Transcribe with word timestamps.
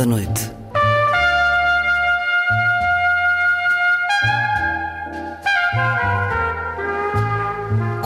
Da 0.00 0.06
Noite. 0.06 0.50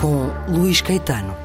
Com 0.00 0.26
Luís 0.48 0.80
Caetano. 0.80 1.36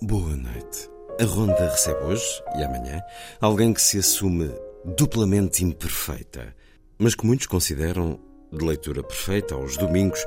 Boa 0.00 0.34
noite. 0.34 0.88
A 1.20 1.24
Ronda 1.26 1.68
recebe 1.68 2.04
hoje 2.04 2.42
e 2.56 2.64
amanhã 2.64 3.02
alguém 3.38 3.74
que 3.74 3.82
se 3.82 3.98
assume 3.98 4.50
duplamente 4.96 5.62
imperfeita, 5.62 6.56
mas 6.98 7.14
que 7.14 7.26
muitos 7.26 7.46
consideram 7.46 8.31
de 8.52 8.64
leitura 8.64 9.02
perfeita 9.02 9.54
aos 9.54 9.76
domingos, 9.76 10.24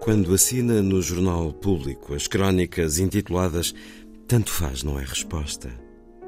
quando 0.00 0.34
assina 0.34 0.82
no 0.82 1.00
jornal 1.00 1.52
público 1.52 2.14
as 2.14 2.26
crónicas 2.26 2.98
intituladas 2.98 3.74
Tanto 4.30 4.52
faz, 4.52 4.84
não 4.84 4.96
é 4.96 5.02
resposta. 5.02 5.68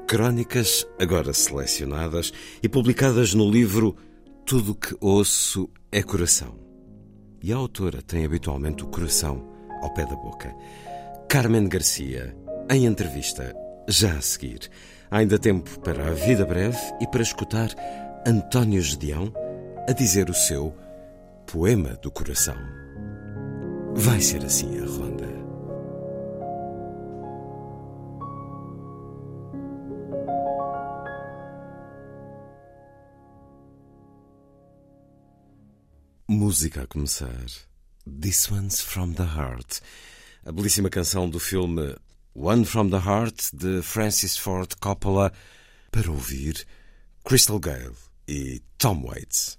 Crónicas 0.05 0.85
agora 0.99 1.31
selecionadas 1.31 2.33
e 2.61 2.67
publicadas 2.67 3.33
no 3.33 3.49
livro 3.49 3.95
Tudo 4.45 4.75
que 4.75 4.93
ouço 4.99 5.69
é 5.89 6.03
coração. 6.03 6.59
E 7.41 7.53
a 7.53 7.55
autora 7.55 8.01
tem 8.01 8.25
habitualmente 8.25 8.83
o 8.83 8.87
coração 8.87 9.49
ao 9.81 9.93
pé 9.93 10.05
da 10.05 10.17
boca. 10.17 10.53
Carmen 11.29 11.69
Garcia, 11.69 12.35
em 12.69 12.85
entrevista, 12.85 13.55
já 13.87 14.17
a 14.17 14.21
seguir. 14.21 14.69
Há 15.09 15.19
ainda 15.19 15.39
tempo 15.39 15.79
para 15.79 16.09
a 16.09 16.13
vida 16.13 16.45
breve 16.45 16.77
e 16.99 17.07
para 17.07 17.21
escutar 17.21 17.69
António 18.27 18.81
Gedeão 18.81 19.31
a 19.87 19.93
dizer 19.93 20.29
o 20.29 20.33
seu 20.33 20.75
Poema 21.45 21.95
do 22.01 22.11
Coração. 22.11 22.57
Vai 23.95 24.19
ser 24.19 24.43
assim 24.43 24.79
a 24.79 24.85
ronda. 24.85 25.27
Música 36.27 36.83
a 36.83 36.87
começar. 36.87 37.29
This 38.05 38.49
One's 38.51 38.81
from 38.81 39.13
the 39.13 39.23
Heart. 39.23 39.81
A 40.45 40.51
belíssima 40.51 40.89
canção 40.89 41.29
do 41.29 41.39
filme 41.39 41.95
One 42.33 42.65
from 42.65 42.89
the 42.89 42.97
Heart 42.97 43.53
de 43.53 43.81
Francis 43.83 44.37
Ford 44.37 44.73
Coppola 44.81 45.31
para 45.91 46.09
ouvir 46.09 46.65
Crystal 47.23 47.59
Gale 47.59 47.95
e 48.27 48.61
Tom 48.77 49.03
Waits. 49.05 49.57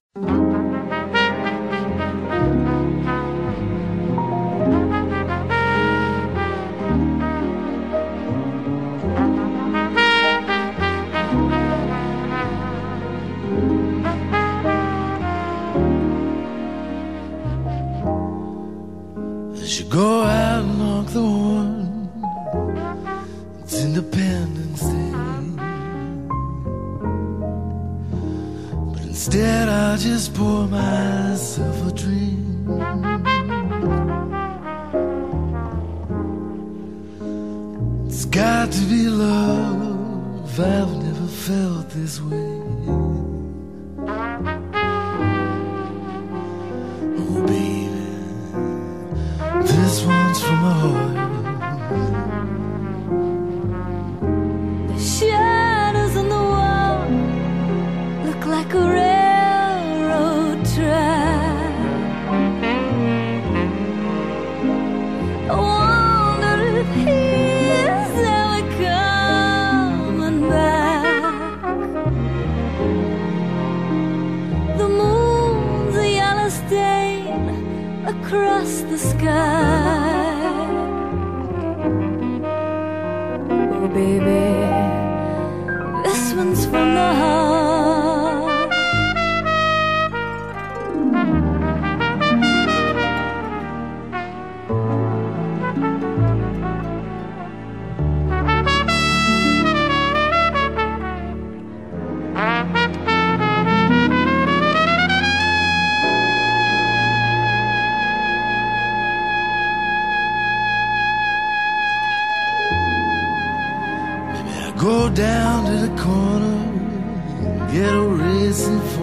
A 118.55 118.67
racing 118.67 118.95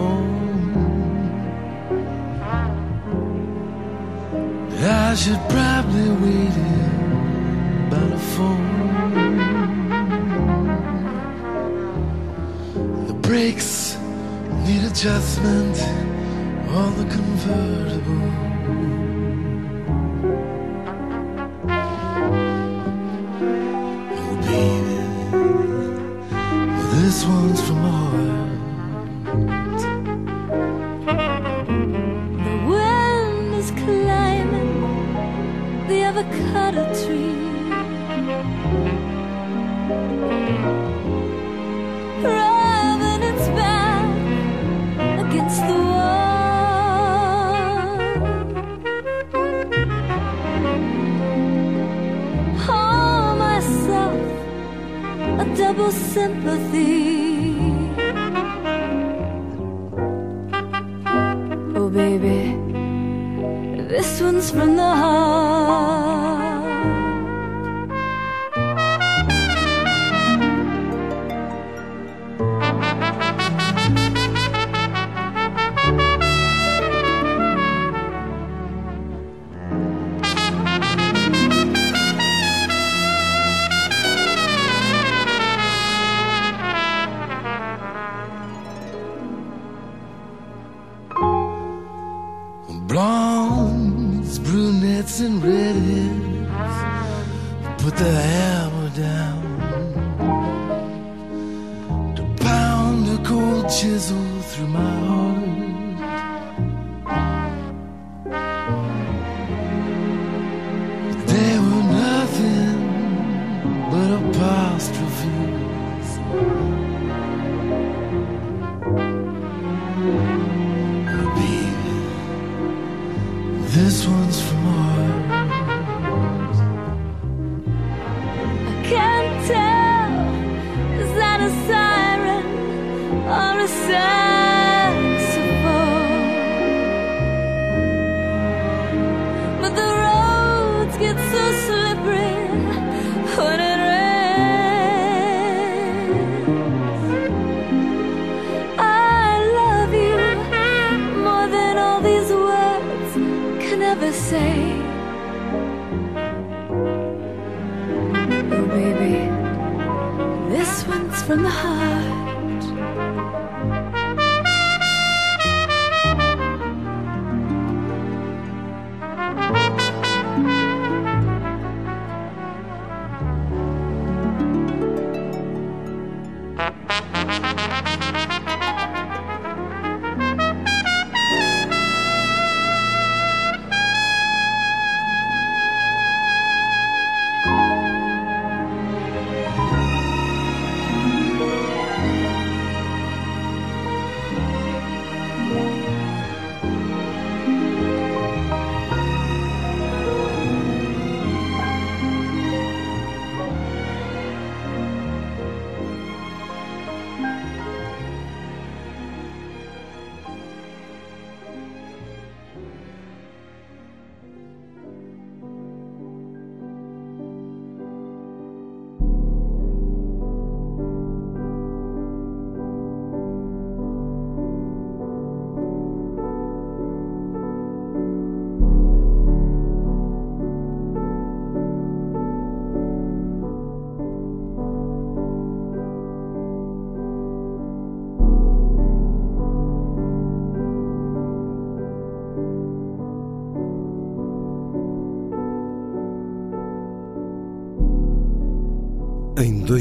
I 4.84 5.16
should 5.16 5.41
probably 5.50 6.09
wait 6.23 6.53
here 6.53 6.91
by 7.90 8.00
the 8.00 8.17
phone. 8.17 8.97
The 13.08 13.14
brakes 13.14 13.97
need 14.66 14.84
adjustment 14.85 15.78
on 16.70 16.97
the 16.97 17.05
convertible. 17.14 18.50
Blondes, 92.91 94.38
brunettes, 94.40 95.22
and 95.22 95.41
redheads 95.41 96.41
put 97.82 97.96
the 97.96 98.11
hammer 98.11 98.90
down 98.90 99.41
to 102.17 102.23
pound 102.43 103.08
the 103.08 103.17
cold 103.23 103.70
chisel 103.70 104.41
through 104.41 104.67
my 104.67 104.99
heart. 105.05 105.21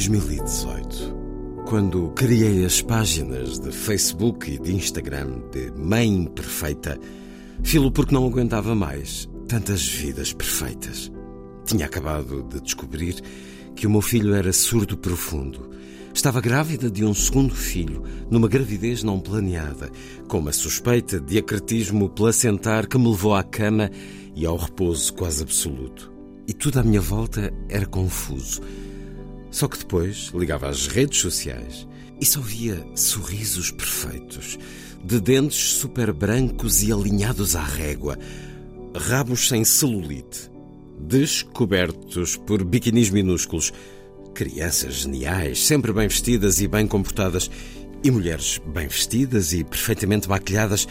2018, 0.08 1.64
quando 1.67 2.08
criei 2.12 2.64
as 2.64 2.81
páginas 2.81 3.58
de 3.58 3.70
Facebook 3.70 4.50
e 4.50 4.58
de 4.58 4.75
Instagram 4.75 5.43
de 5.52 5.70
Mãe 5.73 6.25
Perfeita, 6.25 6.99
filo 7.62 7.93
porque 7.93 8.14
não 8.14 8.26
aguentava 8.26 8.75
mais 8.75 9.29
tantas 9.47 9.87
vidas 9.87 10.32
perfeitas. 10.32 11.12
Tinha 11.67 11.85
acabado 11.85 12.43
de 12.44 12.62
descobrir 12.62 13.20
que 13.76 13.87
o 13.87 13.91
meu 13.91 14.00
filho 14.00 14.34
era 14.34 14.55
surdo 14.55 14.96
profundo. 14.96 15.69
Estava 16.15 16.41
grávida 16.41 16.91
de 16.91 17.05
um 17.05 17.13
segundo 17.13 17.55
filho, 17.55 18.03
numa 18.31 18.48
gravidez 18.48 19.03
não 19.03 19.20
planeada, 19.20 19.91
com 20.27 20.39
uma 20.39 20.53
suspeita 20.53 21.20
de 21.20 21.36
acretismo 21.36 22.08
placentar 22.08 22.86
que 22.86 22.96
me 22.96 23.10
levou 23.10 23.34
à 23.34 23.43
cama 23.43 23.91
e 24.34 24.46
ao 24.46 24.56
repouso 24.56 25.13
quase 25.13 25.43
absoluto. 25.43 26.10
E 26.48 26.55
tudo 26.55 26.81
à 26.81 26.82
minha 26.82 27.03
volta 27.03 27.53
era 27.69 27.84
confuso. 27.84 28.63
Só 29.51 29.67
que 29.67 29.79
depois 29.79 30.31
ligava 30.35 30.69
às 30.69 30.87
redes 30.87 31.21
sociais 31.21 31.87
e 32.21 32.27
só 32.27 32.41
via 32.41 32.87
sorrisos 32.95 33.71
perfeitos, 33.71 34.59
de 35.03 35.21
dentes 35.21 35.75
super 35.75 36.13
brancos 36.13 36.83
e 36.83 36.93
alinhados 36.93 37.57
à 37.57 37.63
régua, 37.63 38.19
rabos 38.95 39.49
sem 39.49 39.65
celulite, 39.65 40.51
descobertos 40.99 42.37
por 42.37 42.63
biquinis 42.63 43.09
minúsculos, 43.09 43.73
crianças 44.35 44.95
geniais, 44.95 45.67
sempre 45.67 45.93
bem 45.93 46.07
vestidas 46.07 46.61
e 46.61 46.69
bem 46.69 46.87
comportadas, 46.87 47.51
e 48.05 48.11
mulheres 48.11 48.61
bem 48.67 48.87
vestidas 48.87 49.53
e 49.53 49.65
perfeitamente 49.65 50.29
maquilhadas, 50.29 50.87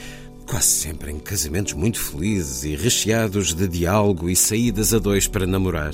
quase 0.48 0.68
sempre 0.68 1.12
em 1.12 1.20
casamentos 1.20 1.74
muito 1.74 2.00
felizes 2.00 2.63
e 2.63 2.75
recheados 2.75 3.54
de 3.54 3.68
diálogo 3.68 4.30
e 4.30 4.36
saídas 4.36 4.94
a 4.94 5.00
dois 5.00 5.28
para 5.28 5.46
namorar. 5.46 5.94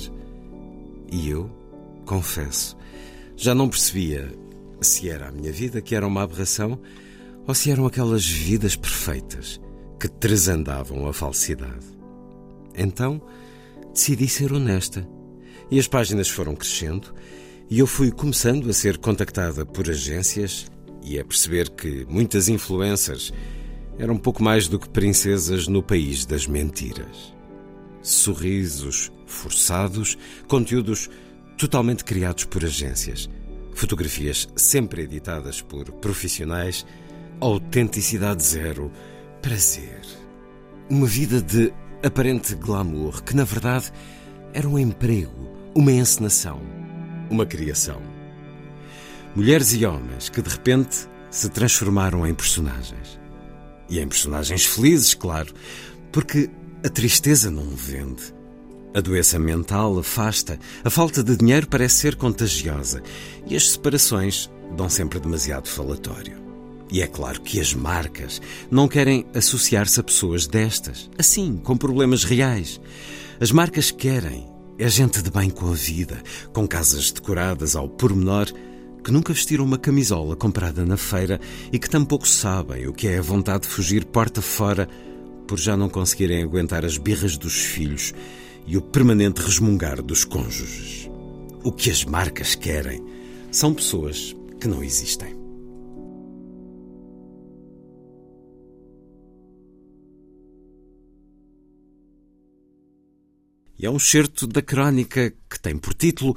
E 1.12 1.28
eu, 1.28 1.50
confesso, 2.06 2.76
já 3.36 3.54
não 3.54 3.68
percebia 3.68 4.32
se 4.80 5.10
era 5.10 5.28
a 5.28 5.32
minha 5.32 5.52
vida 5.52 5.82
que 5.82 5.94
era 5.94 6.06
uma 6.06 6.22
aberração 6.22 6.80
ou 7.46 7.54
se 7.54 7.70
eram 7.70 7.86
aquelas 7.86 8.26
vidas 8.26 8.74
perfeitas 8.74 9.60
que 10.00 10.08
tresandavam 10.08 11.06
a 11.06 11.12
falsidade. 11.12 11.86
Então, 12.74 13.20
decidi 13.92 14.28
ser 14.28 14.52
honesta. 14.52 15.06
E 15.70 15.78
as 15.78 15.88
páginas 15.88 16.28
foram 16.28 16.54
crescendo 16.54 17.12
e 17.68 17.78
eu 17.78 17.86
fui 17.86 18.10
começando 18.10 18.70
a 18.70 18.72
ser 18.72 18.98
contactada 18.98 19.66
por 19.66 19.90
agências 19.90 20.66
e 21.02 21.18
a 21.18 21.24
perceber 21.24 21.70
que 21.70 22.06
muitas 22.08 22.48
influencers 22.48 23.32
eram 23.98 24.16
pouco 24.16 24.42
mais 24.42 24.68
do 24.68 24.78
que 24.78 24.88
princesas 24.88 25.66
no 25.66 25.82
país 25.82 26.24
das 26.24 26.46
mentiras. 26.46 27.34
Sorrisos 28.02 29.10
forçados, 29.26 30.16
conteúdos 30.46 31.10
totalmente 31.56 32.04
criados 32.04 32.44
por 32.44 32.64
agências, 32.64 33.28
fotografias 33.74 34.48
sempre 34.56 35.02
editadas 35.02 35.60
por 35.62 35.90
profissionais, 35.92 36.86
autenticidade 37.40 38.42
zero, 38.42 38.90
prazer. 39.40 40.02
Uma 40.88 41.06
vida 41.06 41.40
de 41.40 41.72
aparente 42.02 42.54
glamour 42.54 43.22
que, 43.22 43.34
na 43.34 43.44
verdade, 43.44 43.92
era 44.52 44.68
um 44.68 44.78
emprego, 44.78 45.50
uma 45.74 45.92
encenação, 45.92 46.60
uma 47.30 47.44
criação. 47.44 48.00
Mulheres 49.34 49.74
e 49.74 49.84
homens 49.84 50.28
que, 50.28 50.40
de 50.40 50.48
repente, 50.48 51.08
se 51.30 51.48
transformaram 51.50 52.26
em 52.26 52.34
personagens. 52.34 53.20
E 53.88 54.00
em 54.00 54.08
personagens 54.08 54.64
felizes, 54.64 55.14
claro, 55.14 55.52
porque 56.10 56.48
a 56.84 56.88
tristeza 56.88 57.50
não 57.50 57.68
vende. 57.68 58.35
A 58.96 59.00
doença 59.02 59.38
mental 59.38 59.98
afasta, 59.98 60.58
a 60.82 60.88
falta 60.88 61.22
de 61.22 61.36
dinheiro 61.36 61.66
parece 61.68 61.96
ser 61.96 62.16
contagiosa 62.16 63.02
e 63.46 63.54
as 63.54 63.72
separações 63.72 64.50
dão 64.74 64.88
sempre 64.88 65.20
demasiado 65.20 65.68
falatório. 65.68 66.38
E 66.90 67.02
é 67.02 67.06
claro 67.06 67.42
que 67.42 67.60
as 67.60 67.74
marcas 67.74 68.40
não 68.70 68.88
querem 68.88 69.26
associar-se 69.34 70.00
a 70.00 70.02
pessoas 70.02 70.46
destas, 70.46 71.10
assim, 71.18 71.60
com 71.62 71.76
problemas 71.76 72.24
reais. 72.24 72.80
As 73.38 73.52
marcas 73.52 73.90
querem 73.90 74.46
é 74.78 74.88
gente 74.88 75.20
de 75.20 75.30
bem 75.30 75.50
com 75.50 75.70
a 75.70 75.74
vida, 75.74 76.22
com 76.54 76.66
casas 76.66 77.10
decoradas 77.10 77.76
ao 77.76 77.90
pormenor, 77.90 78.46
que 79.04 79.12
nunca 79.12 79.34
vestiram 79.34 79.66
uma 79.66 79.76
camisola 79.76 80.34
comprada 80.34 80.86
na 80.86 80.96
feira 80.96 81.38
e 81.70 81.78
que 81.78 81.90
tampouco 81.90 82.26
sabem 82.26 82.86
o 82.86 82.94
que 82.94 83.08
é 83.08 83.18
a 83.18 83.22
vontade 83.22 83.64
de 83.64 83.68
fugir 83.68 84.06
porta 84.06 84.40
fora 84.40 84.88
por 85.46 85.58
já 85.58 85.76
não 85.76 85.90
conseguirem 85.90 86.42
aguentar 86.42 86.82
as 86.82 86.96
birras 86.96 87.36
dos 87.36 87.56
filhos 87.56 88.14
e 88.66 88.76
o 88.76 88.82
permanente 88.82 89.40
resmungar 89.40 90.02
dos 90.02 90.24
cônjuges. 90.24 91.08
o 91.62 91.72
que 91.72 91.90
as 91.90 92.04
marcas 92.04 92.54
querem. 92.54 93.02
São 93.50 93.74
pessoas 93.74 94.36
que 94.60 94.68
não 94.68 94.84
existem. 94.84 95.34
E 103.78 103.84
é 103.84 103.90
um 103.90 103.98
certo 103.98 104.46
da 104.46 104.62
crónica 104.62 105.32
que 105.50 105.60
tem 105.60 105.76
por 105.76 105.92
título 105.92 106.36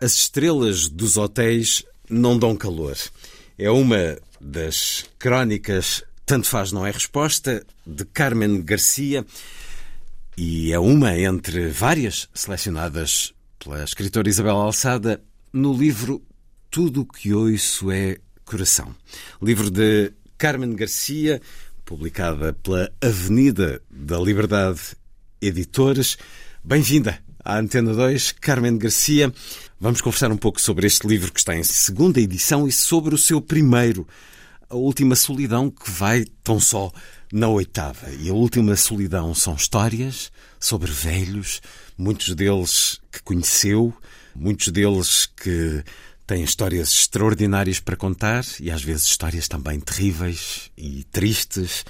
As 0.00 0.12
estrelas 0.14 0.88
dos 0.88 1.16
hotéis 1.16 1.84
não 2.08 2.38
dão 2.38 2.56
calor. 2.56 2.96
É 3.58 3.70
uma 3.70 4.18
das 4.40 5.04
crónicas 5.18 6.02
Tanto 6.26 6.48
Faz 6.48 6.72
Não 6.72 6.86
É 6.86 6.90
Resposta, 6.90 7.64
de 7.86 8.04
Carmen 8.06 8.62
Garcia, 8.62 9.24
e 10.36 10.72
é 10.72 10.78
uma 10.78 11.16
entre 11.16 11.68
várias 11.68 12.28
selecionadas 12.34 13.32
pela 13.58 13.84
escritora 13.84 14.28
Isabel 14.28 14.56
Alçada 14.56 15.22
no 15.52 15.72
livro 15.72 16.22
Tudo 16.70 17.02
o 17.02 17.06
que 17.06 17.32
ouço 17.32 17.90
é 17.90 18.18
coração. 18.44 18.94
Livro 19.40 19.70
de 19.70 20.12
Carmen 20.36 20.74
Garcia, 20.74 21.40
publicada 21.84 22.52
pela 22.52 22.90
Avenida 23.00 23.80
da 23.88 24.18
Liberdade 24.18 24.80
Editores. 25.40 26.18
Bem-vinda 26.64 27.18
à 27.44 27.58
Antena 27.58 27.94
2, 27.94 28.32
Carmen 28.32 28.76
Garcia. 28.76 29.32
Vamos 29.78 30.00
conversar 30.00 30.32
um 30.32 30.36
pouco 30.36 30.60
sobre 30.60 30.86
este 30.86 31.06
livro 31.06 31.32
que 31.32 31.38
está 31.38 31.54
em 31.54 31.62
segunda 31.62 32.20
edição 32.20 32.66
e 32.66 32.72
sobre 32.72 33.14
o 33.14 33.18
seu 33.18 33.40
primeiro, 33.40 34.06
A 34.68 34.74
Última 34.74 35.14
Solidão, 35.14 35.70
que 35.70 35.88
vai 35.90 36.24
tão 36.42 36.58
só 36.58 36.90
na 37.34 37.48
oitava. 37.48 38.12
E 38.12 38.30
a 38.30 38.32
Última 38.32 38.76
Solidão 38.76 39.34
são 39.34 39.56
histórias 39.56 40.30
sobre 40.60 40.92
velhos, 40.92 41.60
muitos 41.98 42.32
deles 42.32 43.00
que 43.10 43.20
conheceu, 43.24 43.92
muitos 44.36 44.68
deles 44.68 45.26
que 45.26 45.82
têm 46.28 46.44
histórias 46.44 46.92
extraordinárias 46.92 47.80
para 47.80 47.96
contar 47.96 48.44
e 48.60 48.70
às 48.70 48.84
vezes 48.84 49.06
histórias 49.06 49.48
também 49.48 49.80
terríveis 49.80 50.70
e 50.78 51.02
tristes 51.10 51.84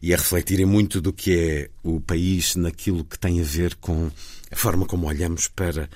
e 0.00 0.14
a 0.14 0.16
refletirem 0.16 0.64
muito 0.64 0.98
do 0.98 1.12
que 1.12 1.38
é 1.38 1.70
o 1.82 2.00
país 2.00 2.56
naquilo 2.56 3.04
que 3.04 3.18
tem 3.18 3.38
a 3.38 3.44
ver 3.44 3.74
com 3.74 4.10
a 4.50 4.56
forma 4.56 4.86
como 4.86 5.06
olhamos 5.06 5.46
para 5.46 5.90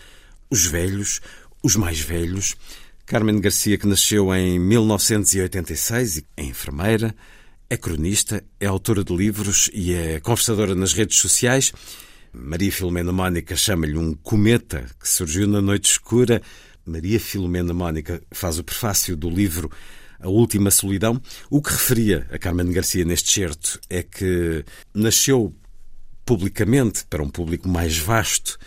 os 0.50 0.66
velhos, 0.66 1.22
os 1.62 1.74
mais 1.74 2.00
velhos. 2.00 2.54
Carmen 3.06 3.40
Garcia, 3.40 3.78
que 3.78 3.86
nasceu 3.86 4.32
em 4.34 4.58
1986 4.58 6.18
e 6.18 6.26
é 6.36 6.44
enfermeira, 6.44 7.14
é 7.70 7.76
cronista, 7.76 8.42
é 8.58 8.66
autora 8.66 9.04
de 9.04 9.16
livros 9.16 9.70
e 9.72 9.94
é 9.94 10.18
conversadora 10.18 10.74
nas 10.74 10.92
redes 10.92 11.18
sociais. 11.18 11.72
Maria 12.32 12.72
Filomena 12.72 13.12
Mónica 13.12 13.54
chama-lhe 13.54 13.96
um 13.96 14.12
cometa 14.12 14.86
que 14.98 15.08
surgiu 15.08 15.46
na 15.46 15.62
noite 15.62 15.92
escura. 15.92 16.42
Maria 16.84 17.20
Filomena 17.20 17.72
Mónica 17.72 18.20
faz 18.32 18.58
o 18.58 18.64
prefácio 18.64 19.16
do 19.16 19.30
livro 19.30 19.70
a 20.18 20.28
Última 20.28 20.70
Solidão. 20.70 21.22
O 21.48 21.62
que 21.62 21.70
referia 21.70 22.26
a 22.32 22.38
Carmen 22.38 22.72
Garcia 22.72 23.04
neste 23.04 23.32
certo 23.32 23.80
é 23.88 24.02
que 24.02 24.64
nasceu 24.92 25.54
publicamente 26.26 27.04
para 27.06 27.22
um 27.22 27.30
público 27.30 27.68
mais 27.68 27.96
vasto 27.96 28.58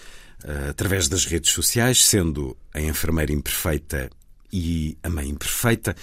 eh, 0.46 0.70
através 0.70 1.10
das 1.10 1.26
redes 1.26 1.52
sociais, 1.52 2.06
sendo 2.06 2.58
a 2.74 2.82
enfermeira 2.82 3.34
imperfeita 3.34 4.10
e 4.52 4.98
a 5.04 5.10
mãe 5.10 5.28
imperfeita 5.28 5.96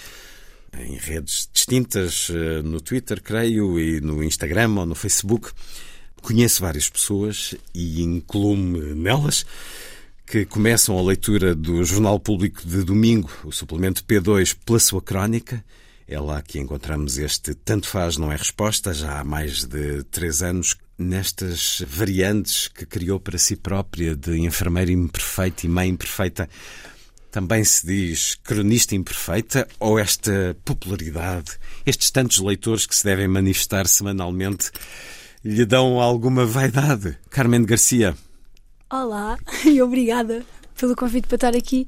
em 0.77 0.95
redes 0.97 1.49
distintas, 1.51 2.29
eh, 2.29 2.61
no 2.61 2.79
Twitter, 2.81 3.21
creio, 3.21 3.79
e 3.79 4.01
no 4.01 4.23
Instagram 4.23 4.75
ou 4.79 4.85
no 4.85 4.95
Facebook. 4.95 5.51
Conheço 6.21 6.61
várias 6.61 6.89
pessoas 6.89 7.55
e 7.73 8.01
incluo-me 8.01 8.93
nelas 8.93 9.45
que 10.25 10.45
começam 10.45 10.97
a 10.97 11.01
leitura 11.01 11.53
do 11.53 11.83
Jornal 11.83 12.17
Público 12.17 12.65
de 12.65 12.83
domingo, 12.83 13.29
o 13.43 13.51
suplemento 13.51 14.01
P2, 14.03 14.55
pela 14.65 14.79
sua 14.79 15.01
crónica. 15.01 15.61
É 16.07 16.17
lá 16.19 16.41
que 16.41 16.57
encontramos 16.57 17.17
este 17.17 17.53
Tanto 17.53 17.87
Faz 17.87 18.15
Não 18.15 18.31
É 18.31 18.37
Resposta, 18.37 18.93
já 18.93 19.19
há 19.19 19.23
mais 19.25 19.65
de 19.65 20.03
três 20.05 20.41
anos, 20.41 20.77
nestas 20.97 21.83
variantes 21.85 22.69
que 22.69 22.85
criou 22.85 23.19
para 23.19 23.37
si 23.37 23.57
própria 23.57 24.15
de 24.15 24.39
enfermeira 24.39 24.91
imperfeita 24.91 25.65
e 25.65 25.69
mãe 25.69 25.89
imperfeita. 25.89 26.47
Também 27.31 27.63
se 27.63 27.85
diz 27.85 28.35
cronista 28.43 28.93
imperfeita 28.93 29.65
ou 29.79 29.97
esta 29.97 30.55
popularidade, 30.65 31.57
estes 31.85 32.11
tantos 32.11 32.39
leitores 32.39 32.85
que 32.85 32.95
se 32.95 33.05
devem 33.05 33.27
manifestar 33.27 33.87
semanalmente, 33.87 34.69
lhe 35.43 35.65
dão 35.65 36.01
alguma 36.01 36.45
vaidade? 36.45 37.17
Carmen 37.29 37.63
Garcia. 37.63 38.15
Olá 38.89 39.37
e 39.65 39.81
obrigada 39.81 40.45
pelo 40.81 40.95
convite 40.95 41.27
para 41.27 41.35
estar 41.35 41.55
aqui. 41.55 41.85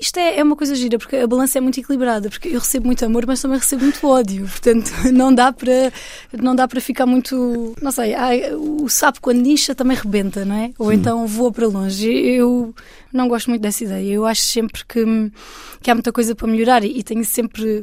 Isto 0.00 0.18
é, 0.18 0.38
é, 0.38 0.42
uma 0.42 0.54
coisa 0.54 0.74
gira, 0.76 0.98
porque 0.98 1.16
a 1.16 1.26
balança 1.26 1.58
é 1.58 1.60
muito 1.60 1.80
equilibrada, 1.80 2.30
porque 2.30 2.48
eu 2.48 2.60
recebo 2.60 2.86
muito 2.86 3.04
amor, 3.04 3.26
mas 3.26 3.42
também 3.42 3.58
recebo 3.58 3.82
muito 3.82 4.06
ódio. 4.06 4.46
Portanto, 4.46 4.92
não 5.12 5.34
dá 5.34 5.52
para, 5.52 5.92
não 6.40 6.54
dá 6.54 6.68
para 6.68 6.80
ficar 6.80 7.06
muito. 7.06 7.74
Não 7.82 7.90
sei, 7.90 8.14
o 8.54 8.88
sapo 8.88 9.20
quando 9.20 9.44
incha 9.44 9.74
também 9.74 9.96
rebenta, 9.96 10.44
não 10.44 10.54
é? 10.54 10.70
Ou 10.78 10.88
hum. 10.88 10.92
então 10.92 11.26
voa 11.26 11.50
para 11.50 11.66
longe. 11.66 12.08
Eu 12.08 12.72
não 13.12 13.26
gosto 13.26 13.50
muito 13.50 13.62
dessa 13.62 13.82
ideia. 13.82 14.12
Eu 14.12 14.24
acho 14.24 14.42
sempre 14.42 14.84
que, 14.86 15.04
que 15.82 15.90
há 15.90 15.94
muita 15.94 16.12
coisa 16.12 16.34
para 16.34 16.46
melhorar 16.46 16.84
e, 16.84 16.98
e 16.98 17.02
tenho 17.02 17.24
sempre 17.24 17.82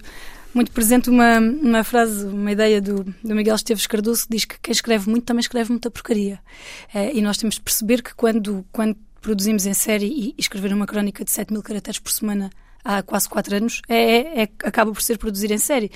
muito 0.54 0.72
presente 0.72 1.10
uma, 1.10 1.40
uma 1.40 1.84
frase, 1.84 2.26
uma 2.26 2.52
ideia 2.52 2.82
do, 2.82 3.04
do 3.04 3.36
Miguel 3.36 3.56
Esteves 3.56 3.86
Cardoso 3.86 4.24
que 4.24 4.36
diz 4.36 4.46
que 4.46 4.60
quem 4.60 4.72
escreve 4.72 5.10
muito 5.10 5.24
também 5.26 5.42
escreve 5.42 5.70
muita 5.70 5.92
porcaria. 5.92 6.40
É, 6.94 7.14
e 7.14 7.22
nós 7.22 7.38
temos 7.38 7.56
de 7.56 7.62
perceber 7.62 8.02
que 8.02 8.16
quando, 8.16 8.66
quando 8.72 8.98
produzimos 9.28 9.66
em 9.66 9.74
série 9.74 10.06
e, 10.06 10.36
escrever 10.38 10.72
uma 10.72 10.86
crónica 10.86 11.26
de 11.26 11.32
7 11.32 11.52
mil 11.52 11.62
caracteres 11.62 12.00
por 12.00 12.10
semana 12.10 12.50
há 12.82 13.04
quase 13.04 13.28
4 13.28 13.58
anos, 13.58 13.82
é, 13.90 13.98
é, 13.98 14.44
é, 14.44 14.50
acaba 14.64 14.94
por 14.94 15.02
ser 15.02 15.18
produzir 15.18 15.52
em 15.52 15.58
série. 15.58 15.92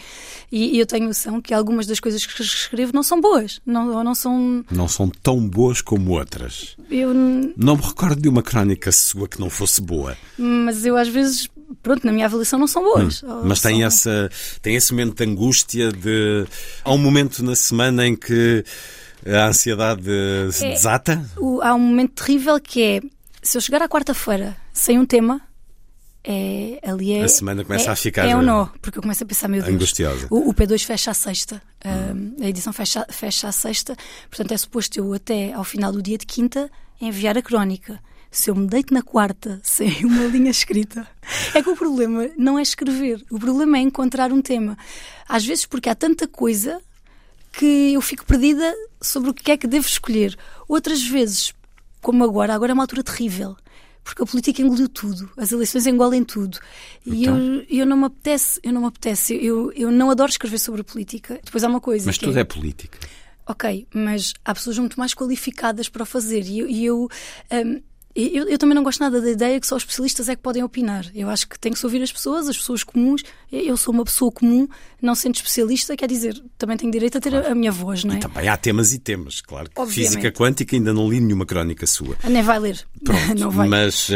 E, 0.52 0.76
e, 0.76 0.80
eu 0.80 0.86
tenho 0.86 1.08
noção 1.08 1.40
que 1.40 1.54
algumas 1.54 1.88
das 1.88 2.02
coisas 2.02 2.26
que 2.26 2.42
escrevo 2.42 2.92
não 2.94 3.02
são 3.02 3.22
boas. 3.22 3.62
Não, 3.66 4.04
não 4.04 4.14
são. 4.14 4.66
Não 4.70 4.86
são 4.86 5.08
tão 5.08 5.40
boas 5.48 5.82
como 5.82 6.12
outras. 6.12 6.76
Eu. 6.90 7.14
Não 7.14 7.78
me 7.78 7.82
recordo 7.82 8.22
de 8.22 8.28
uma 8.28 8.44
crónica 8.44 8.92
sua 8.92 9.30
que 9.30 9.40
não 9.40 9.50
fosse 9.50 9.82
boa. 9.82 10.18
Mas 10.38 10.86
eu 10.86 10.98
às 10.98 11.08
vezes 11.08 11.48
pronto, 11.82 12.06
na 12.06 12.12
minha 12.12 12.26
avaliação 12.26 12.60
não 12.60 12.68
são 12.68 12.84
boas. 12.84 13.24
Hum, 13.24 13.44
mas 13.46 13.62
tem, 13.62 13.86
essa, 13.86 14.30
tem 14.62 14.76
esse 14.76 14.92
momento 14.92 15.16
de 15.16 15.32
angústia 15.32 15.90
de. 15.90 16.46
Há 16.84 16.92
um 16.92 16.98
momento 16.98 17.42
na 17.46 17.56
semana 17.56 18.06
em 18.06 18.14
que 18.14 18.66
a 19.26 19.48
ansiedade 19.48 20.04
se 20.52 20.66
é, 20.66 20.72
desata? 20.72 21.26
O, 21.38 21.62
há 21.62 21.74
um 21.74 21.80
momento 21.80 22.26
terrível 22.26 22.60
que 22.60 22.84
é 22.84 23.02
se 23.42 23.58
eu 23.58 23.62
chegar 23.62 23.82
à 23.82 23.90
quarta-feira 23.90 24.56
sem 24.74 25.00
um 25.00 25.06
tema. 25.06 25.42
É, 26.24 26.80
ali 26.84 27.14
é, 27.14 27.24
a 27.24 27.28
semana 27.28 27.66
começa 27.66 27.90
é, 27.90 27.94
a 27.94 27.96
ficar 27.96 28.28
é 28.28 28.36
um 28.36 28.44
nó, 28.44 28.68
porque 28.80 29.00
eu 29.00 29.02
começo 29.02 29.24
a 29.24 29.26
pensar, 29.26 29.48
meu 29.48 29.60
Deus, 29.60 29.74
angustiosa. 29.74 30.28
O, 30.30 30.52
o 30.52 30.54
P2 30.54 30.86
fecha 30.86 31.10
a 31.10 31.16
sexta, 31.16 31.60
hum. 31.84 32.36
a 32.40 32.48
edição 32.48 32.72
fecha, 32.72 33.04
fecha 33.10 33.48
a 33.48 33.52
sexta, 33.52 33.98
portanto 34.30 34.52
é 34.52 34.58
suposto 34.58 35.00
eu 35.00 35.12
até 35.16 35.52
ao 35.52 35.64
final 35.64 35.92
do 35.92 36.00
dia 36.00 36.20
de 36.20 36.28
quinta 36.28 36.70
enviar 37.02 37.36
a 37.40 37.42
crónica 37.42 38.00
se 38.32 38.50
eu 38.50 38.56
me 38.56 38.66
deito 38.66 38.94
na 38.94 39.02
quarta 39.04 39.60
sem 39.66 40.06
uma 40.06 40.24
linha 40.24 40.50
escrita, 40.50 41.06
é 41.54 41.62
que 41.62 41.70
o 41.70 41.76
problema 41.76 42.30
não 42.38 42.58
é 42.58 42.62
escrever, 42.62 43.24
o 43.30 43.38
problema 43.38 43.78
é 43.78 43.82
encontrar 43.82 44.32
um 44.32 44.42
tema. 44.42 44.78
Às 45.28 45.46
vezes, 45.46 45.66
porque 45.66 45.90
há 45.90 45.96
tanta 45.96 46.28
coisa 46.28 46.82
que 47.52 47.94
eu 47.94 48.02
fico 48.02 48.26
perdida 48.26 48.74
sobre 49.02 49.30
o 49.30 49.34
que 49.34 49.52
é 49.52 49.58
que 49.58 49.68
devo 49.68 49.86
escolher. 49.86 50.38
Outras 50.70 51.04
vezes, 51.04 51.54
como 52.02 52.24
agora, 52.24 52.54
agora 52.54 52.72
é 52.72 52.74
uma 52.74 52.84
altura 52.84 53.04
terrível. 53.04 53.56
Porque 54.04 54.24
a 54.24 54.26
política 54.26 54.62
engoliu 54.62 54.90
tudo, 54.90 55.30
as 55.38 55.52
eleições 55.52 55.86
engolem 55.86 56.24
tudo. 56.24 56.58
E 57.06 57.22
então? 57.22 57.38
eu, 57.38 57.66
eu 57.70 57.86
não 57.86 57.98
me 57.98 58.06
apetece, 58.06 58.60
eu 58.64 58.74
não 58.74 58.82
me 58.82 58.88
apetece, 58.88 59.34
eu, 59.36 59.72
eu 59.74 59.92
não 59.92 60.10
adoro 60.10 60.32
escrever 60.32 60.58
sobre 60.58 60.84
política. 60.84 61.40
Depois 61.44 61.64
há 61.64 61.68
uma 61.68 61.80
coisa. 61.80 62.08
Mas 62.08 62.18
tudo 62.18 62.36
é, 62.36 62.42
é 62.42 62.44
política. 62.44 62.98
Ok, 63.46 63.88
mas 63.94 64.34
há 64.44 64.54
pessoas 64.54 64.78
muito 64.80 65.00
mais 65.00 65.14
qualificadas 65.14 65.88
para 65.88 66.04
o 66.04 66.06
fazer. 66.06 66.44
E 66.46 66.60
eu, 66.60 66.70
e 66.70 66.86
eu 66.86 67.08
um, 67.52 67.82
eu, 68.16 68.48
eu, 68.48 68.58
também 68.58 68.76
não 68.76 68.84
gosto 68.84 69.00
nada 69.00 69.22
da 69.22 69.30
ideia 69.30 69.60
que 69.60 69.68
só 69.68 69.76
os 69.76 69.84
especialistas 69.84 70.28
é 70.28 70.36
que 70.36 70.42
podem 70.42 70.64
opinar. 70.64 71.06
Eu 71.16 71.30
acho 71.30 71.48
que 71.48 71.58
tem 71.60 71.72
que 71.72 71.80
se 71.80 71.86
ouvir 71.86 72.02
as 72.02 72.12
pessoas, 72.12 72.50
as 72.50 72.58
pessoas 72.58 72.84
comuns. 72.84 73.24
Eu 73.52 73.76
sou 73.78 73.94
uma 73.94 74.04
pessoa 74.04 74.32
comum, 74.32 74.68
não 75.02 75.16
sendo 75.16 75.36
especialista, 75.36 75.96
quer 75.96 76.08
dizer, 76.08 76.42
também 76.58 76.78
tenho 76.78 76.92
direito 76.92 77.18
a 77.18 77.22
ter 77.22 77.32
claro. 77.32 77.52
a, 77.52 77.56
minha 77.56 77.72
voz, 77.72 78.04
não 78.04 78.14
é? 78.14 78.18
E 78.18 78.20
também 78.20 78.48
há 78.48 78.56
temas 78.56 78.94
e 78.94 79.00
temas, 79.00 79.42
claro. 79.42 79.70
Física 79.88 80.32
quântica 80.32 80.76
ainda 80.76 80.94
não 80.94 81.10
li 81.10 81.20
nenhuma 81.20 81.46
crónica 81.46 81.86
sua. 81.86 82.16
Ah, 82.24 82.30
nem 82.30 82.42
vai 82.42 82.60
ler. 82.60 82.80
Pronto, 83.04 83.36
não 83.40 83.52
vai. 83.52 83.68
Mas, 83.68 84.10
uh... 84.10 84.14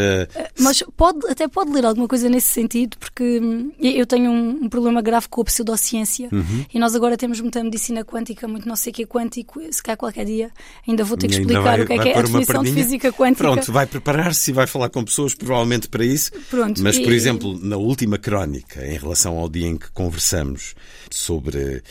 mas 0.59 0.83
pode, 0.95 1.27
até 1.27 1.47
pode 1.47 1.71
ler 1.71 1.85
alguma 1.85 2.07
coisa 2.07 2.29
nesse 2.29 2.47
sentido, 2.47 2.97
porque 2.97 3.39
hum, 3.39 3.71
eu 3.79 4.05
tenho 4.05 4.31
um, 4.31 4.63
um 4.63 4.69
problema 4.69 5.01
grave 5.01 5.27
com 5.29 5.41
a 5.41 5.45
pseudociência 5.45 6.29
uhum. 6.31 6.65
e 6.73 6.79
nós 6.79 6.95
agora 6.95 7.17
temos 7.17 7.41
muita 7.41 7.63
medicina 7.63 8.03
quântica, 8.03 8.47
muito 8.47 8.67
não 8.67 8.75
sei 8.75 8.91
o 8.91 8.93
que 8.93 9.03
é 9.03 9.05
quântico. 9.05 9.61
Se 9.71 9.81
calhar 9.81 9.97
qualquer 9.97 10.25
dia 10.25 10.51
ainda 10.87 11.03
vou 11.03 11.17
ter 11.17 11.27
que 11.27 11.35
explicar 11.35 11.61
vai, 11.61 11.81
o 11.81 11.87
que 11.87 11.93
é, 11.93 11.97
que 11.97 12.09
é 12.09 12.17
a 12.17 12.21
definição 12.21 12.63
de 12.63 12.71
física 12.71 13.11
quântica. 13.11 13.43
Pronto, 13.43 13.71
vai 13.71 13.84
preparar-se 13.87 14.51
e 14.51 14.53
vai 14.53 14.67
falar 14.67 14.89
com 14.89 15.03
pessoas 15.03 15.33
provavelmente 15.33 15.87
para 15.87 16.05
isso. 16.05 16.31
Pronto, 16.49 16.81
Mas, 16.81 16.97
por 16.97 17.11
e... 17.11 17.15
exemplo, 17.15 17.59
na 17.61 17.77
última 17.77 18.17
crónica, 18.17 18.85
em 18.85 18.97
relação 18.97 19.37
ao 19.37 19.49
dia 19.49 19.67
em 19.67 19.77
que 19.77 19.91
conversamos 19.91 20.75
sobre 21.09 21.83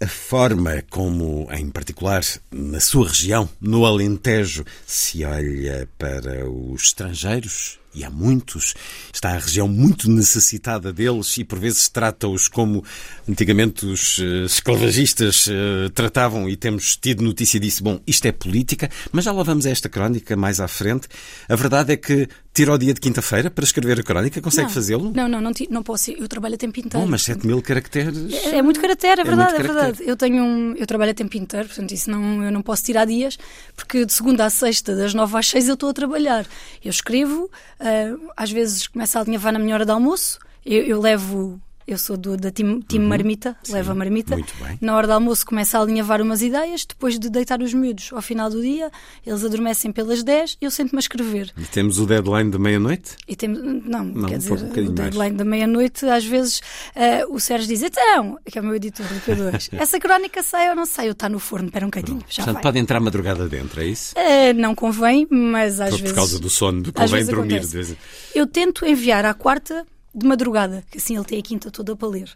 a 0.00 0.06
forma 0.06 0.82
como, 0.90 1.48
em 1.52 1.70
particular 1.70 2.22
na 2.50 2.80
sua 2.80 3.08
região, 3.08 3.48
no 3.60 3.86
Alentejo, 3.86 4.64
se 4.86 5.24
olha 5.24 5.88
para 5.98 6.48
os 6.48 6.84
estrangeiros 6.84 7.78
e 7.96 8.04
há 8.04 8.10
muitos. 8.10 8.74
Está 9.12 9.30
a 9.30 9.38
região 9.38 9.66
muito 9.66 10.08
necessitada 10.10 10.92
deles 10.92 11.36
e 11.38 11.44
por 11.44 11.58
vezes 11.58 11.88
trata-os 11.88 12.46
como 12.46 12.84
antigamente 13.28 13.86
os 13.86 14.18
eh, 14.20 14.44
esclavagistas 14.44 15.48
eh, 15.48 15.88
tratavam 15.94 16.48
e 16.48 16.56
temos 16.56 16.96
tido 16.96 17.24
notícia 17.24 17.58
disso. 17.58 17.82
Bom, 17.82 17.98
isto 18.06 18.26
é 18.26 18.32
política, 18.32 18.90
mas 19.10 19.24
já 19.24 19.32
lá 19.32 19.42
vamos 19.42 19.64
a 19.66 19.70
esta 19.70 19.88
crónica 19.88 20.36
mais 20.36 20.60
à 20.60 20.68
frente. 20.68 21.08
A 21.48 21.56
verdade 21.56 21.92
é 21.94 21.96
que 21.96 22.28
tira 22.52 22.72
o 22.72 22.78
dia 22.78 22.94
de 22.94 23.00
quinta-feira 23.00 23.50
para 23.50 23.64
escrever 23.64 24.00
a 24.00 24.02
crónica, 24.02 24.40
consegue 24.40 24.72
fazê-lo? 24.72 25.12
Não, 25.14 25.28
não, 25.28 25.42
não, 25.42 25.52
não 25.68 25.82
posso. 25.82 26.10
Eu 26.10 26.26
trabalho 26.26 26.54
a 26.54 26.58
tempo 26.58 26.78
inteiro. 26.80 27.04
Bom, 27.04 27.10
mas 27.10 27.22
7 27.22 27.46
mil 27.46 27.60
caracteres. 27.60 28.32
É, 28.32 28.56
é 28.56 28.62
muito 28.62 28.80
caractere, 28.80 29.20
é 29.20 29.24
É 29.24 29.24
verdade, 29.24 29.54
é, 29.54 29.56
caractere. 29.56 29.74
verdade. 29.74 30.02
Eu 30.06 30.16
tenho 30.16 30.42
um, 30.42 30.74
eu 30.74 30.86
trabalho 30.86 31.10
a 31.10 31.14
tempo 31.14 31.36
inteiro, 31.36 31.66
portanto 31.66 31.92
isso 31.92 32.10
não, 32.10 32.42
eu 32.42 32.50
não 32.50 32.62
posso 32.62 32.82
tirar 32.82 33.04
dias, 33.04 33.38
porque 33.74 34.06
de 34.06 34.12
segunda 34.12 34.46
à 34.46 34.50
sexta, 34.50 34.96
das 34.96 35.12
nove 35.12 35.36
às 35.36 35.48
seis 35.48 35.68
eu 35.68 35.74
estou 35.74 35.90
a 35.90 35.92
trabalhar. 35.92 36.46
Eu 36.82 36.90
escrevo, 36.90 37.50
ah, 37.86 38.32
às 38.36 38.50
vezes 38.50 38.86
começo 38.86 39.18
a 39.18 39.20
alinhavar 39.20 39.52
na 39.52 39.58
minha 39.58 39.74
hora 39.74 39.84
de 39.84 39.92
almoço, 39.92 40.38
eu, 40.64 40.82
eu 40.82 41.00
levo, 41.00 41.60
eu 41.86 41.96
sou 41.98 42.16
do, 42.16 42.36
da 42.36 42.50
time, 42.50 42.82
time 42.82 43.04
Marmita, 43.06 43.56
levo 43.68 43.92
a 43.92 43.94
Marmita. 43.94 44.34
Uhum. 44.34 44.40
muito 44.40 44.54
bem. 44.64 44.78
Na 44.80 44.96
hora 44.96 45.06
de 45.06 45.12
almoço 45.12 45.46
começo 45.46 45.76
a 45.76 45.80
alinhavar 45.80 46.20
umas 46.20 46.42
ideias, 46.42 46.84
depois 46.84 47.18
de 47.18 47.30
deitar 47.30 47.60
os 47.62 47.72
miúdos 47.72 48.10
ao 48.12 48.20
final 48.20 48.50
do 48.50 48.60
dia, 48.60 48.90
eles 49.24 49.44
adormecem 49.44 49.92
pelas 49.92 50.22
dez, 50.22 50.56
eu 50.60 50.70
sento-me 50.70 50.98
a 50.98 51.00
escrever. 51.00 51.52
E 51.56 51.62
temos 51.62 51.98
o 51.98 52.06
deadline 52.06 52.50
da 52.50 52.58
meia-noite? 52.58 53.12
E 53.28 53.36
temos, 53.36 53.60
não, 53.84 54.04
Não, 54.04 54.28
quer 54.28 54.38
dizer, 54.38 54.52
um 54.52 54.56
o 54.56 54.60
mais. 54.66 54.90
deadline 54.92 55.36
da 55.36 55.44
meia-noite, 55.44 56.06
às 56.06 56.24
vezes 56.24 56.60
eh, 56.94 57.24
o 57.26 57.38
Sérgio 57.38 57.68
diz: 57.68 57.82
Então, 57.82 58.38
que 58.44 58.58
é 58.58 58.60
o 58.60 58.64
meu 58.64 58.74
editor 58.74 59.06
do 59.06 59.14
P2, 59.20 59.68
essa 59.78 60.00
crónica 60.00 60.42
sai 60.42 60.68
ou 60.70 60.74
não 60.76 60.86
sai? 60.86 61.08
Eu 61.08 61.12
está 61.12 61.28
no 61.28 61.38
forno, 61.38 61.66
espera 61.66 61.84
um 61.86 61.88
bocadinho, 61.88 62.20
já 62.28 62.36
Portanto, 62.42 62.54
vai. 62.54 62.62
pode 62.62 62.78
entrar 62.78 63.00
madrugada 63.00 63.48
dentro, 63.48 63.80
é 63.80 63.86
isso? 63.86 64.12
Eh, 64.18 64.52
não 64.52 64.74
convém, 64.74 65.26
mas 65.30 65.80
às 65.80 65.90
por, 65.90 65.96
vezes. 65.98 66.10
por 66.12 66.16
causa 66.16 66.38
do 66.38 66.50
sono, 66.50 66.82
do 66.82 66.92
convém 66.92 67.24
dormir. 67.24 67.60
de 67.60 67.96
Eu 68.34 68.46
tento 68.46 68.84
enviar 68.86 69.24
à 69.24 69.32
quarta 69.34 69.86
de 70.16 70.26
madrugada, 70.26 70.82
que 70.90 70.98
assim 70.98 71.14
ele 71.16 71.24
tem 71.24 71.38
a 71.38 71.42
quinta 71.42 71.70
toda 71.70 71.94
para 71.94 72.08
ler. 72.08 72.30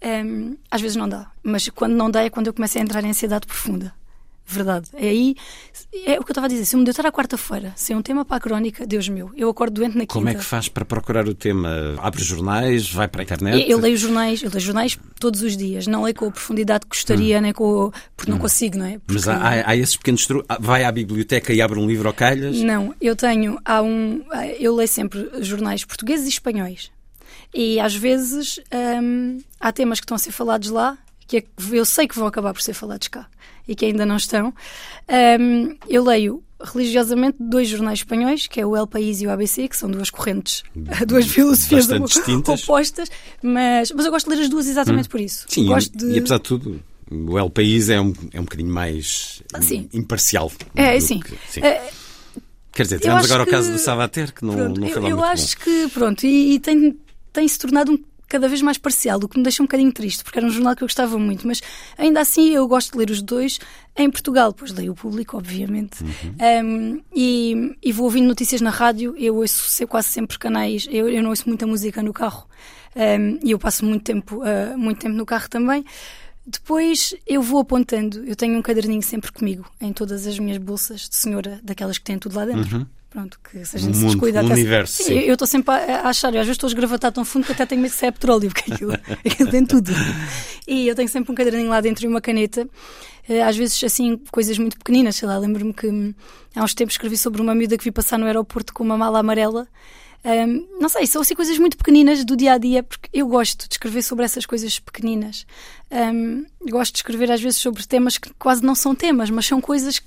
Ehm, 0.00 0.54
às 0.70 0.80
vezes 0.80 0.96
não 0.96 1.08
dá, 1.08 1.30
mas 1.42 1.68
quando 1.70 1.94
não 1.94 2.10
dá 2.10 2.22
é 2.24 2.30
quando 2.30 2.48
eu 2.48 2.52
começo 2.52 2.76
a 2.78 2.80
entrar 2.80 3.02
em 3.04 3.10
ansiedade 3.10 3.46
profunda. 3.46 3.92
Verdade. 4.44 4.88
É 4.94 5.08
aí. 5.08 5.36
É 6.04 6.18
o 6.18 6.24
que 6.24 6.30
eu 6.30 6.32
estava 6.32 6.46
a 6.46 6.50
dizer. 6.50 6.64
Se 6.64 6.74
eu 6.74 6.78
me 6.80 6.84
deitar 6.84 7.06
à 7.06 7.12
quarta-feira, 7.12 7.72
sem 7.76 7.94
um 7.96 8.02
tema 8.02 8.24
para 8.24 8.36
a 8.38 8.40
crónica, 8.40 8.84
Deus 8.84 9.08
meu, 9.08 9.30
eu 9.36 9.48
acordo 9.48 9.74
doente 9.74 9.94
na 9.94 10.00
quinta. 10.00 10.12
Como 10.14 10.28
é 10.28 10.34
que 10.34 10.42
faz 10.44 10.68
para 10.68 10.84
procurar 10.84 11.26
o 11.28 11.34
tema? 11.34 11.70
Abre 11.98 12.22
jornais, 12.22 12.90
vai 12.90 13.06
para 13.06 13.22
a 13.22 13.24
internet? 13.24 13.62
Eu, 13.62 13.68
eu 13.68 13.78
leio 13.78 13.96
jornais, 13.96 14.42
eu 14.42 14.50
leio 14.50 14.60
jornais 14.60 14.98
todos 15.20 15.42
os 15.42 15.56
dias. 15.56 15.86
Não 15.86 16.02
leio 16.02 16.16
com 16.16 16.26
a 16.26 16.30
profundidade 16.32 16.84
que 16.84 16.88
gostaria, 16.94 17.40
nem 17.40 17.52
com 17.52 17.64
o... 17.86 17.92
porque 18.16 18.32
não 18.32 18.38
consigo, 18.38 18.76
não 18.78 18.84
é? 18.84 18.96
Hum. 18.96 19.00
Mas 19.06 19.24
Porque- 19.24 19.30
há, 19.30 19.48
há- 19.48 19.70
há 19.70 19.76
esses 19.76 19.96
pequenos 19.96 20.26
truques. 20.26 20.56
Vai 20.60 20.82
à 20.84 20.90
biblioteca 20.92 21.52
e 21.52 21.62
abre 21.62 21.78
um 21.78 21.86
livro 21.86 22.08
ao 22.08 22.12
calhas? 22.12 22.56
Não, 22.60 22.92
eu 23.00 23.14
tenho, 23.14 23.58
há 23.64 23.80
um, 23.80 24.22
eu 24.58 24.74
leio 24.74 24.88
sempre 24.88 25.30
jornais 25.40 25.84
portugueses 25.84 26.26
e 26.26 26.30
espanhóis. 26.30 26.90
E 27.54 27.78
às 27.80 27.94
vezes 27.94 28.58
hum, 29.02 29.38
há 29.60 29.72
temas 29.72 30.00
que 30.00 30.04
estão 30.04 30.14
a 30.14 30.18
ser 30.18 30.32
falados 30.32 30.70
lá 30.70 30.96
que 31.26 31.36
é 31.38 31.40
que 31.40 31.48
eu 31.72 31.84
sei 31.84 32.06
que 32.08 32.14
vão 32.16 32.26
acabar 32.26 32.52
por 32.52 32.60
ser 32.62 32.74
falados 32.74 33.08
cá 33.08 33.26
e 33.66 33.74
que 33.74 33.84
ainda 33.86 34.04
não 34.04 34.16
estão. 34.16 34.52
Hum, 35.40 35.76
eu 35.88 36.04
leio 36.04 36.42
religiosamente 36.64 37.36
dois 37.40 37.68
jornais 37.68 37.98
espanhóis, 38.00 38.46
que 38.46 38.60
é 38.60 38.66
o 38.66 38.76
El 38.76 38.86
País 38.86 39.20
e 39.20 39.26
o 39.26 39.30
ABC, 39.30 39.66
que 39.68 39.76
são 39.76 39.90
duas 39.90 40.10
correntes, 40.10 40.62
duas 41.06 41.26
filosofias 41.26 41.88
opostas, 42.48 43.08
mas, 43.42 43.90
mas 43.92 44.04
eu 44.06 44.12
gosto 44.12 44.28
de 44.30 44.36
ler 44.36 44.42
as 44.42 44.48
duas 44.48 44.66
exatamente 44.68 45.08
por 45.08 45.20
isso. 45.20 45.44
Sim, 45.48 45.66
gosto 45.66 45.92
e, 45.94 45.98
de... 45.98 46.06
e 46.14 46.18
apesar 46.18 46.36
de 46.36 46.42
tudo, 46.44 46.82
o 47.10 47.38
El 47.38 47.50
País 47.50 47.88
é 47.88 48.00
um, 48.00 48.12
é 48.32 48.40
um 48.40 48.44
bocadinho 48.44 48.70
mais 48.72 49.42
Ah, 49.52 49.60
sim. 49.60 49.88
imparcial. 49.92 50.50
É, 50.74 50.98
sim. 51.00 51.20
que- 51.20 51.36
sim. 51.50 51.60
É, 51.62 51.90
Quer 52.72 52.84
dizer, 52.84 52.96
eu 52.96 53.00
tivemos 53.00 53.24
agora 53.30 53.42
o 53.42 53.46
caso 53.46 53.66
que- 53.68 53.72
do 53.74 53.78
Savater, 53.78 54.32
que 54.32 54.44
não, 54.44 54.54
Pronto, 54.54 54.80
não 54.80 54.88
foi 54.88 54.96
eu, 54.98 55.02
lá 55.02 55.08
eu 55.10 55.16
muito 55.16 55.28
acho 55.30 55.56
bom. 55.58 55.64
que, 55.64 55.88
pronto, 55.90 56.24
e, 56.26 56.54
e 56.54 56.58
tem, 56.60 56.96
tem 57.32 57.46
se 57.48 57.58
tornado 57.58 57.92
um, 57.92 57.98
cada 58.28 58.48
vez 58.48 58.62
mais 58.62 58.78
parcial, 58.78 59.18
o 59.22 59.28
que 59.28 59.36
me 59.36 59.42
deixa 59.42 59.62
um 59.62 59.66
bocadinho 59.66 59.92
triste, 59.92 60.24
porque 60.24 60.38
era 60.38 60.46
um 60.46 60.50
jornal 60.50 60.74
que 60.74 60.82
eu 60.82 60.86
gostava 60.88 61.18
muito, 61.18 61.46
mas 61.46 61.60
ainda 61.98 62.20
assim 62.20 62.50
eu 62.50 62.66
gosto 62.66 62.92
de 62.92 62.98
ler 62.98 63.10
os 63.10 63.20
dois 63.20 63.58
em 63.94 64.10
Portugal, 64.10 64.54
pois 64.54 64.72
leio 64.72 64.92
o 64.92 64.94
público, 64.94 65.36
obviamente, 65.36 66.02
Uhum. 66.02 66.34
Um, 66.64 67.02
e, 67.14 67.76
e 67.82 67.92
vou 67.92 68.04
ouvindo 68.06 68.26
notícias 68.26 68.60
na 68.62 68.70
rádio, 68.70 69.14
eu 69.18 69.36
ouço 69.36 69.64
se- 69.68 69.86
quase 69.86 70.08
sempre 70.08 70.38
canais, 70.38 70.86
eu, 70.90 71.08
eu 71.10 71.22
não 71.22 71.28
ouço 71.30 71.46
muita 71.46 71.66
música 71.66 72.02
no 72.02 72.12
carro, 72.14 72.46
um, 72.96 73.38
e 73.46 73.50
eu 73.50 73.58
passo 73.58 73.84
muito 73.84 74.02
tempo, 74.04 74.42
uh, 74.42 74.78
muito 74.78 74.98
tempo 75.00 75.14
no 75.14 75.26
carro 75.26 75.48
também. 75.50 75.84
Depois 76.44 77.14
eu 77.26 77.40
vou 77.40 77.60
apontando, 77.60 78.24
eu 78.24 78.34
tenho 78.34 78.58
um 78.58 78.62
caderninho 78.62 79.02
sempre 79.02 79.30
comigo, 79.30 79.64
em 79.80 79.92
todas 79.92 80.26
as 80.26 80.38
minhas 80.38 80.58
bolsas 80.58 81.08
de 81.08 81.14
senhora, 81.14 81.60
daquelas 81.62 81.98
que 81.98 82.04
têm 82.04 82.18
tudo 82.18 82.34
lá 82.36 82.44
dentro. 82.44 82.78
Pronto, 83.12 83.38
que 83.44 83.62
se 83.64 83.76
a 83.76 83.78
gente 83.78 83.90
Um 83.90 84.00
se 84.00 84.06
descuida 84.06 84.38
um 84.42 84.46
até 84.46 84.54
se- 84.54 84.60
universo, 84.60 84.92
Sim, 84.96 85.04
sim. 85.04 85.18
eu- 85.18 85.34
estou 85.34 85.46
sempre 85.46 85.74
a, 85.74 86.08
achar, 86.08 86.28
às 86.28 86.34
vezes 86.34 86.52
estou 86.52 86.66
a 86.66 86.70
esgravatar 86.70 87.12
tão 87.12 87.24
fundo 87.26 87.44
que 87.44 87.52
até 87.52 87.66
tenho 87.66 87.82
medo 87.82 87.90
que 87.92 87.98
se 87.98 88.06
é 88.06 88.10
petróleo, 88.10 88.48
porque 88.50 88.72
aquilo, 88.72 88.92
aquilo 89.26 89.50
tem 89.50 89.66
tudo. 89.66 89.92
E 90.66 90.88
eu 90.88 90.94
tenho 90.94 91.08
sempre 91.08 91.30
um 91.30 91.34
caderninho 91.34 91.68
lá 91.68 91.80
dentro 91.82 92.04
e 92.04 92.08
uma 92.08 92.20
caneta. 92.22 92.66
Eh, 93.28 93.42
Às 93.42 93.56
vezes, 93.56 93.84
assim, 93.84 94.18
coisas 94.30 94.56
muito 94.56 94.78
pequeninas, 94.78 95.16
sei 95.16 95.28
lá, 95.28 95.36
lembro-me 95.36 95.74
que 95.74 95.86
há 96.56 96.64
uns 96.64 96.72
tempos 96.74 96.94
escrevi 96.94 97.16
sobre 97.18 97.42
uma 97.42 97.54
miúda 97.54 97.76
que 97.76 97.84
vi 97.84 97.90
passar 97.92 98.18
no 98.18 98.24
aeroporto 98.26 98.72
com 98.72 98.82
uma 98.82 98.96
mala 98.96 99.18
amarela. 99.18 99.68
Hum, 100.24 100.66
não 100.80 100.88
sei, 100.88 101.04
são 101.06 101.20
assim 101.20 101.34
coisas 101.34 101.58
muito 101.58 101.76
pequeninas 101.76 102.24
do 102.24 102.36
dia 102.36 102.52
a 102.52 102.58
dia, 102.58 102.82
porque 102.82 103.10
eu 103.12 103.26
gosto 103.26 103.66
de 103.68 103.74
escrever 103.74 104.02
sobre 104.02 104.24
essas 104.24 104.46
coisas 104.46 104.78
pequeninas. 104.78 105.44
Hum, 105.90 106.46
gosto 106.70 106.92
de 106.94 106.98
escrever 107.00 107.30
às 107.30 107.42
vezes 107.42 107.58
sobre 107.60 107.84
temas 107.86 108.16
que 108.18 108.30
quase 108.38 108.62
não 108.64 108.74
são 108.74 108.94
temas, 108.94 109.28
mas 109.30 109.44
são 109.46 109.60
coisas 109.60 109.98
que, 109.98 110.06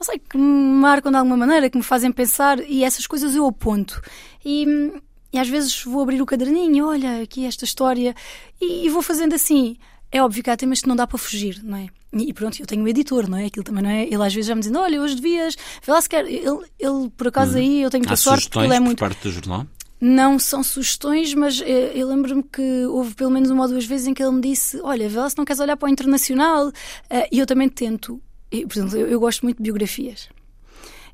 não 0.00 0.04
sei, 0.04 0.18
que 0.18 0.36
me 0.36 0.42
marcam 0.80 1.10
de 1.10 1.18
alguma 1.18 1.36
maneira, 1.36 1.68
que 1.68 1.76
me 1.76 1.82
fazem 1.84 2.12
pensar, 2.12 2.60
e 2.60 2.84
essas 2.84 3.06
coisas 3.06 3.34
eu 3.34 3.46
aponto. 3.46 4.00
E, 4.44 4.66
hum, 4.66 5.00
e 5.32 5.38
às 5.38 5.48
vezes 5.48 5.82
vou 5.84 6.02
abrir 6.02 6.22
o 6.22 6.26
caderninho, 6.26 6.86
olha, 6.86 7.22
aqui 7.22 7.44
esta 7.44 7.64
história, 7.64 8.14
e, 8.60 8.86
e 8.86 8.88
vou 8.88 9.02
fazendo 9.02 9.34
assim. 9.34 9.76
É 10.10 10.22
óbvio 10.22 10.42
que 10.42 10.48
há 10.48 10.56
temas 10.56 10.80
que 10.80 10.88
não 10.88 10.96
dá 10.96 11.06
para 11.06 11.18
fugir, 11.18 11.60
não 11.62 11.76
é? 11.76 11.88
E 12.14 12.32
pronto, 12.32 12.58
eu 12.58 12.66
tenho 12.66 12.82
o 12.82 12.88
editor, 12.88 13.28
não 13.28 13.36
é? 13.36 13.44
Aquilo 13.44 13.62
também 13.62 13.82
não 13.82 13.90
é? 13.90 14.04
Ele 14.04 14.22
às 14.24 14.32
vezes 14.32 14.46
já 14.48 14.54
me 14.54 14.60
dizendo, 14.60 14.78
olha, 14.78 14.98
hoje 15.02 15.14
devias, 15.16 15.54
vê 15.84 15.92
lá 15.92 16.00
se 16.00 16.08
quer. 16.08 16.24
Ele, 16.24 16.60
ele 16.78 17.10
por 17.14 17.28
acaso 17.28 17.58
aí, 17.58 17.82
eu 17.82 17.90
tenho 17.90 18.00
muita 18.02 18.16
sorte, 18.16 18.48
porque 18.48 18.64
ele 18.66 18.74
é 18.74 18.78
por 18.78 18.84
muito. 18.84 18.98
parte 18.98 19.22
do 19.22 19.30
jornal? 19.30 19.66
Não 20.00 20.38
são 20.38 20.62
sugestões, 20.62 21.34
mas 21.34 21.60
eh, 21.60 21.90
eu 21.94 22.08
lembro-me 22.08 22.42
que 22.42 22.86
houve 22.86 23.14
pelo 23.14 23.30
menos 23.30 23.50
uma 23.50 23.64
ou 23.64 23.68
duas 23.68 23.84
vezes 23.84 24.06
em 24.06 24.14
que 24.14 24.22
ele 24.22 24.32
me 24.32 24.40
disse: 24.40 24.80
Olha, 24.80 25.08
vê 25.08 25.18
lá 25.18 25.28
se 25.28 25.36
não 25.36 25.44
queres 25.44 25.60
olhar 25.60 25.76
para 25.76 25.86
o 25.86 25.90
internacional. 25.90 26.72
Eh, 27.10 27.28
E 27.32 27.38
eu 27.38 27.44
também 27.46 27.68
tento. 27.68 28.18
E, 28.50 28.66
por 28.66 28.78
exemplo, 28.78 28.96
eu, 28.96 29.06
eu 29.06 29.20
gosto 29.20 29.42
muito 29.42 29.58
de 29.58 29.62
biografias. 29.62 30.28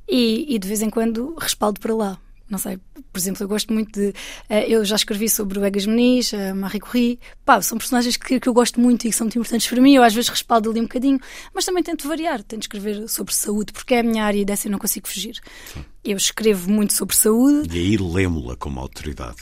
E, 0.08 0.54
e 0.54 0.58
de 0.58 0.68
vez 0.68 0.82
em 0.82 0.90
quando 0.90 1.34
respaldo 1.38 1.80
para 1.80 1.94
lá. 1.94 2.18
Não 2.48 2.58
sei, 2.58 2.78
por 3.10 3.18
exemplo, 3.18 3.42
eu 3.42 3.48
gosto 3.48 3.72
muito 3.72 3.98
de. 3.98 4.12
eh, 4.50 4.70
eu 4.70 4.84
já 4.84 4.96
escrevi 4.96 5.30
sobre 5.30 5.58
o 5.58 5.64
Egas 5.64 5.86
Meniz, 5.86 6.34
a 6.34 6.54
Marie 6.54 6.78
Curie. 6.78 7.18
Pá, 7.42 7.60
são 7.62 7.78
personagens 7.78 8.18
que, 8.18 8.38
que 8.38 8.48
eu 8.48 8.52
gosto 8.52 8.78
muito 8.78 9.06
e 9.06 9.10
que 9.10 9.16
são 9.16 9.24
muito 9.24 9.38
importantes 9.38 9.66
para 9.66 9.80
mim. 9.80 9.94
Eu 9.94 10.02
às 10.02 10.12
vezes 10.12 10.28
respaldo 10.28 10.70
ali 10.70 10.78
um 10.78 10.84
bocadinho, 10.84 11.18
mas 11.54 11.64
também 11.64 11.82
tento 11.82 12.06
variar. 12.06 12.42
Tento 12.42 12.62
escrever 12.62 13.08
sobre 13.08 13.34
saúde, 13.34 13.72
porque 13.72 13.94
é 13.94 14.00
a 14.00 14.02
minha 14.02 14.24
área 14.24 14.38
e 14.38 14.44
dessa 14.44 14.68
eu 14.68 14.72
não 14.72 14.78
consigo 14.78 15.08
fugir. 15.08 15.40
Eu 16.04 16.18
escrevo 16.18 16.70
muito 16.70 16.92
sobre 16.92 17.16
saúde. 17.16 17.76
E 17.76 17.80
aí 17.80 17.96
lemo-la 17.96 18.56
como 18.56 18.78
autoridade. 18.78 19.38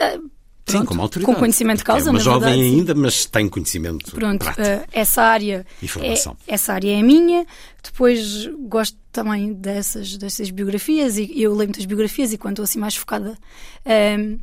Sim, 0.00 0.30
Pronto, 0.72 0.86
como 0.88 1.02
autoridade. 1.02 1.34
com 1.34 1.40
conhecimento 1.40 1.78
de 1.78 1.84
causa, 1.84 2.08
É 2.08 2.10
uma 2.10 2.20
jovem 2.20 2.40
verdade, 2.40 2.62
sim. 2.68 2.76
ainda, 2.76 2.94
mas 2.94 3.24
tem 3.26 3.48
conhecimento 3.48 4.10
Pronto, 4.12 4.38
prático. 4.44 4.66
eh, 4.66 4.84
essa 4.92 5.22
área 5.22 5.66
E 5.82 5.88
formação. 5.88 6.36
É, 6.46 6.54
essa 6.54 6.72
área 6.72 6.90
é 6.98 7.02
minha. 7.02 7.46
Depois 7.82 8.46
gosto 8.68 8.96
também 9.12 9.52
dessas, 9.52 10.16
dessas 10.16 10.50
biografias 10.50 11.16
e 11.18 11.30
eu 11.36 11.52
leio 11.54 11.68
muitas 11.68 11.84
biografias 11.84 12.32
e 12.32 12.38
quando 12.38 12.54
estou 12.54 12.64
assim 12.64 12.78
mais 12.78 12.94
focada. 12.96 13.36
ehm, 13.84 14.36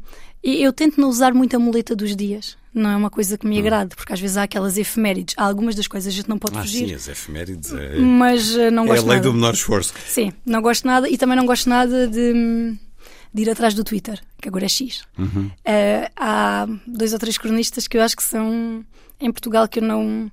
e 0.43 0.61
eu 0.61 0.71
tento 0.71 1.01
não 1.01 1.09
usar 1.09 1.33
muito 1.33 1.55
a 1.55 1.59
muleta 1.59 1.95
dos 1.95 2.15
dias. 2.15 2.55
Não 2.71 2.89
é 2.89 2.95
uma 2.95 3.09
coisa 3.09 3.35
que 3.37 3.47
me 3.47 3.57
agrade, 3.57 3.95
porque 3.95 4.11
às 4.13 4.19
vezes 4.19 4.35
há 4.37 4.43
aquelas 4.43 4.77
efemérides. 4.77 5.33
Há 5.37 5.43
algumas 5.45 5.73
das 5.75 5.87
coisas 5.87 6.13
a 6.13 6.15
gente 6.15 6.27
não 6.29 6.37
pode 6.37 6.55
Hum. 6.55 6.59
Ah, 6.59 6.61
fugir. 6.61 6.87
sim, 6.89 6.93
as 6.93 7.07
efemérides 7.07 7.73
é, 7.73 7.97
Mas 7.97 8.55
eh, 8.55 8.69
não 8.69 8.83
é 8.83 8.85
a 8.85 8.89
gosto 8.89 9.07
lei 9.07 9.15
nada. 9.17 9.29
do 9.29 9.33
menor 9.33 9.53
esforço. 9.53 9.93
Sim, 10.05 10.33
não 10.45 10.61
gosto 10.61 10.85
nada 10.85 11.09
e 11.09 11.17
também 11.17 11.35
não 11.37 11.45
gosto 11.47 11.67
nada 11.69 12.07
de, 12.07 12.75
de 13.35 13.41
ir 13.41 13.49
atrás 13.49 13.73
do 13.73 13.83
Twitter, 13.83 14.17
que 14.41 14.47
agora 14.47 14.63
é 14.63 14.69
X. 14.69 15.03
Uhum. 15.17 15.51
Eh, 15.65 16.09
há 16.15 16.65
dois 16.87 17.11
ou 17.11 17.19
três 17.19 17.37
cronistas 17.37 17.85
que 17.85 17.97
eu 17.97 18.01
acho 18.01 18.15
que 18.15 18.23
são 18.23 18.83
em 19.19 19.31
Portugal 19.31 19.67
que 19.67 19.79
eu 19.79 19.83
não. 19.83 20.31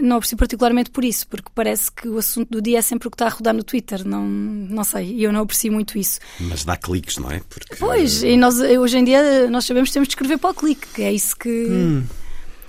Não 0.00 0.16
aprecio 0.16 0.36
particularmente 0.38 0.90
por 0.90 1.04
isso, 1.04 1.28
porque 1.28 1.50
parece 1.54 1.92
que 1.92 2.08
o 2.08 2.16
assunto 2.16 2.48
do 2.50 2.62
dia 2.62 2.78
é 2.78 2.82
sempre 2.82 3.06
o 3.06 3.10
que 3.10 3.16
está 3.16 3.26
a 3.26 3.28
rodar 3.28 3.54
no 3.54 3.62
Twitter. 3.62 4.04
Não, 4.04 4.26
não 4.26 4.82
sei, 4.82 5.12
e 5.12 5.22
eu 5.22 5.30
não 5.30 5.42
aprecio 5.42 5.70
muito 5.70 5.98
isso. 5.98 6.18
Mas 6.40 6.64
dá 6.64 6.74
cliques, 6.74 7.18
não 7.18 7.30
é? 7.30 7.42
Porque, 7.48 7.76
Pois, 7.76 8.22
e 8.22 8.34
nós 8.36 8.58
eh, 8.60 8.78
hoje 8.78 8.96
em 8.96 9.04
dia 9.04 9.48
nós 9.50 9.66
sabemos 9.66 9.90
que 9.90 9.94
temos 9.94 10.08
de 10.08 10.12
escrever 10.12 10.38
para 10.38 10.50
o 10.50 10.54
clique, 10.54 10.88
que 10.88 11.02
é 11.02 11.12
isso 11.12 11.36
que. 11.36 11.48
Hum. 11.48 12.04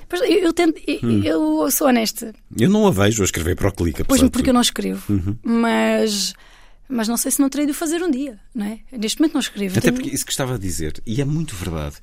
Pois, 0.07 0.21
eu, 0.21 0.27
eu 0.27 0.53
tento, 0.53 0.79
eu, 0.85 1.23
eu 1.63 1.71
sou 1.71 1.87
honesta, 1.87 2.33
Eu 2.55 2.69
não 2.69 2.85
a 2.85 2.91
vejo 2.91 3.23
a 3.23 3.25
escrever 3.25 3.55
para 3.55 3.69
o 3.69 3.71
clique, 3.71 4.03
Pois, 4.03 4.19
apesar 4.19 4.25
de 4.25 4.31
porque 4.31 4.49
eu 4.49 4.53
não 4.53 4.61
escrevo. 4.61 5.01
Uhum. 5.11 5.35
Mas, 5.41 6.33
mas 6.87 7.07
não 7.07 7.17
sei 7.17 7.31
se 7.31 7.39
não 7.39 7.49
terei 7.49 7.65
de 7.65 7.71
o 7.71 7.75
fazer 7.75 8.01
um 8.03 8.09
dia, 8.09 8.39
não 8.53 8.65
é? 8.65 8.79
Neste 8.91 9.19
momento 9.19 9.33
não 9.33 9.41
escrevo. 9.41 9.77
Até 9.77 9.91
porque 9.91 10.09
isso 10.09 10.25
que 10.25 10.31
estava 10.31 10.55
a 10.55 10.57
dizer, 10.57 11.01
e 11.05 11.21
é 11.21 11.25
muito 11.25 11.55
verdade. 11.55 11.95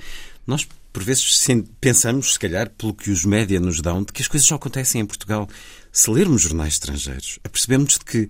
Nós, 0.46 0.66
por 0.92 1.02
vezes, 1.02 1.46
pensamos, 1.80 2.32
se 2.32 2.38
calhar, 2.38 2.68
pelo 2.70 2.92
que 2.92 3.10
os 3.10 3.24
média 3.24 3.60
nos 3.60 3.80
dão, 3.80 4.02
de 4.02 4.12
que 4.12 4.22
as 4.22 4.28
coisas 4.28 4.46
só 4.46 4.56
acontecem 4.56 5.00
em 5.00 5.06
Portugal. 5.06 5.48
Se 5.92 6.10
lermos 6.10 6.42
jornais 6.42 6.74
estrangeiros, 6.74 7.38
apercebemos 7.44 7.94
de 7.94 8.04
que 8.04 8.28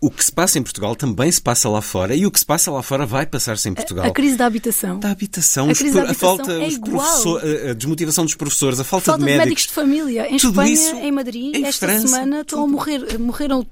o 0.00 0.10
que 0.10 0.24
se 0.24 0.30
passa 0.30 0.58
em 0.58 0.62
Portugal 0.62 0.94
também 0.94 1.30
se 1.32 1.40
passa 1.40 1.68
lá 1.68 1.80
fora 1.80 2.14
e 2.14 2.26
o 2.26 2.30
que 2.30 2.38
se 2.38 2.44
passa 2.46 2.70
lá 2.70 2.82
fora 2.82 3.06
vai 3.06 3.24
passar-se 3.26 3.68
em 3.68 3.74
Portugal. 3.74 4.06
A 4.06 4.10
crise 4.10 4.36
da 4.36 4.46
habitação. 4.46 4.98
Da 5.00 5.10
habitação, 5.10 5.68
A 5.68 5.72
os 5.72 5.78
da 5.78 5.84
a 5.84 5.88
habitação 6.04 6.36
falta, 6.36 6.52
é 6.52 6.68
igual. 6.68 7.36
a- 7.38 7.70
a 7.70 7.74
desmotivação 7.74 8.24
dos 8.24 8.34
professores, 8.34 8.78
a 8.78 8.84
falta, 8.84 9.06
Falta 9.12 9.24
de 9.24 9.24
médicos. 9.36 9.64
de 9.66 9.72
família. 9.72 10.28
Em 10.30 10.36
Tudo 10.36 10.50
Espanha, 10.60 10.72
isso 10.72 10.94
em 10.96 11.12
Madrid, 11.12 11.54
em 11.56 11.64
esta 11.64 11.86
França, 11.86 12.08
semana 12.08 12.40
estão 12.42 12.62
a 12.62 12.66
morrer. 12.66 13.18
Morreram 13.18 13.66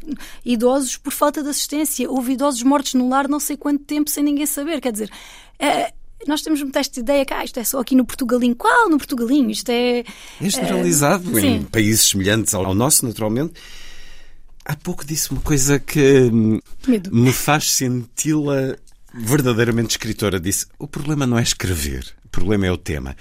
idosos 0.45 0.97
por 0.97 1.13
falta 1.13 1.43
de 1.43 1.49
assistência. 1.51 2.11
Houve 2.11 2.33
idosos 2.33 2.63
mortos 2.63 2.95
no 2.95 3.09
lar 3.09 3.29
não 3.29 3.39
sei 3.41 3.57
quanto 3.57 3.85
tempo 3.85 4.11
sem 4.11 4.25
ninguém 4.25 4.47
saber. 4.47 4.81
Quer 4.81 4.93
dizer, 4.93 5.11
eh, 5.59 5.93
nós 6.27 6.41
temos 6.43 6.63
muito 6.63 6.77
esta 6.79 6.99
ideia 7.01 7.25
que 7.25 7.35
ah, 7.35 7.45
isto 7.45 7.61
é 7.61 7.65
só 7.65 7.81
aqui 7.81 7.95
no 7.95 8.05
Portugalinho. 8.05 8.57
Qual 8.57 8.89
no 8.89 8.97
Portugalinho? 8.97 9.51
Isto 9.51 9.69
é. 9.71 10.01
É 10.41 10.49
generalizado 10.49 11.39
eh, 11.39 11.43
em 11.43 11.59
sim. 11.61 11.67
países 11.71 12.09
semelhantes 12.09 12.55
ao 12.55 12.75
nosso, 12.75 13.05
naturalmente. 13.07 13.53
Há 14.65 14.75
pouco 14.77 15.05
disse 15.05 15.31
uma 15.31 15.41
coisa 15.41 15.79
que 15.79 16.01
hum, 16.33 16.59
Medo. 16.87 17.15
me 17.15 17.33
faz 17.33 17.71
senti-la 17.73 18.77
verdadeiramente 19.13 19.91
escritora. 19.93 20.41
Disse: 20.41 20.67
o 20.79 20.87
problema 20.89 21.27
não 21.27 21.39
é 21.39 21.43
escrever, 21.43 22.15
o 22.25 22.29
problema 22.29 22.67
é 22.67 22.73
o 22.73 22.79
tema. 22.79 23.17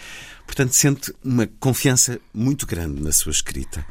Portanto, 0.45 0.71
sente 0.73 1.13
uma 1.23 1.47
confiança 1.59 2.19
muito 2.33 2.65
grande 2.65 3.01
na 3.01 3.11
sua 3.11 3.31
escrita. 3.31 3.85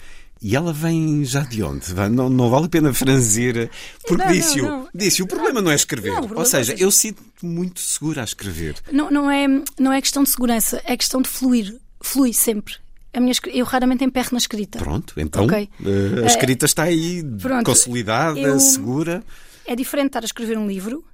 E 0.44 0.56
ela 0.56 0.72
vem 0.72 1.24
já 1.24 1.42
de 1.42 1.62
onde? 1.62 1.94
Não, 2.10 2.28
não 2.28 2.50
vale 2.50 2.66
a 2.66 2.68
pena 2.68 2.92
franzir, 2.92 3.70
porque 4.08 4.16
Não, 4.24 4.26
não, 4.26 4.32
disse-o. 4.32 4.88
Disse 4.92 5.22
o 5.22 5.26
problema 5.26 5.62
não 5.62 5.70
é 5.70 5.74
escrever. 5.76 6.10
Não, 6.10 6.28
Ou 6.36 6.44
seja, 6.44 6.72
é- 6.72 6.76
eu 6.80 6.90
sinto 6.90 7.22
muito 7.40 7.78
segura 7.80 8.22
a 8.22 8.24
escrever. 8.24 8.74
Não, 8.90 9.08
não, 9.08 9.30
é, 9.30 9.46
não 9.78 9.92
é 9.92 10.00
questão 10.00 10.24
de 10.24 10.30
segurança, 10.30 10.82
é 10.84 10.96
questão 10.96 11.22
de 11.22 11.28
fluir. 11.28 11.78
Flui 12.00 12.32
sempre. 12.32 12.74
A 13.14 13.20
minha, 13.20 13.34
eu 13.52 13.64
raramente 13.66 14.04
emperro 14.04 14.30
na 14.32 14.38
escrita. 14.38 14.78
Pronto, 14.78 15.14
então 15.18 15.44
Ok. 15.44 15.68
eh, 15.84 16.22
a 16.22 16.26
escrita 16.26 16.64
está 16.64 16.84
aí 16.84 17.22
pronto, 17.40 17.66
consolidada, 17.66 18.38
eu- 18.40 18.58
segura. 18.58 19.22
É 19.66 19.76
diferente 19.76 20.06
estar 20.08 20.20
a 20.22 20.24
escrever 20.24 20.56
um 20.56 20.66
livro, 20.66 21.04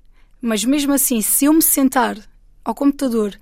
mas 0.41 0.65
mesmo 0.65 0.93
assim, 0.93 1.21
se 1.21 1.47
eu 1.47 1.53
me 1.53 1.63
sentar 1.63 2.17
ao 2.65 2.75
computador 2.75 3.35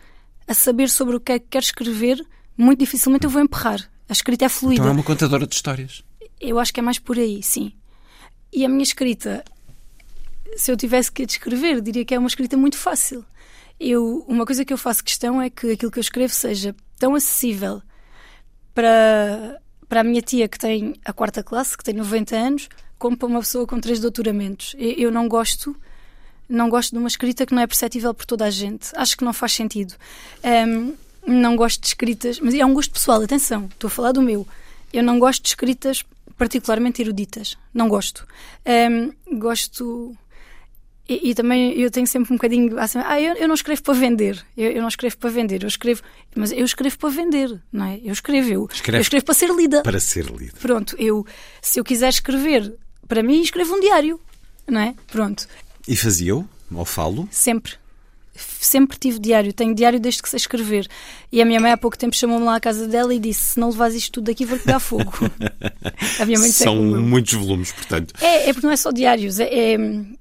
a 0.49 0.55
saber 0.55 0.88
sobre 0.88 1.16
o 1.16 1.21
que 1.21 1.33
é 1.33 1.38
que 1.38 1.47
quero 1.51 1.64
escrever, 1.64 2.25
muito 2.57 2.79
dificilmente 2.81 3.25
eu 3.25 3.31
vou 3.31 3.42
emperrar. 3.42 3.90
A 4.09 4.12
escrita 4.12 4.45
é 4.47 4.49
fluida. 4.49 4.81
Então 4.81 4.88
é 4.88 4.92
uma 4.92 5.03
contadora 5.03 5.47
de 5.47 5.55
histórias. 5.55 6.03
Eu 6.40 6.59
acho 6.59 6.73
que 6.73 6.81
é 6.81 6.83
mais 6.83 6.99
por 6.99 7.19
aí, 7.19 7.42
sim. 7.42 7.73
E 8.53 8.64
a 8.64 8.69
minha 8.69 8.83
escrita, 8.83 9.45
se 10.57 10.71
eu 10.71 10.77
tivesse 10.77 11.11
que 11.12 11.23
a 11.23 11.27
descrever, 11.27 11.81
diria 11.83 12.05
que 12.05 12.14
é 12.14 12.19
uma 12.19 12.29
escrita 12.29 12.57
muito 12.57 12.77
fácil. 12.79 13.25
Eu, 13.79 14.25
uma 14.27 14.47
coisa 14.47 14.64
que 14.64 14.73
eu 14.73 14.79
faço 14.79 15.05
questão 15.05 15.42
é 15.42 15.51
que 15.51 15.73
aquilo 15.73 15.90
que 15.90 15.99
eu 15.99 16.03
escrevo 16.03 16.33
seja 16.33 16.75
tão 16.99 17.14
acessível 17.14 17.83
para, 18.76 19.58
para 19.88 20.00
a 20.00 20.04
minha 20.04 20.20
tia 20.20 20.46
que 20.46 20.58
tem 20.58 20.94
a 21.02 21.12
quarta 21.12 21.42
classe, 21.42 21.76
que 21.76 21.82
tem 21.82 21.94
90 21.94 22.36
anos, 22.36 22.68
como 22.98 23.16
para 23.16 23.26
uma 23.26 23.40
pessoa 23.40 23.66
com 23.66 23.80
três 23.80 23.98
doutoramentos. 23.98 24.76
Eu, 24.78 25.10
não 25.10 25.26
gosto 25.26 25.74
não 26.48 26.68
gosto 26.68 26.92
de 26.92 26.98
uma 26.98 27.08
escrita 27.08 27.44
que 27.44 27.52
não 27.52 27.62
é 27.62 27.66
perceptível 27.66 28.14
por 28.14 28.24
toda 28.24 28.44
a 28.44 28.50
gente. 28.50 28.90
Acho 28.94 29.16
que 29.16 29.24
não 29.24 29.32
faz 29.32 29.52
sentido. 29.52 29.94
Ahm, 30.44 30.92
não 31.26 31.56
gosto 31.56 31.80
de 31.80 31.88
escritas, 31.88 32.38
mas 32.38 32.54
é 32.54 32.64
um 32.64 32.72
gosto 32.72 32.92
pessoal, 32.92 33.20
atenção, 33.20 33.64
estou 33.64 33.88
a 33.88 33.90
falar 33.90 34.12
do 34.12 34.22
meu. 34.22 34.46
Eu 34.92 35.02
não 35.02 35.18
gosto 35.18 35.42
de 35.42 35.48
escritas 35.48 36.04
particularmente 36.38 37.02
eruditas. 37.02 37.56
Não 37.74 37.88
gosto. 37.88 38.24
Ahm, 38.64 39.10
gosto. 39.38 40.14
E, 41.09 41.31
e 41.31 41.35
também 41.35 41.73
eu 41.79 41.90
tenho 41.90 42.07
sempre 42.07 42.33
um 42.33 42.37
bocadinho. 42.37 42.79
Assim, 42.79 42.99
ah, 43.05 43.21
eu, 43.21 43.35
eu 43.35 43.47
não 43.47 43.55
escrevo 43.55 43.83
para 43.83 43.95
vender. 43.95 44.45
Eu, 44.57 44.73
eu 44.73 44.81
não 44.81 44.88
escrevo 44.88 45.16
para 45.19 45.31
vender. 45.31 45.62
Eu 45.62 45.69
escrevo. 45.69 46.03
Mas 46.35 46.53
eu 46.53 46.64
escrevo 46.64 46.99
para 46.99 47.11
vender, 47.11 47.61
não 47.73 47.87
é? 47.87 48.01
Eu 48.03 48.12
escrevo. 48.12 48.49
Eu, 48.51 48.69
Escreve 48.73 48.99
eu 48.99 49.03
escrevo 49.03 49.25
para 49.25 49.35
ser 49.35 49.51
lida. 49.51 49.83
Para 49.83 50.01
ser 50.01 50.27
lido. 50.27 50.55
Pronto, 50.61 50.97
eu. 50.99 51.25
Se 51.62 51.79
eu 51.79 51.85
quiser 51.85 52.09
escrever 52.09 52.75
para 53.07 53.23
mim, 53.23 53.40
escrevo 53.40 53.75
um 53.75 53.81
diário, 53.81 54.21
não 54.66 54.81
é? 54.81 54.95
Pronto. 55.07 55.47
E 55.87 55.97
fazia-o 55.97 56.49
ao 56.75 56.85
falo? 56.85 57.29
Sempre. 57.31 57.75
Sempre 58.38 58.99
tive 58.99 59.18
diário. 59.18 59.53
Tenho 59.53 59.75
diário 59.75 59.99
desde 60.01 60.22
que 60.22 60.29
sei 60.29 60.37
escrever. 60.37 60.87
E 61.31 61.40
a 61.40 61.44
minha 61.44 61.61
mãe 61.61 61.72
há 61.72 61.77
pouco 61.77 61.96
tempo 61.96 62.14
chamou-me 62.16 62.44
lá 62.44 62.57
à 62.57 62.61
casa 62.61 62.87
dela 62.87 63.14
e 63.14 63.18
disse: 63.18 63.53
Se 63.53 63.61
não 63.61 63.70
levas 63.70 63.94
isto 63.94 64.12
tudo 64.12 64.25
daqui, 64.27 64.44
vou-te 64.44 64.66
dar 64.66 64.81
fogo. 64.81 65.12
a 66.20 66.25
minha 66.27 66.38
mãe 66.38 66.49
disse: 66.49 66.62
"É 66.62 66.66
São 66.66 66.77
como 66.77 66.96
eu." 66.96 67.03
muitos 67.03 67.33
volumes, 67.35 67.72
portanto. 67.72 68.14
É, 68.20 68.49
é 68.49 68.53
porque 68.53 68.66
não 68.66 68.72
é 68.72 68.77
só 68.77 68.90
diários. 68.90 69.38
É, 69.40 69.44
é- 69.53 69.77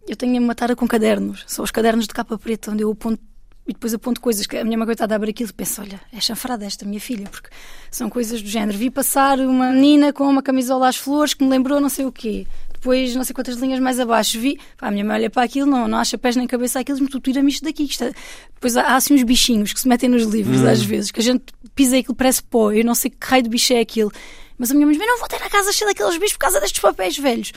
eu 0.08 0.16
tenho 0.16 0.42
uma 0.42 0.56
tara 0.56 0.76
com 0.76 0.88
cadernos. 0.88 1.44
São 1.48 1.64
os 1.64 1.72
cadernos 1.72 2.08
de 2.08 2.14
capa 2.14 2.38
preta, 2.38 2.72
onde 2.72 2.84
eu 2.84 2.92
aponto 2.92 3.22
e 3.68 3.74
depois 3.74 3.96
aponto 3.96 4.22
coisas 4.22 4.46
que 4.46 4.58
a 4.58 4.64
minha 4.64 4.78
mãe 4.78 4.86
coitada 4.86 5.16
abre 5.16 5.32
aquilo 5.32 5.50
e 5.50 5.54
pensa: 5.54 5.82
olha, 5.82 6.00
é 6.14 6.22
chanfrada 6.22 6.66
esta 6.66 6.86
minha 6.86 7.00
filha, 7.00 7.28
porque 7.30 7.50
são 7.90 8.10
coisas 8.10 8.42
do 8.42 8.48
género. 8.48 8.78
Vi 8.78 8.92
passar 8.92 9.40
uma 9.40 9.72
menina 9.72 10.14
com 10.14 10.26
uma 10.30 10.44
camisola 10.44 10.88
às 10.88 10.98
flores 10.98 11.34
que 11.34 11.44
me 11.44 11.50
lembrou 11.50 11.82
não 11.82 11.90
sei 11.90 12.06
o 12.06 12.12
quê. 12.12 12.46
Depois, 12.86 13.16
não 13.16 13.24
sei 13.24 13.34
quantas 13.34 13.56
linhas 13.56 13.80
mais 13.80 14.00
abaixo, 14.00 14.40
vi. 14.40 14.60
Pá, 14.78 14.90
a 14.90 14.92
minha 14.92 15.04
mãe 15.04 15.16
olha 15.16 15.30
para 15.32 15.42
aquilo, 15.42 15.66
não, 15.66 15.88
não 15.88 15.98
acha 15.98 16.20
pés 16.20 16.36
nem 16.36 16.46
cabeça 16.46 16.80
aquilo, 16.80 17.00
mas 17.02 17.10
tu 17.10 17.20
tira-me 17.20 17.50
isto 17.50 17.64
daqui. 17.66 17.82
Isto 17.84 18.04
é- 18.04 18.14
Depois 18.54 18.78
há, 18.78 18.84
há 18.84 18.96
assim 18.96 19.16
uns 19.16 19.24
bichinhos 19.24 19.74
que 19.74 19.80
se 19.80 19.88
metem 19.88 20.08
nos 20.08 20.22
livros, 20.26 20.64
às 20.64 20.84
vezes, 20.84 21.10
que 21.10 21.20
a 21.20 21.24
gente 21.24 21.46
pisa 21.74 21.98
aquilo 21.98 22.14
parece 22.14 22.44
pó. 22.44 22.72
Eu 22.72 22.86
não 22.86 22.94
sei 22.94 23.10
que 23.10 23.18
raio 23.20 23.42
de 23.42 23.50
bicho 23.50 23.74
é 23.74 23.80
aquilo. 23.80 24.12
Mas 24.56 24.70
a 24.70 24.76
minha 24.76 24.86
mãe 24.86 24.94
diz: 24.96 25.00
"Mas 25.04 25.08
não 25.12 25.18
vou 25.18 25.28
ter 25.28 25.42
a 25.42 25.50
casa 25.50 25.74
cheia 25.74 25.90
daqueles 25.90 26.16
bichos 26.20 26.34
por 26.34 26.40
causa 26.42 26.60
destes 26.62 26.80
papéis 26.80 27.18
velhos. 27.18 27.54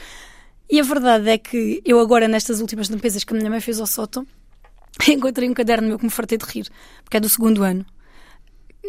E 0.71 0.81
a 0.81 0.83
verdade 0.83 1.29
é 1.29 1.37
que 1.37 1.83
eu 1.85 2.01
agora, 2.01 2.27
nestas 2.27 2.63
últimas 2.63 2.87
limpezas 2.87 3.23
que 3.23 3.35
a 3.35 3.37
minha 3.37 3.51
mãe 3.51 3.61
fez 3.61 3.79
ao 3.81 3.87
sótão, 3.87 4.27
encontrei 5.07 5.47
um 5.47 5.53
caderno 5.53 5.89
meu 5.89 5.99
que 5.99 6.07
me 6.07 6.11
fartei 6.11 6.39
de 6.39 6.47
rir, 6.47 6.67
porque 7.05 7.19
é 7.19 7.21
do 7.21 7.29
segundo 7.29 7.63
ano. 7.63 7.85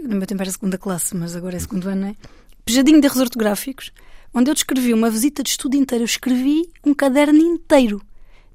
No 0.01 0.15
meu 0.15 0.25
tempo 0.25 0.41
era 0.41 0.49
segunda 0.51 0.77
classe, 0.77 1.13
mas 1.17 1.35
agora 1.35 1.57
é 1.57 1.59
segundo 1.59 1.89
ano, 1.89 1.99
não 2.03 2.07
é? 2.07 2.15
Pejadinho 2.63 3.01
de 3.01 3.07
erros 3.07 3.19
ortográficos, 3.19 3.91
onde 4.33 4.49
eu 4.49 4.53
descrevi 4.53 4.93
uma 4.93 5.09
visita 5.09 5.43
de 5.43 5.49
estudo 5.49 5.75
inteira. 5.75 6.03
Eu 6.03 6.05
escrevi 6.05 6.69
um 6.85 6.93
caderno 6.93 7.39
inteiro. 7.39 8.01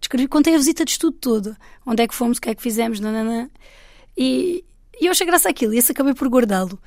Descrevi, 0.00 0.28
contei 0.28 0.54
a 0.54 0.58
visita 0.58 0.84
de 0.84 0.90
estudo 0.90 1.16
toda. 1.18 1.56
Onde 1.86 2.02
é 2.02 2.08
que 2.08 2.14
fomos, 2.14 2.38
o 2.38 2.40
que 2.40 2.50
é 2.50 2.54
que 2.54 2.62
fizemos, 2.62 3.00
nananã. 3.00 3.48
E, 4.16 4.64
e 5.00 5.06
eu 5.06 5.10
achei 5.12 5.26
graça 5.26 5.48
àquilo, 5.48 5.74
e 5.74 5.78
esse 5.78 5.92
acabei 5.92 6.14
por 6.14 6.28
guardá-lo. 6.28 6.78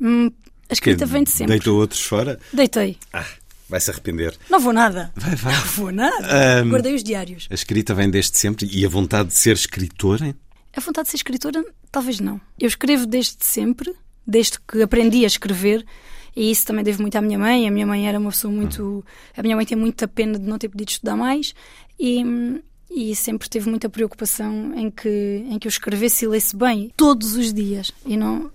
Hum, 0.00 0.30
a 0.68 0.72
escrita 0.72 1.06
vem 1.06 1.22
de 1.22 1.30
sempre. 1.30 1.54
Deitou 1.54 1.78
outros 1.78 2.02
fora? 2.02 2.38
Deitei. 2.52 2.98
Ah, 3.12 3.24
vai 3.68 3.80
se 3.80 3.90
arrepender. 3.90 4.36
Não 4.50 4.58
vou 4.58 4.72
nada. 4.72 5.12
Vai, 5.14 5.36
vai. 5.36 5.54
Não 5.54 5.62
vou 5.62 5.92
nada. 5.92 6.60
Ahm. 6.60 6.70
Guardei 6.70 6.94
os 6.94 7.04
diários. 7.04 7.46
A 7.50 7.54
escrita 7.54 7.94
vem 7.94 8.10
desde 8.10 8.36
sempre 8.36 8.68
e 8.70 8.84
a 8.84 8.88
vontade 8.88 9.28
de 9.28 9.34
ser 9.34 9.54
escritora? 9.54 10.36
A 10.76 10.80
vontade 10.80 11.06
de 11.06 11.10
ser 11.12 11.16
escritora, 11.18 11.64
talvez 11.90 12.20
não. 12.20 12.40
Eu 12.58 12.66
escrevo 12.66 13.06
desde 13.06 13.36
sempre, 13.40 13.94
desde 14.26 14.58
que 14.60 14.82
aprendi 14.82 15.24
a 15.24 15.26
escrever, 15.26 15.86
e 16.36 16.50
isso 16.50 16.66
também 16.66 16.84
devo 16.84 17.00
muito 17.00 17.16
à 17.16 17.22
minha 17.22 17.38
mãe. 17.38 17.66
A 17.66 17.70
minha 17.70 17.86
mãe 17.86 18.06
era 18.06 18.18
uma 18.18 18.30
pessoa 18.30 18.52
muito. 18.52 19.02
A 19.34 19.42
minha 19.42 19.56
mãe 19.56 19.64
tem 19.64 19.76
muita 19.76 20.06
pena 20.06 20.38
de 20.38 20.46
não 20.46 20.58
ter 20.58 20.68
podido 20.68 20.90
estudar 20.90 21.16
mais 21.16 21.54
e, 21.98 22.22
e 22.90 23.16
sempre 23.16 23.48
teve 23.48 23.70
muita 23.70 23.88
preocupação 23.88 24.74
em 24.76 24.90
que, 24.90 25.08
em 25.48 25.58
que 25.58 25.66
eu 25.66 25.70
escrevesse 25.70 26.26
e 26.26 26.28
lesse 26.28 26.54
bem, 26.54 26.92
todos 26.94 27.36
os 27.36 27.54
dias. 27.54 27.90
E 28.04 28.18
não. 28.18 28.50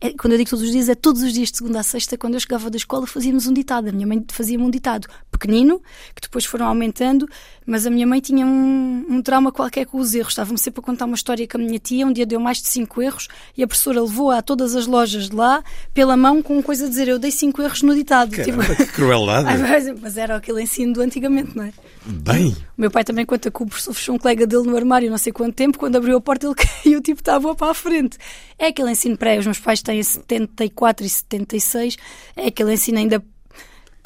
é- 0.00 0.14
quando 0.14 0.32
eu 0.32 0.38
digo 0.38 0.48
todos 0.48 0.64
os 0.64 0.70
dias, 0.70 0.88
é 0.88 0.94
todos 0.94 1.22
os 1.22 1.34
dias 1.34 1.50
de 1.50 1.58
segunda 1.58 1.80
a 1.80 1.82
sexta. 1.82 2.16
Quando 2.16 2.32
eu 2.32 2.40
chegava 2.40 2.70
da 2.70 2.78
escola, 2.78 3.06
fazíamos 3.06 3.46
um 3.46 3.52
ditado. 3.52 3.88
A 3.90 3.92
minha 3.92 4.06
mãe 4.06 4.24
fazia-me 4.30 4.64
um 4.64 4.70
ditado 4.70 5.06
pequenino, 5.30 5.82
que 6.14 6.22
depois 6.22 6.46
foram 6.46 6.66
aumentando, 6.66 7.28
mas 7.66 7.86
a 7.86 7.90
minha 7.90 8.06
mãe 8.06 8.20
tinha 8.20 8.46
um, 8.46 9.04
um 9.08 9.20
trauma 9.22 9.50
qualquer 9.50 9.84
com 9.86 9.98
os 9.98 10.14
erros. 10.14 10.32
Estava-me 10.32 10.58
sempre 10.58 10.80
a 10.80 10.82
contar 10.82 11.04
uma 11.06 11.14
história 11.16 11.46
com 11.48 11.58
a 11.58 11.60
minha 11.60 11.78
tia. 11.78 12.06
Um 12.06 12.12
dia 12.12 12.24
deu 12.24 12.38
mais 12.38 12.62
de 12.62 12.68
cinco 12.68 13.02
erros 13.02 13.28
e 13.56 13.62
a 13.62 13.66
professora 13.66 14.00
levou-a 14.00 14.38
a 14.38 14.42
todas 14.42 14.74
as 14.76 14.86
lojas 14.86 15.28
de 15.28 15.34
lá, 15.36 15.62
pela 15.92 16.16
mão, 16.16 16.42
com 16.42 16.62
coisa 16.62 16.86
a 16.86 16.88
dizer: 16.88 17.08
Eu 17.08 17.18
dei 17.18 17.30
cinco 17.30 17.60
erros 17.62 17.82
no 17.82 17.94
ditado. 17.94 18.30
Tipo, 18.30 18.58
Caramba, 18.58 18.74
que 18.76 18.86
crueldade. 18.86 19.48
Ai, 19.50 19.58
mas- 19.58 20.00
mas 20.00 20.16
era 20.16 20.36
aquele 20.36 20.62
ensino 20.62 20.92
do 20.92 21.00
antigamente, 21.00 21.56
não 21.56 21.64
é? 21.64 21.72
Bem, 22.08 22.52
O 22.78 22.80
meu 22.80 22.90
pai 22.90 23.02
também 23.02 23.26
conta 23.26 23.50
que 23.50 23.62
o 23.62 23.66
professor 23.66 23.92
fechou 23.92 24.14
um 24.14 24.18
colega 24.18 24.46
dele 24.46 24.62
no 24.62 24.76
armário 24.76 25.10
não 25.10 25.18
sei 25.18 25.32
quanto 25.32 25.54
tempo, 25.56 25.76
quando 25.76 25.96
abriu 25.96 26.16
a 26.16 26.20
porta 26.20 26.46
ele 26.46 26.54
caiu, 26.54 27.00
tipo, 27.02 27.20
estava 27.20 27.52
para 27.54 27.72
a 27.72 27.74
frente. 27.74 28.16
É 28.58 28.68
aquele 28.68 28.92
ensino 28.92 29.16
pré, 29.18 29.38
os 29.38 29.44
meus 29.44 29.58
pais 29.58 29.82
têm 29.82 30.00
74 30.00 31.04
e 31.04 31.08
76, 31.10 31.96
é 32.36 32.46
aquele 32.46 32.74
ensino 32.74 32.98
ainda 32.98 33.22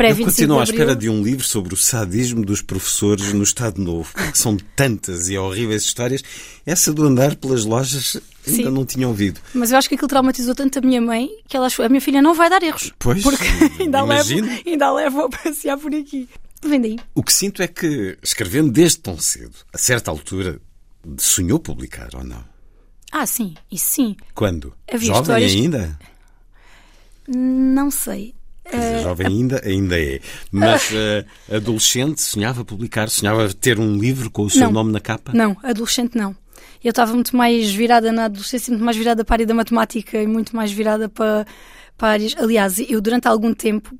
eu 0.08 0.14
pré-25 0.14 0.24
continuo 0.24 0.58
à 0.60 0.64
espera 0.64 0.96
de 0.96 1.08
um 1.08 1.22
livro 1.22 1.44
sobre 1.44 1.74
o 1.74 1.76
sadismo 1.76 2.44
dos 2.44 2.62
professores 2.62 3.32
no 3.32 3.42
Estado 3.42 3.80
Novo. 3.82 4.10
porque 4.12 4.36
São 4.38 4.56
tantas 4.76 5.28
e 5.28 5.36
horríveis 5.36 5.82
histórias. 5.82 6.22
Essa 6.64 6.92
do 6.92 7.04
andar 7.04 7.36
pelas 7.36 7.64
lojas 7.64 8.16
ainda 8.46 8.68
Sim. 8.68 8.74
não 8.74 8.84
tinha 8.86 9.06
ouvido. 9.08 9.40
Mas 9.54 9.70
eu 9.72 9.78
acho 9.78 9.88
que 9.88 9.94
aquilo 9.94 10.08
traumatizou 10.08 10.54
tanto 10.54 10.78
a 10.78 10.82
minha 10.82 11.00
mãe 11.00 11.28
que 11.48 11.56
ela 11.56 11.66
achou, 11.66 11.84
a 11.84 11.88
minha 11.88 12.00
filha 12.00 12.22
não 12.22 12.34
vai 12.34 12.48
dar 12.48 12.62
erros. 12.62 12.92
Pois, 12.98 13.22
porque 13.22 13.44
ainda 13.82 13.98
a, 14.00 14.02
levo, 14.04 14.30
imagino. 14.32 14.62
ainda 14.66 14.86
a 14.86 14.92
levo 14.94 15.20
a 15.22 15.28
passear 15.28 15.76
por 15.78 15.94
aqui. 15.94 16.28
Vem 16.62 16.80
daí. 16.80 16.98
O 17.14 17.22
que 17.22 17.32
sinto 17.32 17.62
é 17.62 17.66
que, 17.68 18.18
escrevendo 18.22 18.70
desde 18.70 18.98
tão 18.98 19.18
cedo, 19.18 19.54
a 19.72 19.78
certa 19.78 20.10
altura, 20.10 20.60
sonhou 21.18 21.58
publicar 21.58 22.10
ou 22.14 22.22
não? 22.24 22.44
Ah, 23.12 23.26
sim, 23.26 23.54
isso 23.72 23.86
sim. 23.90 24.16
Quando? 24.34 24.72
Havia 24.86 25.06
Jovem 25.08 25.22
histórias- 25.22 25.52
ainda? 25.52 25.98
Não 27.28 27.90
sei. 27.90 28.34
Dizer, 28.72 29.02
jovem 29.02 29.26
ainda, 29.26 29.62
ainda 29.64 30.00
é. 30.00 30.20
Mas 30.50 30.90
eh, 30.94 31.24
adolescente, 31.54 32.20
sonhava 32.20 32.64
publicar, 32.64 33.08
sonhava 33.08 33.52
ter 33.52 33.78
um 33.78 33.98
livro 33.98 34.30
com 34.30 34.42
o 34.42 34.50
seu 34.50 34.62
Não. 34.62 34.72
nome 34.72 34.92
na 34.92 35.00
capa? 35.00 35.32
Não, 35.34 35.56
adolescente 35.62 36.16
não. 36.16 36.34
Eu 36.82 36.90
estava 36.90 37.12
muito 37.12 37.36
mais 37.36 37.70
virada 37.70 38.10
na 38.10 38.24
adolescência, 38.24 38.70
muito 38.70 38.84
mais 38.84 38.96
virada 38.96 39.24
para 39.24 39.34
a 39.34 39.36
área 39.36 39.46
da 39.46 39.54
matemática 39.54 40.22
e 40.22 40.26
muito 40.26 40.56
mais 40.56 40.72
virada 40.72 41.08
para, 41.08 41.46
para 41.96 42.08
áreas. 42.08 42.34
Aliás, 42.38 42.78
eu 42.78 43.00
durante 43.00 43.28
algum 43.28 43.52
tempo 43.52 43.94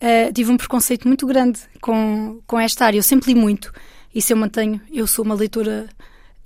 eh, 0.00 0.30
tive 0.32 0.50
um 0.52 0.56
preconceito 0.56 1.08
muito 1.08 1.26
grande 1.26 1.60
com, 1.80 2.40
com 2.46 2.60
esta 2.60 2.84
área. 2.84 2.98
Eu 2.98 3.02
sempre 3.02 3.32
li 3.32 3.40
muito. 3.40 3.72
Isso 4.14 4.32
eu 4.32 4.36
mantenho. 4.36 4.80
Eu 4.92 5.06
sou 5.06 5.24
uma 5.24 5.34
leitora. 5.34 5.88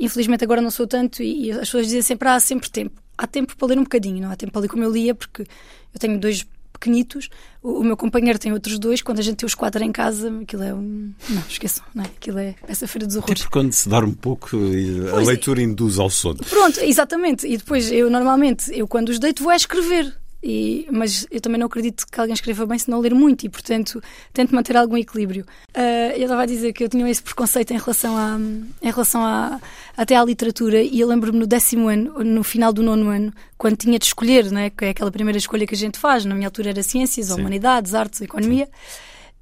Infelizmente 0.00 0.44
agora 0.44 0.62
não 0.62 0.70
sou 0.70 0.86
tanto 0.86 1.22
e, 1.22 1.46
e 1.46 1.50
as 1.50 1.58
pessoas 1.60 1.86
dizem 1.86 2.02
sempre: 2.02 2.28
ah, 2.28 2.36
há 2.36 2.40
sempre 2.40 2.70
tempo. 2.70 3.00
Há 3.16 3.26
tempo 3.26 3.56
para 3.56 3.68
ler 3.68 3.78
um 3.78 3.82
bocadinho, 3.82 4.22
não 4.22 4.30
há 4.30 4.36
tempo 4.36 4.52
para 4.52 4.62
ler 4.62 4.68
como 4.68 4.84
eu 4.84 4.92
lia, 4.92 5.12
porque 5.12 5.42
eu 5.42 6.00
tenho 6.00 6.20
dois 6.20 6.46
pequenitos. 6.78 7.28
O, 7.62 7.80
o 7.80 7.84
meu 7.84 7.96
companheiro 7.96 8.38
tem 8.38 8.52
outros 8.52 8.78
dois. 8.78 9.02
Quando 9.02 9.18
a 9.18 9.22
gente 9.22 9.36
tem 9.36 9.46
os 9.46 9.54
quatro 9.54 9.82
em 9.82 9.92
casa, 9.92 10.32
aquilo 10.42 10.62
é 10.62 10.72
um. 10.74 11.12
Não, 11.28 11.42
esqueçam, 11.48 11.84
não 11.94 12.04
é? 12.04 12.06
Aquilo 12.06 12.38
é 12.38 12.54
essa 12.66 12.86
feira 12.86 13.06
dos 13.06 13.16
horrores. 13.16 13.42
porque 13.42 13.52
quando 13.52 13.72
se 13.72 13.88
dorme 13.88 14.14
pouco, 14.14 14.56
e 14.56 15.08
a 15.08 15.10
Pois 15.12 15.24
é. 15.26 15.30
leitura 15.30 15.62
induz 15.62 15.98
ao 15.98 16.08
sono. 16.10 16.38
Pronto, 16.48 16.80
exatamente. 16.80 17.46
E 17.46 17.56
depois 17.56 17.90
eu 17.90 18.10
normalmente, 18.10 18.70
eu 18.72 18.86
quando 18.88 19.08
os 19.10 19.18
deito 19.18 19.42
vou 19.42 19.52
a 19.52 19.56
escrever. 19.56 20.14
E, 20.50 20.88
mas 20.90 21.26
eu 21.30 21.42
também 21.42 21.60
não 21.60 21.66
acredito 21.66 22.06
que 22.10 22.18
alguém 22.18 22.32
escreva 22.32 22.64
bem 22.64 22.78
se 22.78 22.90
não 22.90 23.00
ler 23.00 23.14
muito 23.14 23.44
e, 23.44 23.50
portanto, 23.50 24.02
tento 24.32 24.54
manter 24.54 24.78
algum 24.78 24.96
equilíbrio. 24.96 25.44
Ah, 25.74 26.16
eu 26.16 26.22
estava 26.22 26.44
a 26.44 26.46
dizer 26.46 26.72
que 26.72 26.82
eu 26.82 26.88
tinha 26.88 27.06
esse 27.10 27.22
preconceito 27.22 27.70
em 27.72 27.76
relação, 27.76 28.16
à, 28.16 28.38
em 28.80 28.90
relação 28.90 29.22
à, 29.22 29.60
até 29.94 30.16
à 30.16 30.24
literatura 30.24 30.80
e 30.80 30.98
eu 30.98 31.06
lembro-me 31.06 31.38
no 31.38 31.46
décimo 31.46 31.88
ano, 31.88 32.24
no 32.24 32.42
final 32.42 32.72
do 32.72 32.82
nono 32.82 33.10
ano, 33.10 33.30
quando 33.58 33.76
tinha 33.76 33.98
de 33.98 34.06
escolher, 34.06 34.50
não 34.50 34.62
é? 34.62 34.70
que 34.70 34.86
é 34.86 34.88
aquela 34.88 35.12
primeira 35.12 35.36
escolha 35.36 35.66
que 35.66 35.74
a 35.74 35.78
gente 35.78 35.98
faz, 35.98 36.24
na 36.24 36.34
minha 36.34 36.46
altura 36.46 36.70
era 36.70 36.82
ciências, 36.82 37.26
Sim. 37.26 37.34
humanidades, 37.34 37.92
artes, 37.92 38.22
economia. 38.22 38.66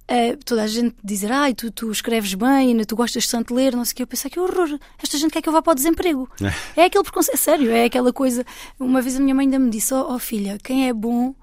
Uh, 0.09 0.37
toda 0.45 0.63
a 0.63 0.67
gente 0.69 0.95
dizer, 1.03 1.33
ai, 1.33 1.53
tu, 1.53 1.71
tu 1.71 1.91
escreves 1.91 2.33
bem, 2.35 2.75
né, 2.75 2.85
tu 2.85 2.95
gostas 2.95 3.27
tanto 3.27 3.49
de 3.49 3.55
ler, 3.55 3.75
não 3.75 3.85
sei 3.85 3.93
o 3.93 3.97
que. 3.97 4.03
Eu 4.03 4.07
pensei, 4.07 4.31
que 4.31 4.39
horror, 4.39 4.79
esta 5.03 5.19
gente 5.19 5.33
quer 5.33 5.43
que 5.43 5.49
eu 5.49 5.53
vá 5.53 5.61
para 5.61 5.73
o 5.73 5.75
desemprego. 5.75 6.31
é 6.77 6.85
aquele 6.85 7.03
preconceito, 7.03 7.35
é 7.35 7.37
sério, 7.37 7.71
é 7.73 7.87
aquela 7.87 8.13
coisa. 8.13 8.45
Uma 8.79 9.03
vez 9.03 9.17
a 9.17 9.21
minha 9.21 9.35
mãe 9.35 9.47
ainda 9.47 9.59
me 9.59 9.69
disse, 9.69 9.93
ó 9.93 10.15
oh, 10.15 10.19
filha, 10.19 10.59
quem 10.63 10.89
é 10.89 10.93
bom 10.93 11.35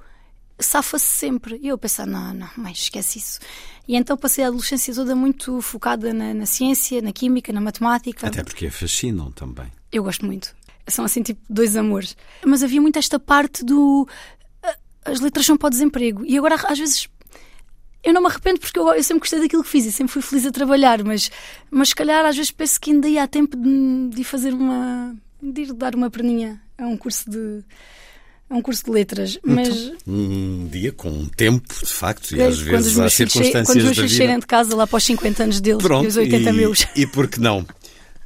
safa-se 0.60 1.06
sempre. 1.06 1.60
E 1.62 1.67
eu 1.67 1.78
pensei, 1.78 2.06
não, 2.06 2.34
não, 2.34 2.49
mãe, 2.58 2.71
esquece 2.71 3.19
isso. 3.19 3.39
E 3.88 3.95
então 3.95 4.15
passei 4.15 4.43
a 4.43 4.47
adolescência 4.47 4.93
toda 4.93 5.15
muito 5.15 5.62
focada 5.62 6.13
na, 6.13 6.34
na 6.34 6.45
ciência, 6.45 7.02
na 7.02 7.12
química, 7.12 7.52
na 7.52 7.62
matemática. 7.62 8.28
Até 8.28 8.43
porque 8.43 8.69
fascinam 8.69 9.32
também. 9.32 9.71
Eu 9.91 10.04
gosto 10.04 10.26
muito. 10.26 10.56
São 10.88 11.06
assim, 11.06 11.21
tipo, 11.21 11.41
dois 11.49 11.76
amores. 11.76 12.15
Mas 12.45 12.63
havia 12.63 12.82
muito 12.82 12.97
esta 12.97 13.19
parte 13.19 13.63
do. 13.63 14.08
ah, 14.62 14.76
As 15.06 15.19
letras 15.19 15.45
são 15.45 15.58
para 15.58 15.67
o 15.67 15.69
desemprego. 15.69 16.26
E 16.26 16.38
agora, 16.38 16.56
às 16.56 16.80
vezes. 16.80 17.08
Eu 18.04 18.13
não 18.13 18.22
me 18.22 18.28
arrependo 18.28 18.60
porque 18.60 18.78
eu, 18.78 18.94
eu 18.94 19.04
sempre 19.04 19.22
gostei 19.22 19.39
daquilo 19.39 19.63
que 19.63 19.70
fiz 19.70 19.86
e 19.86 19.92
sempre 19.92 20.12
fui 20.12 20.22
feliz 20.22 20.46
a 20.46 20.52
trabalhar, 20.52 21.04
mas, 21.04 21.32
mas 21.72 21.89
se 21.89 21.96
calhar 21.96 22.26
às 22.26 22.36
vezes 22.36 22.52
penso 22.52 22.80
que 22.80 22.92
ainda 22.92 23.08
há 23.24 23.28
tempo 23.28 23.56
de, 23.56 24.10
de 24.10 24.24
fazer 24.24 24.54
uma. 24.54 25.16
de 25.42 25.62
ir 25.62 25.74
dar 25.74 25.96
uma 25.96 26.10
perninha 26.10 26.62
a 26.78 26.86
um 26.86 26.98
curso 26.98 27.30
de. 27.30 27.63
a 28.50 28.56
um 28.56 28.62
curso 28.62 28.84
de 28.84 28.92
letras. 28.92 29.39
Mas 29.42 29.94
Um 30.06 30.68
dia 30.68 30.92
com 30.92 31.10
um 31.10 31.28
tempo, 31.28 31.74
de 31.74 31.94
facto, 31.94 32.36
e 32.36 32.42
é, 32.42 32.48
às 32.48 32.60
vezes 32.60 33.00
há 33.00 33.10
circunstâncias 33.10 33.68
quando 33.68 33.78
os 33.78 33.84
meus 33.84 33.98
filhos 33.98 34.16
saírem 34.18 34.39
de 34.39 34.48
casa 34.48 34.76
lá 34.76 34.86
para 34.86 34.98
os 34.98 35.04
50 35.04 35.44
anos 35.44 35.62
deles 35.62 35.82
Pronto, 35.82 36.04
e 36.04 36.08
os 36.08 36.18
80 36.18 36.50
e, 36.50 36.54
meus. 36.54 36.86
E 36.96 37.08
por 37.08 37.28
que 37.28 37.39
não? 37.39 37.66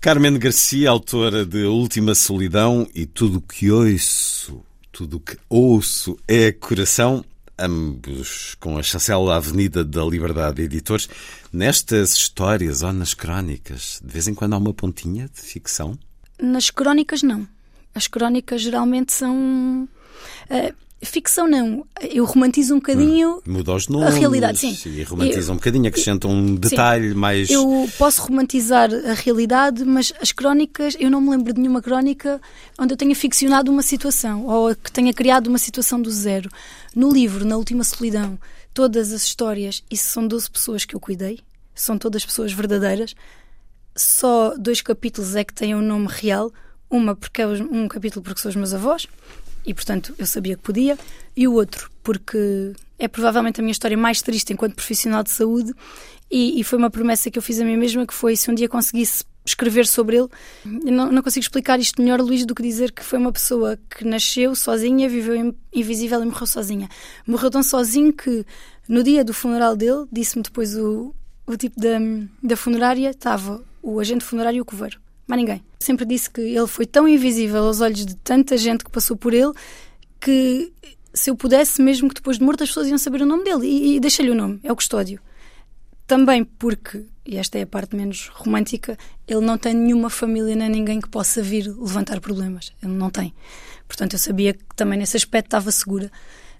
Carmen 0.01 0.39
Garcia, 0.39 0.89
autora 0.89 1.45
de 1.45 1.65
Última 1.65 2.15
Solidão 2.15 2.87
e 2.95 3.05
Tudo 3.05 3.37
o 3.37 3.41
que 3.41 3.69
ouço, 3.69 4.63
tudo 4.91 5.17
o 5.17 5.19
que 5.19 5.37
ouço 5.49 6.17
é 6.27 6.51
coração, 6.51 7.23
ambos 7.59 8.55
com 8.59 8.77
a 8.77 8.83
chancela 8.83 9.35
Avenida 9.35 9.83
da 9.83 10.03
Liberdade 10.03 10.61
Editores. 10.61 11.07
Nestas 11.51 12.13
histórias 12.13 12.81
ou 12.83 12.93
nas 12.93 13.13
crónicas, 13.13 13.99
de 14.03 14.11
vez 14.11 14.27
em 14.27 14.33
quando 14.33 14.53
há 14.53 14.57
uma 14.57 14.73
pontinha 14.73 15.27
de 15.33 15.41
ficção? 15.41 15.97
Nas 16.39 16.69
crónicas, 16.69 17.23
não. 17.23 17.47
As 17.95 18.07
crónicas 18.07 18.61
geralmente 18.61 19.11
são. 19.13 19.87
eh, 20.49 20.73
ficção, 21.01 21.47
não. 21.47 21.85
Eu 22.01 22.25
romantizo 22.25 22.73
um 22.73 22.77
bocadinho. 22.77 23.41
Muda 23.45 23.73
os 23.73 23.87
nomes 23.87 24.15
realidade, 24.15 24.57
sim. 24.57 24.77
e 24.89 25.03
romantiza 25.03 25.51
um 25.51 25.55
bocadinho, 25.55 25.87
acrescenta 25.87 26.27
um 26.27 26.55
detalhe 26.55 27.13
mais... 27.13 27.49
Eu 27.49 27.87
posso 27.97 28.21
romantizar 28.21 28.89
a 28.91 29.13
realidade, 29.13 29.85
mas 29.85 30.11
as 30.19 30.31
crónicas, 30.31 30.95
eu 30.99 31.09
não 31.11 31.21
me 31.21 31.29
lembro 31.29 31.53
de 31.53 31.61
nenhuma 31.61 31.81
crónica 31.81 32.41
onde 32.79 32.93
eu 32.93 32.97
tenha 32.97 33.15
ficcionado 33.15 33.71
uma 33.71 33.83
situação 33.83 34.45
ou 34.47 34.75
que 34.75 34.91
tenha 34.91 35.13
criado 35.13 35.47
uma 35.47 35.59
situação 35.59 36.01
do 36.01 36.09
zero. 36.09 36.49
No 36.95 37.11
livro, 37.11 37.45
na 37.45 37.57
última 37.57 37.83
solidão, 37.83 38.39
todas 38.73 39.13
as 39.13 39.23
histórias, 39.23 39.83
isso 39.91 40.09
são 40.09 40.27
12 40.27 40.49
pessoas 40.49 40.85
que 40.85 40.95
eu 40.95 40.99
cuidei, 40.99 41.39
são 41.75 41.97
todas 41.97 42.25
pessoas 42.25 42.51
verdadeiras. 42.51 43.13
Só 43.95 44.55
dois 44.57 44.81
capítulos 44.81 45.35
é 45.35 45.43
que 45.43 45.53
têm 45.53 45.75
um 45.75 45.81
nome 45.81 46.07
real. 46.09 46.51
Uma 46.89 47.15
porque 47.15 47.41
é 47.41 47.47
um 47.47 47.87
capítulo 47.87 48.23
porque 48.23 48.39
são 48.39 48.49
os 48.49 48.55
meus 48.55 48.73
avós 48.73 49.07
e 49.67 49.73
portanto 49.73 50.15
eu 50.17 50.25
sabia 50.25 50.55
que 50.55 50.63
podia, 50.63 50.97
e 51.35 51.47
o 51.47 51.53
outro 51.53 51.91
porque 52.01 52.73
é 52.97 53.07
provavelmente 53.07 53.59
a 53.59 53.63
minha 53.63 53.71
história 53.71 53.97
mais 53.97 54.21
triste 54.21 54.53
enquanto 54.53 54.73
profissional 54.73 55.21
de 55.21 55.29
saúde 55.29 55.73
e, 56.31 56.59
e 56.59 56.63
foi 56.63 56.79
uma 56.79 56.89
promessa 56.89 57.29
que 57.29 57.37
eu 57.37 57.43
fiz 57.43 57.59
a 57.59 57.65
mim 57.65 57.77
mesma 57.77 58.07
que 58.07 58.13
foi 58.13 58.35
se 58.35 58.49
um 58.49 58.55
dia 58.55 58.67
conseguisse 58.69 59.23
escrever 59.45 59.87
sobre 59.87 60.17
ele. 60.17 60.27
Não, 60.65 61.09
não 61.09 61.21
consigo 61.21 61.41
explicar 61.43 61.79
isto 61.79 62.01
melhor, 62.01 62.19
Luís, 62.19 62.45
do 62.45 62.53
que 62.53 62.61
dizer 62.61 62.91
que 62.91 63.01
foi 63.01 63.17
uma 63.17 63.31
pessoa 63.31 63.79
que 63.89 64.03
nasceu 64.03 64.53
sozinha, 64.55 65.07
viveu 65.07 65.35
in- 65.35 65.55
invisível 65.73 66.21
e 66.21 66.25
morreu 66.25 66.45
sozinha. 66.45 66.89
Morreu 67.25 67.49
tão 67.49 67.63
sozinho 67.63 68.11
que 68.11 68.45
no 68.89 69.03
dia 69.03 69.23
do 69.23 69.33
funeral 69.33 69.75
dele, 69.75 70.05
disse-me 70.11 70.43
depois 70.43 70.75
o, 70.75 71.15
o 71.45 71.55
tipo 71.55 71.79
da, 71.79 71.97
da 72.43 72.57
funerária, 72.57 73.09
estava 73.09 73.63
o 73.81 74.01
agente 74.01 74.23
funerário 74.25 74.57
e 74.57 74.61
o 74.61 74.65
coveiro. 74.65 74.99
Mais 75.27 75.39
ninguém. 75.39 75.63
Sempre 75.79 76.05
disse 76.05 76.29
que 76.29 76.41
ele 76.41 76.67
foi 76.67 76.85
tão 76.85 77.07
invisível 77.07 77.63
aos 77.65 77.81
olhos 77.81 78.05
de 78.05 78.15
tanta 78.15 78.57
gente 78.57 78.83
que 78.83 78.89
passou 78.89 79.17
por 79.17 79.33
ele 79.33 79.51
que 80.19 80.73
se 81.13 81.29
eu 81.29 81.35
pudesse, 81.35 81.81
mesmo 81.81 82.07
que 82.09 82.15
depois 82.15 82.37
de 82.37 82.43
morto, 82.43 82.63
as 82.63 82.69
pessoas 82.69 82.87
iam 82.87 82.97
saber 82.97 83.21
o 83.21 83.25
nome 83.25 83.43
dele. 83.43 83.67
E, 83.67 83.95
e 83.95 83.99
deixei-lhe 83.99 84.31
o 84.31 84.35
nome, 84.35 84.59
é 84.63 84.71
o 84.71 84.75
custódio. 84.75 85.19
Também 86.05 86.43
porque, 86.43 87.05
e 87.25 87.37
esta 87.37 87.57
é 87.57 87.63
a 87.63 87.67
parte 87.67 87.95
menos 87.95 88.29
romântica, 88.33 88.97
ele 89.27 89.41
não 89.41 89.57
tem 89.57 89.73
nenhuma 89.73 90.09
família 90.09 90.55
nem 90.55 90.69
ninguém 90.69 91.01
que 91.01 91.09
possa 91.09 91.41
vir 91.41 91.67
levantar 91.67 92.21
problemas. 92.21 92.71
Ele 92.81 92.93
não 92.93 93.09
tem. 93.09 93.33
Portanto, 93.87 94.13
eu 94.13 94.19
sabia 94.19 94.53
que 94.53 94.63
também 94.75 94.97
nesse 94.97 95.17
aspecto 95.17 95.47
estava 95.47 95.71
segura. 95.71 96.11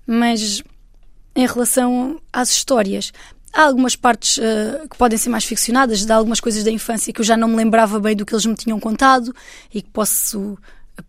Mas 0.06 0.64
em 1.36 1.46
relação 1.46 2.20
às 2.34 2.50
histórias, 2.50 3.14
há 3.54 3.64
algumas 3.64 3.96
partes 3.96 4.38
eh, 4.38 4.86
que 4.90 4.98
podem 4.98 5.18
ser 5.18 5.30
mais 5.30 5.44
ficcionadas, 5.44 6.06
de 6.06 6.12
algumas 6.12 6.40
coisas 6.40 6.64
da 6.64 6.72
infância 6.72 7.12
que 7.14 7.22
eu 7.22 7.26
já 7.26 7.38
não 7.38 7.48
me 7.48 7.56
lembrava 7.56 8.00
bem 8.00 8.16
do 8.16 8.26
que 8.26 8.34
eles 8.34 8.46
me 8.46 8.56
tinham 8.56 8.80
contado 8.80 9.34
e 9.74 9.82
que 9.82 9.90
posso. 9.90 10.58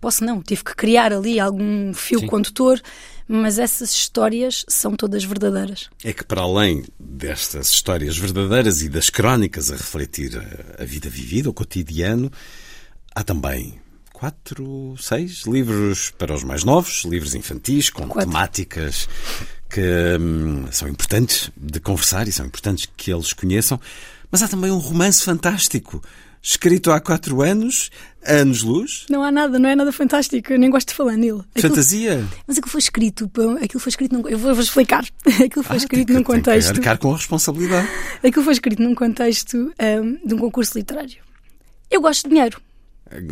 Posso 0.02 0.22
não, 0.22 0.42
tive 0.42 0.62
que 0.62 0.76
criar 0.76 1.14
ali 1.14 1.40
algum 1.40 1.94
fio 1.94 2.20
Sim. 2.20 2.26
condutor, 2.26 2.78
mas 3.26 3.58
essas 3.58 3.90
histórias 3.90 4.62
são 4.68 4.94
todas 4.94 5.24
verdadeiras. 5.24 5.88
É 6.04 6.12
que, 6.12 6.22
para 6.22 6.42
além 6.42 6.84
destas 7.00 7.70
histórias 7.70 8.18
verdadeiras 8.18 8.82
e 8.82 8.90
das 8.90 9.08
crónicas 9.08 9.70
a 9.70 9.76
refletir 9.76 10.36
a, 10.36 10.82
a 10.82 10.84
vida 10.84 11.08
vivida, 11.08 11.48
o 11.48 11.54
cotidiano, 11.54 12.30
há 13.14 13.24
também 13.24 13.80
quatro, 14.12 14.96
seis 14.98 15.44
livros 15.46 16.10
para 16.10 16.34
os 16.34 16.42
mais 16.42 16.64
novos, 16.64 17.04
livros 17.04 17.34
infantis, 17.34 17.88
com 17.88 18.08
Quatro. 18.08 18.28
temáticas 18.30 19.08
que 19.70 19.80
hum, 20.20 20.66
são 20.70 20.88
importantes 20.88 21.50
de 21.56 21.80
conversar 21.80 22.26
e 22.28 22.32
são 22.32 22.46
importantes 22.46 22.88
que 22.96 23.12
eles 23.12 23.32
conheçam. 23.32 23.80
Mas 24.30 24.42
há 24.42 24.48
também 24.48 24.70
um 24.70 24.78
romance 24.78 25.22
fantástico, 25.22 26.02
escrito 26.42 26.90
há 26.92 27.00
quatro 27.00 27.40
anos, 27.42 27.90
anos-luz, 28.24 29.06
Não 29.08 29.22
há 29.22 29.30
nada, 29.30 29.58
não 29.58 29.68
é 29.68 29.74
nada 29.74 29.90
fantástico, 29.92 30.52
eu 30.52 30.58
nem 30.58 30.70
gosto 30.70 30.88
de 30.88 30.94
falar 30.94 31.16
nele. 31.16 31.40
Aquilo- 31.54 31.70
fantasia. 31.74 32.26
mas 32.46 32.58
aquilo 32.58 32.70
foi 32.70 32.78
escrito, 32.80 33.30
aquilo 33.62 33.80
foi 33.80 33.90
escrito 33.90 34.12
num, 34.14 34.28
eu 34.28 34.38
vou, 34.38 34.54
vou 34.54 34.62
explicar. 34.62 35.04
Aquilo 35.44 35.62
foi 35.64 35.76
Ah, 35.76 35.78
escrito 35.78 36.06
tem 36.08 36.16
num 36.16 36.22
que- 36.22 36.32
tem 36.32 36.40
que 36.42 36.44
contexto. 36.50 36.70
arcar 36.76 36.98
com 36.98 37.12
a 37.12 37.16
responsabilidade. 37.16 37.88
Aquilo 38.22 38.44
foi 38.44 38.52
escrito 38.52 38.82
num 38.82 38.94
contexto 38.94 39.72
ahm, 39.78 40.16
de 40.26 40.34
um 40.34 40.38
concurso 40.38 40.76
literário. 40.78 41.16
Eu 41.90 42.00
gosto 42.02 42.24
de 42.24 42.34
dinheiro. 42.34 42.60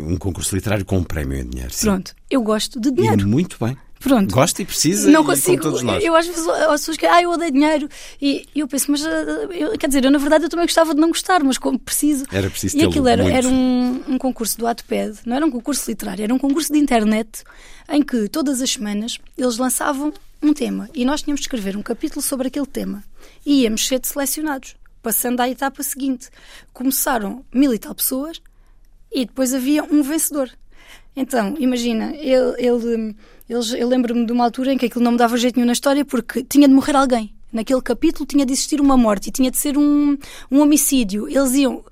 Um 0.01 0.17
concurso 0.17 0.55
literário 0.55 0.83
com 0.83 0.97
um 0.97 1.03
prémio 1.03 1.37
em 1.37 1.47
dinheiro. 1.47 1.71
Sim. 1.71 1.85
Pronto, 1.87 2.15
eu 2.31 2.41
gosto 2.41 2.79
de 2.79 2.89
E 2.89 2.91
dinheiro. 2.91 3.27
muito 3.27 3.55
bem. 3.63 3.77
Pronto. 3.99 4.33
Gosta 4.33 4.61
e 4.61 4.65
precisa, 4.65 5.09
não 5.09 5.23
e 5.23 5.25
consigo. 5.25 5.57
como 5.57 5.71
todos 5.71 5.81
nós. 5.81 6.03
Eu 6.03 6.15
às 6.15 6.27
vezes 6.27 6.47
as 6.47 6.81
pessoas 6.81 6.97
que 6.97 7.05
ah, 7.05 7.21
eu 7.21 7.31
odeio 7.31 7.51
dinheiro. 7.51 7.89
E 8.21 8.45
eu 8.55 8.67
penso, 8.67 8.91
mas 8.91 9.05
ah, 9.05 9.09
eu, 9.51 9.77
quer 9.77 9.87
dizer, 9.87 10.05
eu 10.05 10.11
na 10.11 10.19
verdade 10.19 10.45
eu 10.45 10.49
também 10.49 10.65
gostava 10.65 10.93
de 10.93 11.01
não 11.01 11.09
gostar, 11.09 11.43
mas 11.43 11.57
como 11.57 11.79
preciso. 11.79 12.25
Era 12.31 12.49
preciso 12.49 12.77
E 12.77 12.83
aquilo 12.83 13.07
era, 13.07 13.23
muito. 13.23 13.35
era 13.35 13.47
um, 13.47 14.03
um 14.07 14.17
concurso 14.17 14.57
do 14.57 14.67
Atped, 14.67 15.19
não 15.25 15.35
era 15.35 15.45
um 15.45 15.51
concurso 15.51 15.89
literário, 15.89 16.23
era 16.23 16.33
um 16.33 16.39
concurso 16.39 16.71
de 16.71 16.79
internet 16.79 17.43
em 17.89 18.01
que 18.01 18.27
todas 18.27 18.61
as 18.61 18.71
semanas 18.71 19.17
eles 19.37 19.57
lançavam 19.57 20.13
um 20.41 20.53
tema 20.53 20.89
e 20.93 21.03
nós 21.03 21.21
tínhamos 21.21 21.39
de 21.41 21.45
escrever 21.45 21.75
um 21.75 21.81
capítulo 21.81 22.21
sobre 22.21 22.47
aquele 22.47 22.65
tema 22.65 23.03
e 23.45 23.63
íamos 23.63 23.87
ser 23.87 23.99
selecionados, 24.03 24.75
passando 25.01 25.39
à 25.41 25.49
etapa 25.49 25.81
seguinte. 25.81 26.29
Começaram 26.73 27.43
mil 27.53 27.73
e 27.73 27.79
tal 27.79 27.95
pessoas 27.95 28.41
e 29.11 29.25
depois 29.25 29.53
havia 29.53 29.83
um 29.83 30.03
vencedor. 30.03 30.49
Então, 31.19 31.55
imagina, 31.57 32.13
ele, 32.15 32.53
ele, 32.59 33.15
eles- 33.49 33.73
eu 33.73 33.87
lembro-me 33.87 34.23
de 34.23 34.31
uma 34.31 34.43
altura 34.43 34.71
em 34.71 34.77
que 34.77 34.85
aquilo 34.85 35.03
não 35.03 35.13
me 35.13 35.17
dava 35.17 35.35
jeito 35.35 35.55
nenhum 35.55 35.65
na 35.65 35.73
história 35.73 36.05
porque 36.05 36.43
tinha 36.43 36.67
de 36.67 36.73
morrer 36.75 36.95
alguém. 36.95 37.33
Naquele 37.51 37.81
capítulo 37.81 38.23
tinha 38.23 38.45
de 38.45 38.53
existir 38.53 38.79
uma 38.79 38.95
morte 38.95 39.29
e 39.29 39.31
tinha 39.31 39.49
de 39.49 39.57
ser 39.57 39.79
um, 39.79 40.15
um 40.51 40.59
homicídio. 40.61 41.27
Eles 41.27 41.55
iam 41.55 41.83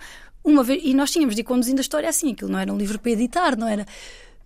uma 0.44 0.64
vez, 0.64 0.80
e 0.86 0.94
nós 0.94 1.10
tínhamos 1.10 1.34
de 1.34 1.42
ir 1.42 1.44
conduzindo 1.44 1.80
a 1.80 1.82
história 1.82 2.08
assim, 2.08 2.34
aquilo 2.34 2.52
não 2.52 2.60
era 2.60 2.72
um 2.72 2.78
livro 2.78 3.00
para 3.00 3.12
editar, 3.12 3.58
não 3.58 3.68
era. 3.68 3.84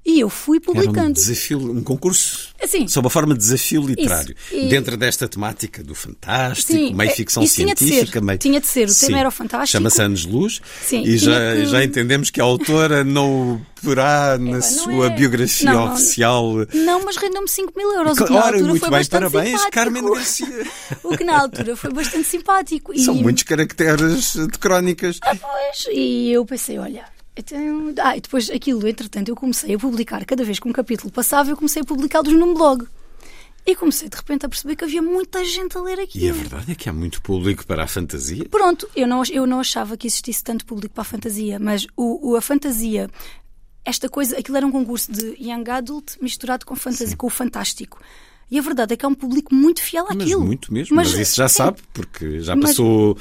E 0.06 0.22
eu 0.22 0.30
fui 0.30 0.58
Era 0.58 0.72
um 0.72 0.74
publicando. 0.74 1.14
desafio, 1.14 1.60
um 1.60 1.84
concurso 1.84 2.50
Assim. 2.64 2.88
sob 2.88 3.06
a 3.08 3.10
forma 3.12 3.34
de 3.34 3.40
desafio 3.40 3.82
literário. 3.86 4.34
E- 4.52 4.68
Dentro 4.68 4.98
desta 4.98 5.28
temática 5.28 5.84
do 5.84 5.94
fantástico, 5.94 6.72
Sim, 6.72 6.94
meio 6.96 7.12
é- 7.12 7.14
ficção 7.14 7.44
isso 7.44 7.56
tinha 7.56 7.76
de 7.76 7.80
científica, 7.84 8.20
ser. 8.20 8.26
meio. 8.26 8.40
Tinha 8.40 8.60
de 8.60 8.66
ser. 8.66 8.84
O 8.90 8.96
tema 8.96 8.96
Sim. 8.96 9.16
era 9.20 9.30
o 9.30 9.32
fantástico. 9.32 9.72
Chama-se 9.78 10.02
Anos 10.02 10.26
Luz. 10.26 10.62
Sim, 10.84 11.04
E 11.04 11.18
já, 11.18 11.54
que- 11.54 11.66
já 11.68 11.84
entendemos 11.84 12.30
que 12.32 12.42
a 12.42 12.44
autora 12.44 13.04
não 13.04 13.62
porá 13.84 14.38
na 14.40 14.52
não 14.54 14.62
sua 14.62 15.08
é- 15.08 15.10
biografia 15.12 15.72
não, 15.72 15.86
não. 15.88 15.94
oficial. 15.94 16.54
Não, 16.74 17.06
mas 17.06 17.16
rendeu-me 17.18 17.48
5 17.48 17.74
mil 17.78 17.92
euros. 17.94 18.18
o 18.18 18.26
que 18.26 18.32
na 18.34 18.40
altura 18.42 18.64
muito 18.64 18.80
foi 18.80 18.90
bem, 18.90 19.06
parabéns, 19.06 19.46
simpático. 19.50 19.72
Carmen 19.72 20.12
Garcia. 20.14 20.48
O 21.04 21.18
que 21.18 21.24
na 21.24 21.40
altura 21.42 21.76
foi 21.76 21.92
bastante 21.94 22.26
simpático. 22.28 22.98
São 23.00 23.16
e, 23.16 23.22
muitos 23.22 23.44
caracteres 23.44 24.34
de 24.34 24.58
crónicas. 24.60 25.20
Ah, 25.22 25.36
pois, 25.36 25.86
e 25.94 26.32
eu 26.32 26.44
pensei, 26.46 26.80
olha. 26.80 27.06
Então, 27.40 27.94
ah, 28.04 28.18
e 28.18 28.22
depois 28.22 28.50
aquilo, 28.50 28.88
entretanto, 28.88 29.30
eu 29.30 29.36
comecei 29.36 29.74
a 29.76 29.80
publicar, 29.80 30.24
cada 30.26 30.44
vez 30.44 30.60
que 30.60 30.68
um 30.68 30.72
capítulo 30.74 31.12
passava, 31.12 31.50
eu 31.50 31.56
comecei 31.58 31.82
a 31.82 31.86
publicá-los 31.86 32.34
num 32.34 32.54
blog. 32.54 32.86
E 33.66 33.76
comecei 33.76 34.10
de 34.10 34.16
repente 34.16 34.46
a 34.46 34.50
perceber 34.50 34.76
que 34.76 34.84
havia 34.84 35.02
muita 35.02 35.44
gente 35.44 35.78
a 35.78 35.82
ler 35.82 36.00
aquilo. 36.00 36.26
E 36.26 36.30
a 36.30 36.34
verdade 36.34 36.72
é 36.72 36.76
que 36.76 36.90
há 36.90 36.94
muito 36.94 37.22
público 37.22 37.66
para 37.68 37.84
a 37.84 37.88
fantasia. 37.88 38.46
Pronto, 38.50 38.90
eu 38.96 39.08
não, 39.08 39.22
eu 39.32 39.46
não 39.46 39.60
achava 39.60 39.96
que 39.98 40.08
existisse 40.08 40.44
tanto 40.44 40.66
público 40.66 40.94
para 40.96 41.02
a 41.02 41.06
fantasia, 41.06 41.60
mas 41.60 41.86
o, 41.96 42.32
o- 42.32 42.36
a 42.36 42.42
fantasia, 42.42 43.10
esta 43.86 44.10
coisa, 44.10 44.38
aquilo 44.38 44.58
era 44.58 44.66
um 44.66 44.72
concurso 44.72 45.12
de 45.12 45.36
young 45.40 45.70
adult 45.70 46.14
misturado 46.22 46.66
com 46.66 46.76
fantasia, 46.76 47.16
com 47.16 47.28
o 47.28 47.30
fantástico. 47.30 48.00
E 48.50 48.58
a 48.58 48.62
verdade 48.62 48.94
é 48.94 48.98
que 48.98 49.06
há 49.06 49.10
um 49.10 49.14
público 49.14 49.54
muito 49.54 49.82
fiel 49.82 50.06
Mas 50.10 50.18
àquilo. 50.24 50.44
muito 50.44 50.74
mesmo. 50.74 50.96
Mas, 50.96 51.14
isso 51.14 51.36
já 51.36 51.48
sim. 51.48 51.58
sabe, 51.58 51.80
porque 51.94 52.40
já 52.42 52.56
Mas- 52.56 52.72
passou 52.72 53.16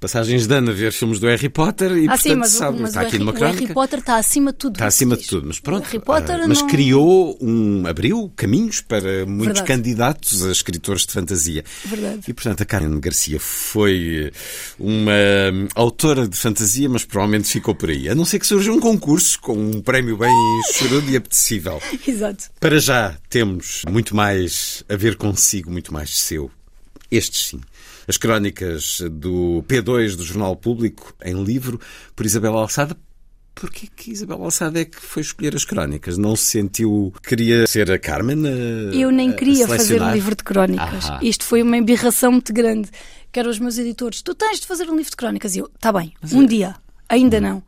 passagens 0.00 0.46
de 0.46 0.54
ano 0.54 0.70
a 0.70 0.74
ver 0.74 0.92
filmes 0.92 1.20
do 1.20 1.26
Harry 1.26 1.48
Potter 1.50 1.92
e, 1.92 2.06
Ah, 2.06 2.12
portanto, 2.12 2.22
sim, 2.22 2.34
mas, 2.34 2.50
sabe. 2.50 2.80
mas 2.80 2.90
está 2.90 3.02
aqui 3.02 3.12
Harry, 3.12 3.18
numa 3.24 3.32
o 3.32 3.34
Harry 3.34 3.52
crónica. 3.56 3.74
Potter 3.74 3.98
está 3.98 4.16
acima 4.16 4.50
de 4.52 4.58
tudo. 4.58 4.72
Está 4.76 4.86
acima 4.86 5.16
de 5.16 5.26
tudo, 5.26 5.46
mas 5.46 5.60
pronto. 5.60 5.86
Ah, 6.08 6.46
mas 6.48 6.60
não- 6.62 6.66
criou 6.66 7.38
um. 7.40 7.86
abriu 7.86 8.32
caminhos 8.34 8.80
para 8.80 9.26
muitos 9.26 9.58
Verdade. 9.60 9.66
candidatos 9.68 10.42
a 10.44 10.50
escritores 10.50 11.04
de 11.06 11.12
fantasia. 11.12 11.64
Verdade. 11.84 12.20
E 12.26 12.32
portanto 12.32 12.62
a 12.62 12.64
Karen 12.64 12.98
Garcia 12.98 13.38
foi 13.38 14.32
uma 14.78 15.12
hum, 15.52 15.68
autora 15.74 16.26
de 16.26 16.36
fantasia, 16.36 16.88
mas 16.88 17.04
provavelmente 17.04 17.48
ficou 17.48 17.74
por 17.74 17.90
aí. 17.90 18.08
A 18.08 18.14
não 18.14 18.24
ser 18.24 18.38
que 18.38 18.46
surja 18.46 18.72
um 18.72 18.80
concurso 18.80 19.38
com 19.40 19.52
um 19.56 19.80
prémio 19.82 20.16
bem 20.16 20.32
chorudo 20.74 21.10
e 21.10 21.16
apetecível. 21.16 21.80
Exato. 22.06 22.44
Para 22.58 22.78
já 22.78 23.16
temos 23.28 23.82
muito 23.88 24.16
mais 24.16 24.82
a 24.88 24.96
ver 24.96 25.16
consigo, 25.16 25.70
muito 25.70 25.92
mais 25.92 26.16
seu. 26.18 26.50
Estes 27.10 27.48
sim. 27.48 27.60
As 28.10 28.16
crónicas 28.16 29.00
do 29.08 29.64
P2 29.68 30.16
do 30.16 30.24
Jornal 30.24 30.56
Público 30.56 31.14
em 31.24 31.44
livro 31.44 31.80
por 32.16 32.26
Isabel 32.26 32.56
Alçada. 32.58 32.96
Porquê 33.54 33.86
que 33.94 34.10
Isabel 34.10 34.42
Alçada 34.42 34.80
é 34.80 34.84
que 34.84 35.00
foi 35.00 35.22
escolher 35.22 35.54
as 35.54 35.64
crónicas? 35.64 36.18
Não 36.18 36.34
se 36.34 36.42
sentiu 36.46 37.14
que 37.22 37.28
queria 37.28 37.68
ser 37.68 37.88
a 37.88 38.00
Carmen? 38.00 38.44
a- 38.48 38.92
Eu 38.96 39.12
nem 39.12 39.30
queria 39.32 39.64
fazer 39.68 40.02
um 40.02 40.12
livro 40.12 40.34
de 40.34 40.42
crónicas. 40.42 41.04
Ahá. 41.08 41.20
Isto 41.22 41.44
foi 41.44 41.62
uma 41.62 41.76
embirração 41.76 42.32
muito 42.32 42.52
grande. 42.52 42.88
Que 43.30 43.38
eram 43.38 43.48
os 43.48 43.60
meus 43.60 43.78
editores. 43.78 44.22
Tu 44.22 44.34
tens 44.34 44.58
de 44.58 44.66
fazer 44.66 44.90
um 44.90 44.96
livro 44.96 45.10
de 45.12 45.16
crónicas. 45.16 45.54
E 45.54 45.60
eu, 45.60 45.66
está 45.72 45.92
bem, 45.92 46.12
um 46.32 46.44
dia. 46.44 46.74
Ainda 47.08 47.38
Hum. 47.38 47.40
não. 47.40 47.62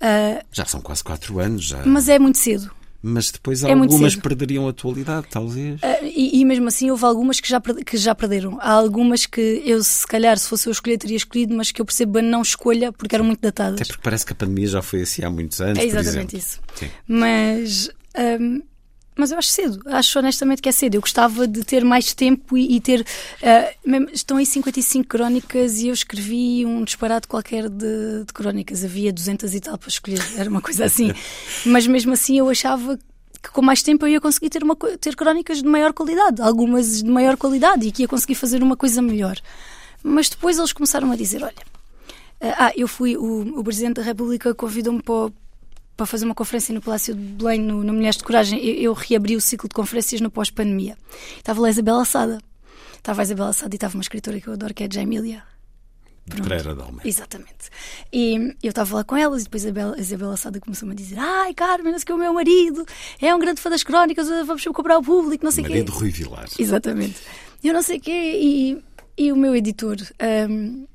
Ah, 0.00 0.44
Já 0.52 0.64
são 0.64 0.80
quase 0.80 1.02
quatro 1.02 1.40
anos, 1.40 1.64
já. 1.64 1.84
mas 1.84 2.08
é 2.08 2.20
muito 2.20 2.38
cedo. 2.38 2.70
Mas 3.02 3.32
depois 3.32 3.64
É 3.64 3.72
algumas 3.72 4.14
perderiam 4.14 4.66
a 4.66 4.70
atualidade, 4.70 5.26
talvez. 5.28 5.80
Ah, 5.82 5.98
e, 6.02 6.40
e 6.40 6.44
mesmo 6.44 6.68
assim 6.68 6.90
houve 6.90 7.04
algumas 7.04 7.40
que 7.40 7.48
já, 7.48 7.60
que 7.60 7.96
já 7.96 8.14
perderam. 8.14 8.58
Há 8.60 8.70
algumas 8.70 9.26
que 9.26 9.62
eu, 9.66 9.82
se 9.82 10.06
calhar, 10.06 10.38
se 10.38 10.48
fosse 10.48 10.68
eu 10.68 10.70
escolher, 10.70 10.98
teria 10.98 11.16
escolhido, 11.16 11.54
mas 11.54 11.72
que 11.72 11.80
eu 11.80 11.84
percebo 11.84 12.12
bem 12.12 12.22
não 12.22 12.42
escolha 12.42 12.92
porque 12.92 13.14
eram 13.14 13.24
muito 13.24 13.40
datadas. 13.40 13.80
Até 13.80 13.86
porque 13.86 14.02
parece 14.02 14.24
que 14.24 14.32
a 14.32 14.36
pandemia 14.36 14.68
já 14.68 14.82
foi 14.82 15.02
assim 15.02 15.24
há 15.24 15.30
muitos 15.30 15.60
anos. 15.60 15.78
É 15.78 15.84
exatamente 15.84 16.36
isso. 16.36 16.60
Sim. 16.76 16.88
Mas, 17.08 17.90
hum, 18.40 18.62
mas 19.22 19.30
eu 19.30 19.38
acho 19.38 19.50
cedo. 19.50 19.80
Acho 19.86 20.18
honestamente 20.18 20.60
que 20.60 20.68
é 20.68 20.72
cedo. 20.72 20.96
Eu 20.96 21.00
gostava 21.00 21.46
de 21.46 21.62
ter 21.62 21.84
mais 21.84 22.12
tempo 22.12 22.58
e, 22.58 22.74
e 22.74 22.80
ter. 22.80 23.06
mesmo- 23.86 24.08
estão 24.12 24.36
aí 24.36 24.44
55 24.44 25.06
crónicas 25.06 25.78
e 25.78 25.86
eu 25.86 25.94
escrevi 25.94 26.66
um 26.66 26.82
disparate 26.82 27.28
qualquer 27.28 27.68
de, 27.68 28.24
de 28.26 28.32
crónicas. 28.34 28.84
Havia 28.84 29.12
200 29.12 29.54
e 29.54 29.60
tal 29.60 29.78
para 29.78 29.88
escolher. 29.88 30.20
Era 30.36 30.50
uma 30.50 30.60
coisa 30.60 30.84
assim. 30.86 31.12
mas 31.64 31.86
mesmo 31.86 32.12
assim 32.12 32.36
eu 32.36 32.48
achava 32.48 32.98
que 33.40 33.50
com 33.52 33.62
mais 33.62 33.80
tempo 33.80 34.04
eu 34.06 34.10
ia 34.10 34.20
conseguir 34.20 34.50
ter, 34.50 34.64
uma, 34.64 34.74
ter 34.74 35.14
crónicas 35.14 35.58
de 35.62 35.68
maior 35.68 35.92
qualidade. 35.92 36.42
Algumas 36.42 37.00
de 37.00 37.08
maior 37.08 37.36
qualidade 37.36 37.86
e 37.86 37.92
que 37.92 38.02
ia 38.02 38.08
conseguir 38.08 38.34
fazer 38.34 38.60
uma 38.60 38.76
coisa 38.76 39.00
melhor. 39.00 39.36
Mas 40.02 40.28
depois 40.28 40.58
eles 40.58 40.72
começaram 40.72 41.12
a 41.12 41.14
dizer: 41.14 41.44
olha. 41.44 41.54
Ah, 42.40 42.72
eu 42.76 42.88
fui. 42.88 43.16
O, 43.16 43.60
o 43.60 43.62
Presidente 43.62 43.98
da 43.98 44.02
República 44.02 44.52
convidou-me 44.52 45.00
para, 45.00 45.30
para 45.96 46.06
fazer 46.06 46.24
uma 46.24 46.34
conferência 46.34 46.74
no 46.74 46.80
Palácio 46.80 47.14
de 47.14 47.20
Belém, 47.20 47.60
no, 47.60 47.84
no 47.84 47.92
Mulheres 47.92 48.16
de 48.16 48.24
Coragem. 48.24 48.58
Eu, 48.64 48.74
eu 48.74 48.92
reabri 48.92 49.36
o 49.36 49.40
ciclo 49.40 49.68
de 49.68 49.74
conferências 49.74 50.20
no 50.20 50.30
pós-pandemia. 50.30 50.96
Estava 51.36 51.60
lá 51.60 51.68
a 51.68 51.70
Isabel 51.70 51.96
Assada. 51.96 52.38
Estava 52.96 53.22
a 53.22 53.24
Isabel 53.24 53.46
Assada 53.46 53.74
e 53.74 53.76
estava 53.76 53.96
uma 53.96 54.02
escritora 54.02 54.40
que 54.40 54.48
eu 54.48 54.52
adoro, 54.52 54.72
que 54.72 54.84
é 54.84 54.86
a 54.86 54.92
Jamília. 54.92 55.42
De 56.24 56.40
Pereira 56.40 56.74
de 56.74 56.80
Almeida. 56.80 57.08
Exatamente. 57.08 57.68
E 58.12 58.54
eu 58.62 58.70
estava 58.70 58.94
lá 58.94 59.04
com 59.04 59.16
elas 59.16 59.42
e 59.42 59.44
depois 59.44 59.64
a 59.64 59.68
Isabel, 59.68 59.94
a 59.94 59.98
Isabel 59.98 60.30
Assada 60.30 60.60
começou-me 60.60 60.94
a 60.94 60.96
dizer: 60.96 61.18
Ai, 61.18 61.52
Carmen, 61.52 61.90
não 61.90 61.98
sei 61.98 62.04
o 62.04 62.06
que, 62.06 62.12
o 62.12 62.18
meu 62.18 62.32
marido 62.32 62.86
é 63.20 63.34
um 63.34 63.40
grande 63.40 63.60
fã 63.60 63.68
das 63.68 63.82
crónicas, 63.82 64.28
vamos 64.28 64.64
comprar 64.66 64.94
ao 64.94 65.02
público, 65.02 65.44
não 65.44 65.50
sei 65.50 65.64
o 65.64 65.66
quê. 65.66 65.72
Maria 65.72 65.84
de 65.84 65.90
Rui 65.90 66.10
Vilar. 66.10 66.48
Exatamente. 66.56 67.20
Eu 67.62 67.74
não 67.74 67.82
sei 67.82 67.98
o 67.98 68.00
quê. 68.00 68.38
E, 68.40 68.84
e 69.18 69.32
o 69.32 69.36
meu 69.36 69.54
editor 69.56 69.96
hum, 70.48 70.86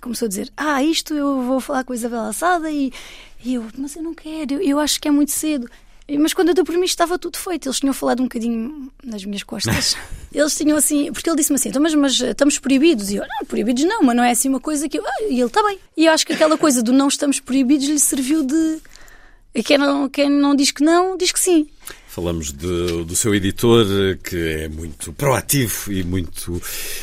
começou 0.00 0.26
a 0.26 0.28
dizer: 0.28 0.50
Ah, 0.56 0.82
isto 0.82 1.14
eu 1.14 1.42
vou 1.42 1.60
falar 1.60 1.84
com 1.84 1.92
a 1.92 1.96
Isabel 1.96 2.20
Assada. 2.20 2.70
E, 2.70 2.92
e 3.44 3.54
eu, 3.54 3.66
mas 3.76 3.96
eu 3.96 4.02
não 4.02 4.14
quero, 4.14 4.54
eu, 4.54 4.60
eu 4.62 4.78
acho 4.78 5.00
que 5.00 5.08
é 5.08 5.10
muito 5.10 5.32
cedo. 5.32 5.68
Mas 6.18 6.34
quando 6.34 6.48
eu 6.48 6.54
dei 6.54 6.64
por 6.64 6.76
mim 6.76 6.84
estava 6.84 7.18
tudo 7.18 7.38
feito. 7.38 7.68
Eles 7.68 7.80
tinham 7.80 7.94
falado 7.94 8.20
um 8.20 8.24
bocadinho 8.24 8.90
nas 9.04 9.24
minhas 9.24 9.42
costas. 9.42 9.96
Eles 10.32 10.56
tinham 10.56 10.76
assim, 10.76 11.12
porque 11.12 11.28
ele 11.28 11.36
disse-me 11.36 11.56
assim: 11.56 11.68
então, 11.68 11.80
mas, 11.82 11.94
mas 11.94 12.20
estamos 12.20 12.58
proibidos. 12.58 13.10
E 13.10 13.16
eu, 13.16 13.22
não, 13.22 13.46
proibidos 13.46 13.84
não, 13.84 14.02
mas 14.02 14.16
não 14.16 14.24
é 14.24 14.30
assim 14.30 14.48
uma 14.48 14.60
coisa 14.60 14.88
que 14.88 14.98
eu. 14.98 15.06
Ah, 15.06 15.22
e 15.28 15.34
ele, 15.34 15.44
está 15.44 15.62
bem. 15.62 15.78
E 15.96 16.06
eu 16.06 16.12
acho 16.12 16.26
que 16.26 16.32
aquela 16.32 16.56
coisa 16.56 16.82
do 16.82 16.92
não 16.92 17.08
estamos 17.08 17.38
proibidos 17.38 17.86
lhe 17.86 17.98
serviu 17.98 18.42
de. 18.42 18.78
Quem 19.62 19.76
não, 19.76 20.08
quem 20.08 20.30
não 20.30 20.56
diz 20.56 20.70
que 20.70 20.82
não, 20.82 21.18
diz 21.18 21.30
que 21.30 21.38
sim. 21.38 21.68
Falamos 22.08 22.50
de- 22.52 23.04
do 23.04 23.14
seu 23.14 23.34
editor, 23.34 23.86
que 24.24 24.36
é 24.36 24.68
muito 24.68 25.12
proativo 25.12 25.92
e 25.92 26.02
muito 26.02 26.60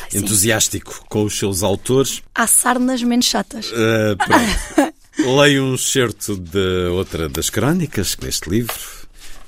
sim. 0.08 0.18
entusiástico 0.18 1.04
com 1.08 1.24
os 1.24 1.38
seus 1.38 1.62
autores. 1.62 2.22
Há 2.34 2.48
sarnas 2.48 3.02
menos 3.02 3.26
chatas. 3.26 3.70
Uh. 3.70 4.89
Leio 5.26 5.64
um 5.64 5.74
excerto 5.74 6.36
de 6.36 6.88
outra 6.88 7.28
das 7.28 7.50
crónicas 7.50 8.16
neste 8.22 8.48
livro. 8.48 8.74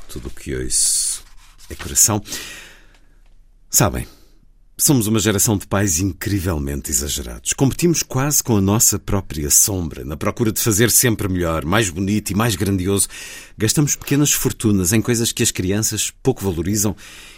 Tudo 0.09 0.29
o 0.29 0.31
que 0.31 0.55
ouço 0.55 1.25
é 1.71 1.75
coração. 1.75 2.23
Sabem, 3.71 4.07
somos 4.77 5.07
uma 5.07 5.19
geração 5.19 5.57
de 5.57 5.67
pais 5.67 6.01
incrivelmente 6.01 6.91
exagerados. 6.91 7.53
Competimos 7.53 8.03
quase 8.03 8.43
com 8.43 8.57
a 8.57 8.61
nossa 8.61 8.99
própria 8.99 9.51
sombra, 9.51 10.05
na 10.05 10.17
procura 10.17 10.51
de 10.51 10.61
fazer 10.61 10.91
sempre 10.91 11.29
melhor, 11.29 11.65
mais 11.65 11.91
bonito 11.91 12.31
e 12.31 12.35
mais 12.35 12.57
grandioso. 12.57 13.07
Gastamos 13.57 13.95
pequenas 13.95 14.33
fortunas 14.33 14.93
em 14.93 15.01
coisas 15.01 15.31
que 15.31 15.43
as 15.43 15.51
crianças 15.51 16.13
pouco 16.23 16.43
valorizam 16.43 16.97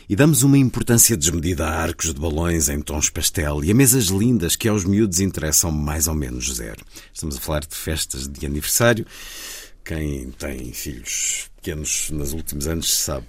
e 0.08 0.14
damos 0.14 0.42
uma 0.42 0.56
importância 0.56 1.16
desmedida 1.16 1.66
a 1.66 1.82
arcos 1.82 2.14
de 2.14 2.20
balões 2.20 2.68
em 2.68 2.80
tons 2.80 3.10
pastel 3.10 3.64
e 3.64 3.70
a 3.70 3.74
mesas 3.74 4.06
lindas 4.06 4.56
que 4.56 4.68
aos 4.68 4.84
miúdos 4.84 5.20
interessam 5.20 5.70
mais 5.70 6.06
ou 6.06 6.14
menos 6.14 6.54
zero. 6.54 6.84
Estamos 7.12 7.36
a 7.36 7.40
falar 7.40 7.60
de 7.60 7.74
festas 7.74 8.28
de 8.28 8.46
aniversário. 8.46 9.06
Quem 9.84 10.30
tem 10.30 10.72
filhos 10.72 11.50
pequenos 11.56 12.10
nos 12.10 12.32
últimos 12.32 12.66
anos 12.66 12.96
sabe 12.96 13.26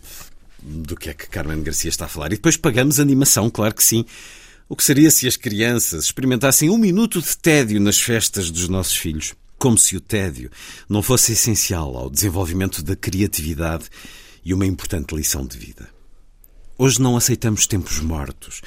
do 0.66 0.96
que 0.96 1.10
é 1.10 1.14
que 1.14 1.28
Carmen 1.28 1.62
Garcia 1.62 1.90
está 1.90 2.06
a 2.06 2.10
falar. 2.10 2.28
E 2.28 2.36
depois 2.36 2.58
pagamos 2.58 3.00
animação, 3.00 3.50
claro 3.50 3.76
que 3.76 3.84
sim. 3.84 4.06
O 4.68 4.76
que 4.76 4.84
seria 4.84 5.12
se 5.12 5.28
as 5.28 5.38
crianças 5.38 6.06
experimentassem 6.06 6.70
um 6.70 6.78
minuto 6.78 7.22
de 7.22 7.38
tédio 7.38 7.80
nas 7.80 8.00
festas 8.00 8.50
dos 8.50 8.68
nossos 8.68 8.98
filhos? 8.98 9.34
Como 9.58 9.78
se 9.78 9.96
o 9.96 10.02
tédio 10.02 10.50
não 10.90 11.04
fosse 11.04 11.34
essencial 11.34 11.96
ao 11.96 12.10
desenvolvimento 12.10 12.82
da 12.82 12.96
criatividade 12.96 13.86
e 14.44 14.54
uma 14.54 14.66
importante 14.66 15.16
lição 15.16 15.46
de 15.46 15.58
vida. 15.58 15.88
Hoje 16.78 17.02
não 17.02 17.16
aceitamos 17.16 17.68
tempos 17.68 18.00
mortos. 18.00 18.62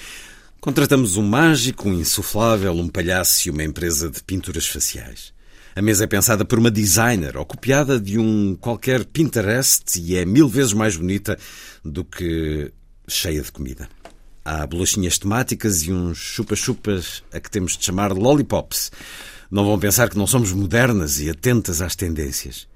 Contratamos 0.61 1.17
um 1.17 1.23
mágico, 1.23 1.89
um 1.89 1.95
insuflável, 1.95 2.73
um 2.73 2.89
palhaço 2.89 3.47
e 3.47 3.51
uma 3.51 3.63
empresa 3.63 4.09
de 4.09 4.23
pinturas 4.23 4.67
faciais. 4.67 5.33
A 5.79 5.81
mesa 5.81 6.03
é 6.03 6.07
pensada 6.09 6.45
por 6.45 6.59
uma 6.59 6.73
designer 6.73 7.37
ou 7.37 7.47
copiada 7.47 8.01
de 8.01 8.19
um 8.19 8.57
qualquer 8.57 9.05
Pinterest 9.05 9.97
e 10.01 10.17
é 10.17 10.25
mil 10.25 10.49
vezes 10.49 10.73
mais 10.73 10.97
bonita 10.97 11.39
do 11.85 12.05
que 12.05 12.73
cheia 13.07 13.41
de 13.41 13.53
comida. 13.53 13.89
Há 14.45 14.67
bolachinhas 14.67 15.19
temáticas 15.19 15.85
e 15.85 15.93
uns 15.93 16.19
chupa-chupas 16.19 17.23
a 17.33 17.39
que 17.39 17.49
temos 17.49 17.77
de 17.77 17.85
chamar 17.85 18.13
lollipops. 18.13 18.91
Não 19.49 19.65
vão 19.65 19.79
pensar 19.79 20.11
que 20.11 20.19
não 20.19 20.27
somos 20.27 20.51
modernas 20.51 21.21
e 21.21 21.31
atentas 21.31 21.81
às 21.81 21.95
tendências. 21.95 22.67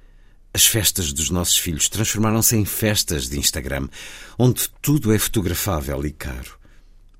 As 0.54 0.64
festas 0.64 1.12
dos 1.12 1.28
nossos 1.28 1.58
filhos 1.58 1.88
transformaram-se 1.88 2.54
em 2.54 2.64
festas 2.64 3.28
de 3.28 3.36
Instagram, 3.36 3.88
onde 4.38 4.68
tudo 4.80 5.12
é 5.12 5.18
fotografável 5.18 6.06
e 6.06 6.12
caro. 6.12 6.56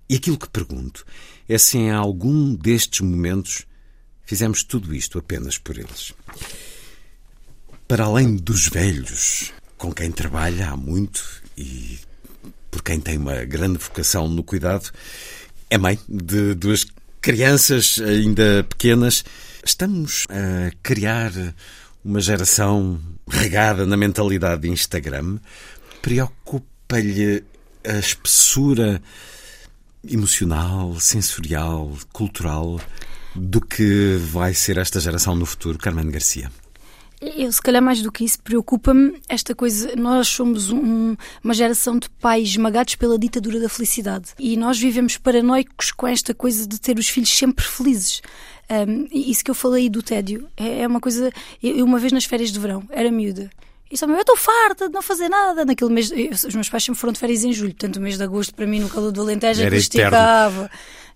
E 0.09 0.14
aquilo 0.14 0.39
que 0.39 0.49
pergunto 0.49 1.05
é 1.49 1.59
se 1.59 1.76
em 1.76 1.91
algum 1.91 2.55
destes 2.55 3.01
momentos 3.01 3.66
fizemos 4.25 4.62
tudo 4.62 4.95
isto 4.95 5.18
apenas 5.18 5.59
por 5.59 5.79
eles. 5.79 6.12
Para 7.87 8.05
além 8.05 8.37
dos 8.37 8.68
velhos, 8.68 9.53
com 9.77 9.93
quem 9.93 10.11
trabalha 10.11 10.70
há 10.70 10.77
muito 10.77 11.43
e 11.57 11.99
por 12.70 12.83
quem 12.83 12.99
tem 12.99 13.18
uma 13.18 13.45
grande 13.45 13.79
vocação 13.79 14.29
no 14.29 14.43
cuidado. 14.43 14.91
É 15.68 15.77
mãe 15.77 15.99
de 16.09 16.55
duas 16.55 16.87
crianças 17.20 18.01
ainda 18.01 18.64
pequenas. 18.68 19.25
Estamos 19.64 20.27
a 20.31 20.70
criar 20.83 21.33
uma 22.05 22.20
geração 22.20 23.01
regada 23.29 23.87
na 23.87 23.97
mentalidade 23.97 24.62
de 24.62 24.68
Instagram. 24.68 25.39
Preocupa-lhe 26.01 27.45
a 27.87 27.99
espessura 27.99 29.03
emocional, 30.09 30.99
sensorial, 30.99 31.97
cultural 32.12 32.81
do 33.35 33.61
que 33.61 34.16
vai 34.18 34.55
ser 34.55 34.78
esta 34.78 35.01
geração 35.01 35.35
no 35.35 35.47
futuro, 35.47 35.78
Carmen 35.78 36.11
Garcia? 36.11 36.51
Eu, 37.22 37.53
se 37.53 37.62
calhar, 37.62 37.80
mais 37.80 38.03
do 38.03 38.11
que 38.11 38.24
isso, 38.24 38.41
preocupa-me 38.43 39.20
esta 39.28 39.55
coisa. 39.55 39.95
Nós 39.95 40.26
somos 40.26 40.70
um, 40.70 41.14
uma 41.43 41.55
geração 41.55 41.97
de 41.97 42.11
pais 42.11 42.49
esmagados 42.49 42.97
pela 42.97 43.16
ditadura 43.16 43.61
da 43.61 43.68
felicidade. 43.68 44.30
E 44.41 44.57
nós 44.57 44.76
vivemos 44.76 45.16
paranoicos 45.16 45.93
com 45.93 46.09
esta 46.09 46.35
coisa 46.35 46.66
de 46.66 46.80
ter 46.80 46.99
os 46.99 47.09
filhos 47.09 47.30
sempre 47.30 47.64
felizes. 47.64 48.22
Um, 48.68 49.07
isso 49.12 49.45
que 49.45 49.51
eu 49.53 49.55
falei 49.55 49.89
do 49.89 50.03
tédio 50.03 50.49
é, 50.57 50.80
é 50.80 50.87
uma 50.87 51.01
coisa. 51.01 51.30
Eu, 51.62 51.85
uma 51.85 52.01
vez 52.01 52.12
nas 52.12 52.24
férias 52.24 52.51
de 52.51 52.59
verão, 52.59 52.83
era 52.91 53.09
miúda. 53.09 53.49
E 53.89 53.97
só 53.97 54.07
eu 54.07 54.16
estou 54.18 54.37
farta 54.37 54.89
de 54.89 54.95
não 54.95 55.03
fazer 55.03 55.28
nada. 55.28 55.64
Naquele 55.64 55.93
mês, 55.93 56.11
eu, 56.11 56.30
os 56.30 56.55
meus 56.55 56.68
pais 56.68 56.83
sempre 56.83 56.99
foram 57.01 57.12
de 57.12 57.20
férias 57.20 57.45
em 57.45 57.53
julho, 57.53 57.70
portanto, 57.70 57.97
o 57.97 58.01
mês 58.01 58.16
de 58.16 58.24
agosto, 58.24 58.53
para 58.53 58.66
mim, 58.66 58.80
no 58.80 58.89
calor 58.89 59.12
do 59.12 59.20
Alentejo, 59.20 59.62
é 59.62 59.70
que 59.70 59.76
esticava. 59.76 60.68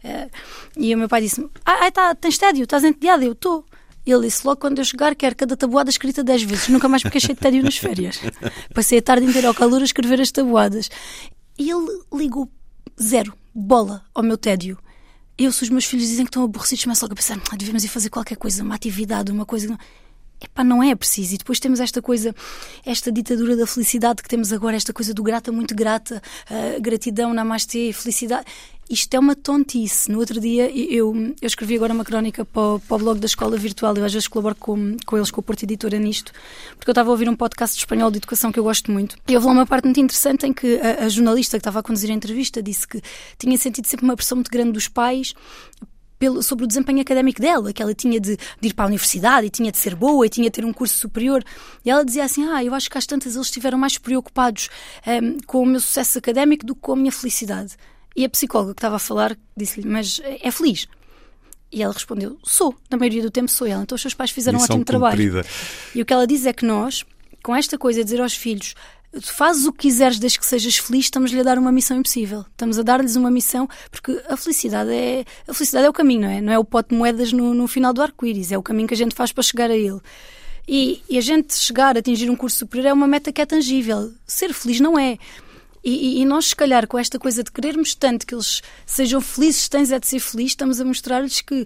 É, 0.06 0.30
e 0.76 0.94
o 0.94 0.98
meu 0.98 1.08
pai 1.08 1.20
disse-me: 1.20 1.50
Ah, 1.64 1.90
tá, 1.90 2.14
tens 2.14 2.38
tédio, 2.38 2.62
estás 2.62 2.84
entediada? 2.84 3.24
Eu 3.24 3.32
estou. 3.32 3.64
Ele 4.06 4.26
disse 4.26 4.46
logo 4.46 4.60
quando 4.60 4.78
eu 4.78 4.84
chegar 4.84 5.16
quero 5.16 5.34
cada 5.34 5.56
tabuada 5.56 5.90
escrita 5.90 6.22
dez 6.22 6.40
vezes. 6.44 6.68
Nunca 6.68 6.88
mais 6.88 7.02
me 7.02 7.10
queixei 7.10 7.34
de 7.34 7.40
tédio 7.40 7.64
nas 7.64 7.76
férias. 7.76 8.20
Passei 8.72 8.98
a 8.98 9.02
tarde 9.02 9.26
inteira 9.26 9.48
ao 9.48 9.54
calor 9.54 9.80
a 9.80 9.84
escrever 9.84 10.20
as 10.20 10.30
tabuadas. 10.30 10.88
E 11.58 11.68
ele 11.68 12.02
ligou 12.14 12.48
zero, 13.02 13.34
bola, 13.52 14.04
ao 14.14 14.22
meu 14.22 14.38
tédio. 14.38 14.78
Eu, 15.36 15.50
se 15.50 15.64
os 15.64 15.70
meus 15.70 15.84
filhos 15.84 16.06
dizem 16.06 16.24
que 16.24 16.30
estão 16.30 16.44
aborrecidos, 16.44 16.84
começo 16.84 17.04
logo 17.04 17.14
a 17.14 17.16
pensar: 17.16 17.40
ah, 17.50 17.56
devemos 17.56 17.82
ir 17.82 17.88
fazer 17.88 18.08
qualquer 18.08 18.36
coisa, 18.36 18.62
uma 18.62 18.76
atividade, 18.76 19.32
uma 19.32 19.44
coisa. 19.44 19.76
Epá, 20.40 20.62
não 20.62 20.82
é 20.82 20.94
preciso. 20.94 21.34
E 21.34 21.38
depois 21.38 21.58
temos 21.58 21.80
esta 21.80 22.00
coisa, 22.00 22.34
esta 22.84 23.10
ditadura 23.10 23.56
da 23.56 23.66
felicidade 23.66 24.22
que 24.22 24.28
temos 24.28 24.52
agora, 24.52 24.76
esta 24.76 24.92
coisa 24.92 25.12
do 25.12 25.22
grata, 25.22 25.50
muito 25.50 25.74
grata, 25.74 26.22
uh, 26.50 26.80
gratidão, 26.80 27.34
namastê, 27.34 27.92
felicidade. 27.92 28.44
Isto 28.88 29.14
é 29.14 29.18
uma 29.18 29.34
tontice. 29.34 30.10
No 30.10 30.18
outro 30.20 30.40
dia, 30.40 30.70
eu, 30.70 31.12
eu 31.40 31.46
escrevi 31.46 31.74
agora 31.74 31.92
uma 31.92 32.04
crónica 32.04 32.44
para 32.44 32.62
o, 32.62 32.80
para 32.80 32.94
o 32.94 32.98
blog 32.98 33.18
da 33.18 33.26
Escola 33.26 33.56
Virtual. 33.56 33.96
Eu 33.96 34.04
às 34.04 34.12
vezes 34.12 34.28
colaboro 34.28 34.54
com, 34.54 34.96
com 35.04 35.16
eles, 35.16 35.30
com 35.30 35.40
o 35.40 35.42
Porto 35.42 35.64
Editora, 35.64 35.98
nisto, 35.98 36.32
porque 36.76 36.90
eu 36.90 36.92
estava 36.92 37.10
a 37.10 37.12
ouvir 37.12 37.28
um 37.28 37.34
podcast 37.34 37.74
de 37.74 37.82
espanhol 37.82 38.10
de 38.12 38.18
educação 38.18 38.52
que 38.52 38.60
eu 38.60 38.64
gosto 38.64 38.92
muito. 38.92 39.16
E 39.26 39.34
houve 39.34 39.46
lá 39.46 39.52
uma 39.52 39.66
parte 39.66 39.86
muito 39.86 39.98
interessante 39.98 40.46
em 40.46 40.52
que 40.52 40.78
a, 40.80 41.04
a 41.04 41.08
jornalista 41.08 41.56
que 41.56 41.60
estava 41.60 41.80
a 41.80 41.82
conduzir 41.82 42.10
a 42.10 42.14
entrevista 42.14 42.62
disse 42.62 42.86
que 42.86 43.02
tinha 43.36 43.58
sentido 43.58 43.86
sempre 43.86 44.04
uma 44.04 44.14
pressão 44.14 44.36
muito 44.36 44.50
grande 44.50 44.72
dos 44.72 44.86
pais 44.86 45.34
pelo, 46.18 46.42
sobre 46.42 46.64
o 46.64 46.68
desempenho 46.68 47.00
académico 47.00 47.40
dela, 47.40 47.72
que 47.72 47.82
ela 47.82 47.94
tinha 47.94 48.20
de, 48.20 48.36
de, 48.36 48.68
ir 48.68 48.74
para 48.74 48.84
a 48.84 48.88
universidade 48.88 49.46
e 49.46 49.50
tinha 49.50 49.70
de 49.70 49.78
ser 49.78 49.94
boa 49.94 50.24
e 50.24 50.28
tinha 50.28 50.44
de 50.44 50.52
ter 50.52 50.64
um 50.64 50.72
curso 50.72 50.94
superior. 50.94 51.42
E 51.84 51.90
ela 51.90 52.04
dizia 52.04 52.24
assim: 52.24 52.46
Ah, 52.48 52.62
eu 52.62 52.74
acho 52.74 52.90
que 52.90 52.98
às 52.98 53.06
tantas 53.06 53.34
eles 53.34 53.48
estiveram 53.48 53.78
mais 53.78 53.98
preocupados 53.98 54.68
um, 55.06 55.38
com 55.46 55.62
o 55.62 55.66
meu 55.66 55.80
sucesso 55.80 56.18
académico 56.18 56.64
do 56.64 56.74
que 56.74 56.80
com 56.80 56.92
a 56.92 56.96
minha 56.96 57.12
felicidade. 57.12 57.76
E 58.16 58.24
a 58.24 58.28
psicóloga 58.28 58.72
que 58.72 58.78
estava 58.78 58.96
a 58.96 59.00
falar 59.00 59.36
disse-lhe: 59.56 59.86
Mas 59.86 60.20
é 60.24 60.50
feliz? 60.50 60.88
E 61.70 61.82
ela 61.82 61.92
respondeu: 61.92 62.38
Sou, 62.42 62.74
na 62.90 62.96
maioria 62.96 63.22
do 63.22 63.30
tempo 63.30 63.50
sou 63.50 63.66
ela. 63.66 63.82
Então 63.82 63.94
os 63.94 64.02
seus 64.02 64.14
pais 64.14 64.30
fizeram 64.30 64.58
um 64.58 64.62
ótimo 64.62 64.84
trabalho. 64.84 65.44
E 65.94 66.00
o 66.00 66.06
que 66.06 66.12
ela 66.12 66.26
diz 66.26 66.46
é 66.46 66.52
que 66.52 66.64
nós, 66.64 67.04
com 67.42 67.54
esta 67.54 67.76
coisa 67.76 68.00
de 68.00 68.04
dizer 68.06 68.22
aos 68.22 68.34
filhos: 68.34 68.74
fazes 69.20 69.66
o 69.66 69.72
que 69.72 69.80
quiseres 69.80 70.18
desde 70.18 70.38
que 70.38 70.46
sejas 70.46 70.78
feliz, 70.78 71.06
estamos-lhe 71.06 71.40
a 71.40 71.42
dar 71.42 71.58
uma 71.58 71.72
missão 71.72 71.98
impossível. 71.98 72.44
Estamos 72.50 72.78
a 72.78 72.82
dar-lhes 72.82 73.16
uma 73.16 73.30
missão, 73.30 73.68
porque 73.90 74.20
a 74.28 74.36
felicidade 74.36 74.90
é 74.90 75.24
a 75.46 75.52
felicidade 75.52 75.86
é 75.86 75.90
o 75.90 75.92
caminho, 75.92 76.22
não 76.22 76.28
é? 76.28 76.40
Não 76.40 76.52
é 76.52 76.58
o 76.58 76.64
pote 76.64 76.90
de 76.90 76.96
moedas 76.96 77.32
no, 77.32 77.54
no 77.54 77.66
final 77.66 77.92
do 77.92 78.02
arco-íris, 78.02 78.52
é 78.52 78.58
o 78.58 78.62
caminho 78.62 78.88
que 78.88 78.94
a 78.94 78.96
gente 78.96 79.14
faz 79.14 79.32
para 79.32 79.42
chegar 79.42 79.70
a 79.70 79.76
ele. 79.76 80.00
E, 80.68 81.00
e, 81.08 81.16
a 81.16 81.20
gente 81.20 81.56
chegar 81.56 81.94
a 81.94 82.00
atingir 82.00 82.28
um 82.28 82.34
curso 82.34 82.58
superior 82.58 82.88
é 82.88 82.92
uma 82.92 83.06
meta 83.06 83.30
que 83.30 83.40
é 83.40 83.46
tangível. 83.46 84.12
Ser 84.26 84.52
feliz 84.52 84.80
não 84.80 84.98
é. 84.98 85.16
E, 85.88 86.20
e, 86.20 86.24
nós, 86.24 86.46
se 86.46 86.56
calhar, 86.56 86.84
com 86.88 86.98
esta 86.98 87.16
coisa 87.16 87.44
de 87.44 87.52
querermos 87.52 87.94
tanto 87.94 88.26
que 88.26 88.34
eles 88.34 88.60
sejam 88.84 89.20
felizes, 89.20 89.68
tens 89.68 89.92
é 89.92 90.00
de 90.00 90.06
ser 90.08 90.18
feliz, 90.18 90.48
estamos 90.48 90.80
a 90.80 90.84
mostrar-lhes 90.84 91.40
que 91.40 91.64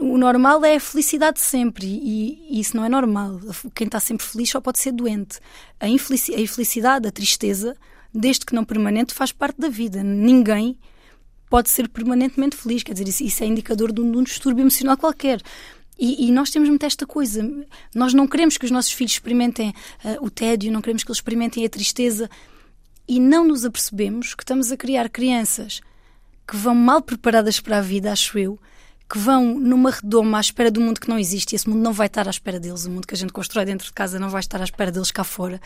o 0.00 0.16
normal 0.16 0.64
é 0.64 0.76
a 0.76 0.80
felicidade 0.80 1.40
sempre 1.40 1.84
e, 1.84 2.46
e, 2.48 2.60
isso 2.60 2.74
não 2.74 2.82
é 2.82 2.88
normal. 2.88 3.38
Quem 3.74 3.84
está 3.84 4.00
sempre 4.00 4.24
feliz 4.24 4.48
só 4.48 4.62
pode 4.62 4.78
ser 4.78 4.92
doente. 4.92 5.40
A, 5.78 5.86
infelici 5.86 6.34
a 6.34 6.40
infelicidade, 6.40 7.06
a 7.06 7.12
tristeza, 7.12 7.76
desde 8.14 8.46
que 8.46 8.54
não 8.54 8.64
permanente, 8.64 9.12
faz 9.12 9.30
parte 9.30 9.60
da 9.60 9.68
vida. 9.68 10.02
Ninguém 10.02 10.78
pode 11.50 11.68
ser 11.68 11.86
permanentemente 11.86 12.56
feliz. 12.56 12.82
Quer 12.82 12.94
dizer, 12.94 13.08
isso, 13.08 13.24
isso 13.24 13.44
é 13.44 13.46
indicador 13.46 13.92
de 13.92 14.00
um, 14.00 14.10
de 14.10 14.16
um 14.16 14.22
distúrbio 14.22 14.62
emocional 14.62 14.96
qualquer. 14.96 15.42
E, 15.98 16.28
e, 16.28 16.32
nós 16.32 16.48
temos 16.48 16.70
muito 16.70 16.86
esta 16.86 17.04
coisa. 17.04 17.46
Nós 17.94 18.14
não 18.14 18.26
queremos 18.26 18.56
que 18.56 18.64
os 18.64 18.70
nossos 18.70 18.92
filhos 18.92 19.12
experimentem 19.12 19.74
uh, 20.02 20.24
o 20.24 20.30
tédio, 20.30 20.72
não 20.72 20.80
queremos 20.80 21.04
que 21.04 21.10
eles 21.10 21.18
experimentem 21.18 21.66
a 21.66 21.68
tristeza 21.68 22.30
e 23.06 23.20
não 23.20 23.46
nos 23.46 23.64
apercebemos 23.64 24.34
que 24.34 24.42
estamos 24.42 24.72
a 24.72 24.76
criar 24.76 25.08
crianças 25.08 25.80
que 26.46 26.56
vão 26.56 26.74
mal 26.74 27.00
preparadas 27.00 27.60
para 27.60 27.78
a 27.78 27.80
vida, 27.80 28.12
acho 28.12 28.38
eu, 28.38 28.58
que 29.08 29.18
vão 29.18 29.58
numa 29.58 29.90
redoma 29.90 30.38
à 30.38 30.40
espera 30.40 30.70
do 30.70 30.80
mundo 30.80 31.00
que 31.00 31.08
não 31.08 31.18
existe 31.18 31.52
e 31.52 31.56
esse 31.56 31.68
mundo 31.68 31.82
não 31.82 31.92
vai 31.92 32.06
estar 32.06 32.26
à 32.26 32.30
espera 32.30 32.58
deles. 32.58 32.84
O 32.84 32.90
mundo 32.90 33.06
que 33.06 33.14
a 33.14 33.16
gente 33.16 33.32
constrói 33.32 33.64
dentro 33.64 33.86
de 33.86 33.92
casa 33.92 34.18
não 34.18 34.28
vai 34.28 34.40
estar 34.40 34.60
à 34.60 34.64
espera 34.64 34.90
deles 34.90 35.10
cá 35.10 35.24
fora. 35.24 35.60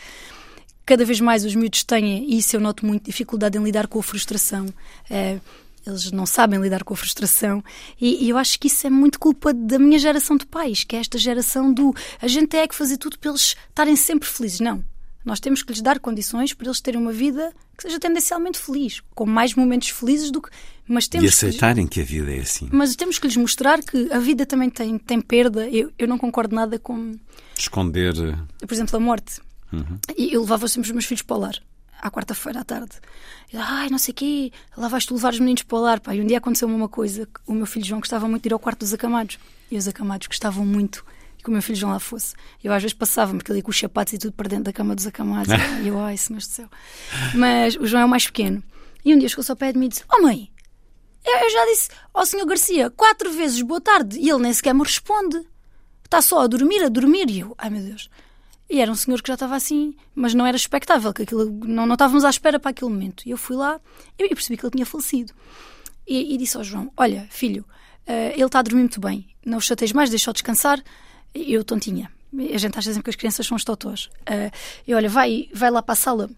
Cada 0.85 1.05
vez 1.05 1.19
mais 1.19 1.45
os 1.45 1.55
miúdos 1.55 1.83
têm, 1.83 2.25
e 2.29 2.37
isso 2.39 2.55
eu 2.55 2.59
noto 2.59 2.85
muito, 2.85 3.05
dificuldade 3.05 3.57
em 3.57 3.63
lidar 3.63 3.87
com 3.87 3.99
a 3.99 4.03
frustração. 4.03 4.65
É, 5.09 5.39
eles 5.85 6.11
não 6.11 6.25
sabem 6.25 6.59
lidar 6.59 6.83
com 6.83 6.93
a 6.93 6.97
frustração 6.97 7.63
e, 7.99 8.25
e, 8.25 8.29
eu 8.29 8.37
acho 8.37 8.59
que 8.59 8.67
isso 8.67 8.85
é 8.85 8.89
muito 8.89 9.19
culpa 9.19 9.53
da 9.53 9.79
minha 9.79 9.97
geração 9.97 10.35
de 10.35 10.45
pais, 10.45 10.83
que 10.83 10.95
é 10.95 10.99
esta 10.99 11.17
geração 11.17 11.73
do 11.73 11.93
a 12.21 12.27
gente 12.27 12.55
é 12.55 12.67
que 12.67 12.75
fazer 12.75 12.97
tudo 12.97 13.17
para 13.17 13.29
eles 13.31 13.55
estarem 13.69 13.95
sempre 13.95 14.27
felizes. 14.27 14.59
Não. 14.59 14.83
Nós 15.29 15.39
temos 15.39 15.61
que 15.61 15.71
lhes 15.71 15.79
dar 15.79 15.99
condições 15.99 16.55
para 16.55 16.65
eles 16.65 16.81
terem 16.81 16.99
uma 16.99 17.11
vida 17.11 17.53
que 17.77 17.83
seja 17.83 17.99
tendencialmente 17.99 18.57
feliz, 18.57 18.99
com 19.13 19.27
mais 19.27 19.53
momentos 19.53 19.89
felizes 19.89 20.31
do 20.31 20.41
que. 20.41 20.49
Mas 20.87 21.07
temos 21.07 21.25
e 21.25 21.27
aceitarem 21.29 21.85
que, 21.85 21.93
que, 21.93 22.01
a 22.01 22.03
vida 22.03 22.33
é 22.35 22.39
assim. 22.39 22.67
Mas 22.71 22.95
temos 22.95 23.19
que 23.19 23.27
lhes 23.27 23.37
mostrar 23.37 23.83
que 23.83 24.11
a 24.11 24.17
vida 24.17 24.43
também 24.43 24.71
tem, 24.71 24.97
tem 24.97 25.21
perda. 25.21 25.69
Eu, 25.69 25.91
eu 25.99 26.07
não 26.07 26.17
concordo 26.17 26.55
nada 26.55 26.79
com. 26.79 27.15
Esconder. 27.55 28.15
Eh, 28.17 28.65
Por 28.65 28.73
exemplo, 28.73 28.97
a 28.97 28.99
morte. 28.99 29.39
Uhum. 29.71 29.99
E 30.17 30.33
eu 30.33 30.41
levava 30.41 30.67
sempre 30.67 30.87
os 30.87 30.93
meus 30.93 31.05
filhos 31.05 31.21
para 31.21 31.37
o 31.37 31.39
lar 31.41 31.61
à 32.01 32.09
quarta-feira 32.09 32.61
à 32.61 32.63
tarde. 32.63 32.93
Eu, 33.53 33.59
Ai, 33.61 33.87
não 33.89 33.99
sei 33.99 34.13
o 34.13 34.15
quê, 34.15 34.51
lá 34.75 34.87
vais 34.87 35.05
tu 35.05 35.13
levar 35.13 35.31
os 35.31 35.39
meninos 35.39 35.61
para 35.61 35.77
o 35.77 35.81
lar. 35.81 35.99
Pá. 35.99 36.15
E 36.15 36.21
um 36.21 36.25
dia 36.25 36.39
aconteceu-me 36.39 36.73
uma 36.73 36.89
coisa: 36.89 37.29
o 37.45 37.53
meu 37.53 37.67
filho 37.67 37.85
João 37.85 37.99
gostava 37.99 38.27
muito 38.27 38.41
de 38.41 38.49
ir 38.49 38.53
ao 38.53 38.59
quarto 38.59 38.79
dos 38.79 38.95
acamados. 38.95 39.37
E 39.69 39.77
os 39.77 39.87
acamados 39.87 40.25
gostavam 40.25 40.65
muito 40.65 41.05
que 41.43 41.49
o 41.49 41.51
meu 41.51 41.61
filho 41.61 41.77
João 41.77 41.93
lá 41.93 41.99
fosse. 41.99 42.35
Eu 42.63 42.73
às 42.73 42.81
vezes 42.81 42.93
passava-me, 42.93 43.39
porque 43.39 43.51
ali 43.51 43.61
com 43.61 43.71
os 43.71 43.79
sapatos 43.79 44.13
e 44.13 44.17
tudo 44.17 44.33
para 44.33 44.49
dentro 44.49 44.65
da 44.65 44.73
cama 44.73 44.95
dos 44.95 45.07
acamados. 45.07 45.51
e 45.83 45.87
eu, 45.87 45.99
ai, 45.99 46.17
senhor 46.17 46.39
do 46.39 46.43
céu. 46.43 46.69
Mas 47.33 47.75
o 47.75 47.85
João 47.85 48.03
é 48.03 48.05
o 48.05 48.09
mais 48.09 48.25
pequeno. 48.25 48.63
E 49.03 49.13
um 49.15 49.17
dia 49.17 49.29
chegou-se 49.29 49.51
ao 49.51 49.57
pé 49.57 49.71
de 49.71 49.79
mim 49.79 49.85
e 49.85 49.89
disse: 49.89 50.03
Oh 50.13 50.21
mãe, 50.21 50.51
eu 51.23 51.49
já 51.49 51.65
disse 51.65 51.89
ao 52.13 52.25
senhor 52.25 52.45
Garcia 52.45 52.89
quatro 52.89 53.31
vezes 53.31 53.61
boa 53.61 53.79
tarde 53.79 54.19
e 54.19 54.29
ele 54.29 54.39
nem 54.39 54.53
sequer 54.53 54.73
me 54.73 54.83
responde. 54.83 55.41
Está 56.03 56.21
só 56.21 56.41
a 56.41 56.47
dormir, 56.47 56.83
a 56.83 56.89
dormir. 56.89 57.29
E 57.29 57.39
eu, 57.39 57.55
ai 57.57 57.69
meu 57.69 57.81
Deus. 57.81 58.09
E 58.69 58.79
era 58.79 58.91
um 58.91 58.95
senhor 58.95 59.21
que 59.21 59.27
já 59.27 59.33
estava 59.33 59.55
assim, 59.55 59.95
mas 60.13 60.33
não 60.33 60.45
era 60.45 60.55
expectável, 60.55 61.11
que 61.11 61.23
aquilo, 61.23 61.49
não, 61.65 61.87
não 61.87 61.93
estávamos 61.93 62.23
à 62.23 62.29
espera 62.29 62.59
para 62.59 62.69
aquele 62.69 62.91
momento. 62.91 63.23
E 63.25 63.31
eu 63.31 63.37
fui 63.37 63.55
lá 63.55 63.79
e 64.17 64.29
percebi 64.29 64.57
que 64.57 64.65
ele 64.65 64.71
tinha 64.71 64.85
falecido. 64.85 65.33
E, 66.07 66.35
e 66.35 66.37
disse 66.37 66.57
ao 66.57 66.63
João: 66.63 66.91
Olha, 66.95 67.27
filho, 67.31 67.65
uh, 68.07 68.31
ele 68.33 68.43
está 68.43 68.59
a 68.59 68.61
dormir 68.61 68.81
muito 68.81 68.99
bem, 68.99 69.27
não 69.45 69.57
o 69.57 69.61
chateis 69.61 69.91
mais, 69.91 70.09
deixa-o 70.09 70.33
descansar 70.33 70.83
eu 71.33 71.63
tontinha. 71.63 72.11
A 72.53 72.57
gente 72.57 72.77
acha 72.77 72.89
sempre 72.89 73.03
que 73.03 73.09
as 73.09 73.15
crianças 73.15 73.45
são 73.45 73.55
os 73.57 73.63
totós. 73.63 74.05
Uh, 74.21 74.51
e 74.87 74.93
olha, 74.93 75.09
vai, 75.09 75.49
vai 75.53 75.71
lá 75.71 75.81
para 75.81 75.93
a 75.93 75.95
sala 75.95 76.29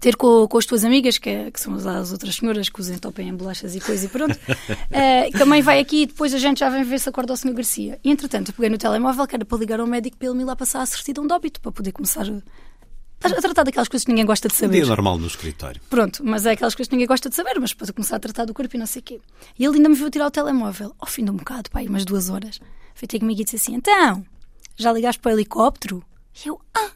ter 0.00 0.16
com, 0.16 0.48
com 0.48 0.58
as 0.58 0.64
tuas 0.64 0.84
amigas, 0.84 1.18
que, 1.18 1.28
é, 1.28 1.50
que 1.50 1.60
são 1.60 1.74
as 1.74 2.10
outras 2.10 2.36
senhoras 2.36 2.68
que 2.68 2.80
os 2.80 2.88
entopem 2.88 3.28
em 3.28 3.34
bolachas 3.34 3.74
e 3.76 3.80
coisa 3.80 4.06
e 4.06 4.08
pronto. 4.08 4.34
Uh, 4.34 5.30
também 5.38 5.62
vai 5.62 5.78
aqui 5.78 6.02
e 6.02 6.06
depois 6.06 6.32
a 6.34 6.38
gente 6.38 6.60
já 6.60 6.70
vem 6.70 6.82
ver 6.82 6.98
se 6.98 7.08
acorda 7.08 7.32
o 7.32 7.36
senhor 7.36 7.54
Garcia. 7.54 7.98
E 8.02 8.10
entretanto, 8.10 8.48
eu 8.48 8.54
peguei 8.54 8.70
no 8.70 8.78
telemóvel 8.78 9.26
que 9.26 9.36
era 9.36 9.44
para 9.44 9.58
ligar 9.58 9.78
ao 9.78 9.86
médico 9.86 10.16
para 10.16 10.28
ele 10.28 10.36
me 10.36 10.42
ir 10.42 10.46
lá 10.46 10.56
passar 10.56 10.80
a 10.80 10.86
certidão 10.86 11.26
de 11.26 11.32
óbito, 11.32 11.60
para 11.60 11.70
poder 11.70 11.92
começar 11.92 12.24
a, 12.24 13.26
a 13.26 13.40
tratar 13.40 13.62
daquelas 13.62 13.88
coisas 13.88 14.04
que 14.04 14.10
ninguém 14.10 14.24
gosta 14.24 14.48
de 14.48 14.54
saber. 14.54 14.78
Um 14.78 14.80
dia 14.80 14.86
normal 14.86 15.18
no 15.18 15.26
escritório. 15.26 15.80
Pronto, 15.90 16.24
mas 16.24 16.46
é 16.46 16.52
aquelas 16.52 16.74
coisas 16.74 16.88
que 16.88 16.94
ninguém 16.94 17.06
gosta 17.06 17.28
de 17.28 17.36
saber, 17.36 17.58
mas 17.60 17.74
para 17.74 17.92
começar 17.92 18.16
a 18.16 18.20
tratar 18.20 18.46
do 18.46 18.54
corpo 18.54 18.74
e 18.74 18.78
não 18.78 18.86
sei 18.86 19.00
o 19.00 19.02
quê. 19.02 19.20
E 19.58 19.64
ele 19.64 19.76
ainda 19.76 19.88
me 19.88 19.94
viu 19.94 20.10
tirar 20.10 20.26
o 20.26 20.30
telemóvel, 20.30 20.94
ao 20.98 21.06
fim 21.06 21.24
de 21.24 21.30
um 21.30 21.36
bocado, 21.36 21.70
pai, 21.70 21.86
umas 21.86 22.04
duas 22.04 22.30
horas. 22.30 22.58
Foi 23.00 23.08
ter 23.08 23.18
comigo 23.18 23.40
e 23.40 23.44
disse 23.44 23.56
assim: 23.56 23.74
então 23.76 24.22
já 24.76 24.92
ligaste 24.92 25.22
para 25.22 25.30
o 25.30 25.34
helicóptero? 25.34 26.04
E 26.44 26.48
eu, 26.48 26.60
ah, 26.74 26.90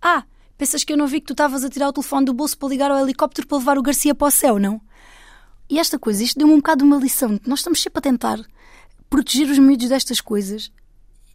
ah, 0.00 0.24
pensas 0.56 0.84
que 0.84 0.92
eu 0.92 0.96
não 0.96 1.08
vi 1.08 1.20
que 1.20 1.26
tu 1.26 1.32
estavas 1.32 1.64
a 1.64 1.68
tirar 1.68 1.88
o 1.88 1.92
telefone 1.92 2.26
do 2.26 2.32
bolso 2.32 2.56
para 2.56 2.68
ligar 2.68 2.88
ao 2.88 3.00
helicóptero 3.00 3.48
para 3.48 3.58
levar 3.58 3.76
o 3.76 3.82
Garcia 3.82 4.14
para 4.14 4.28
o 4.28 4.30
céu, 4.30 4.60
não? 4.60 4.80
E 5.68 5.80
esta 5.80 5.98
coisa, 5.98 6.22
isto 6.22 6.38
deu-me 6.38 6.54
um 6.54 6.58
bocado 6.58 6.84
uma 6.84 6.98
lição. 6.98 7.40
Nós 7.44 7.58
estamos 7.58 7.82
sempre 7.82 7.98
a 7.98 8.00
tentar 8.00 8.40
proteger 9.08 9.50
os 9.50 9.58
miúdos 9.58 9.88
destas 9.88 10.20
coisas 10.20 10.70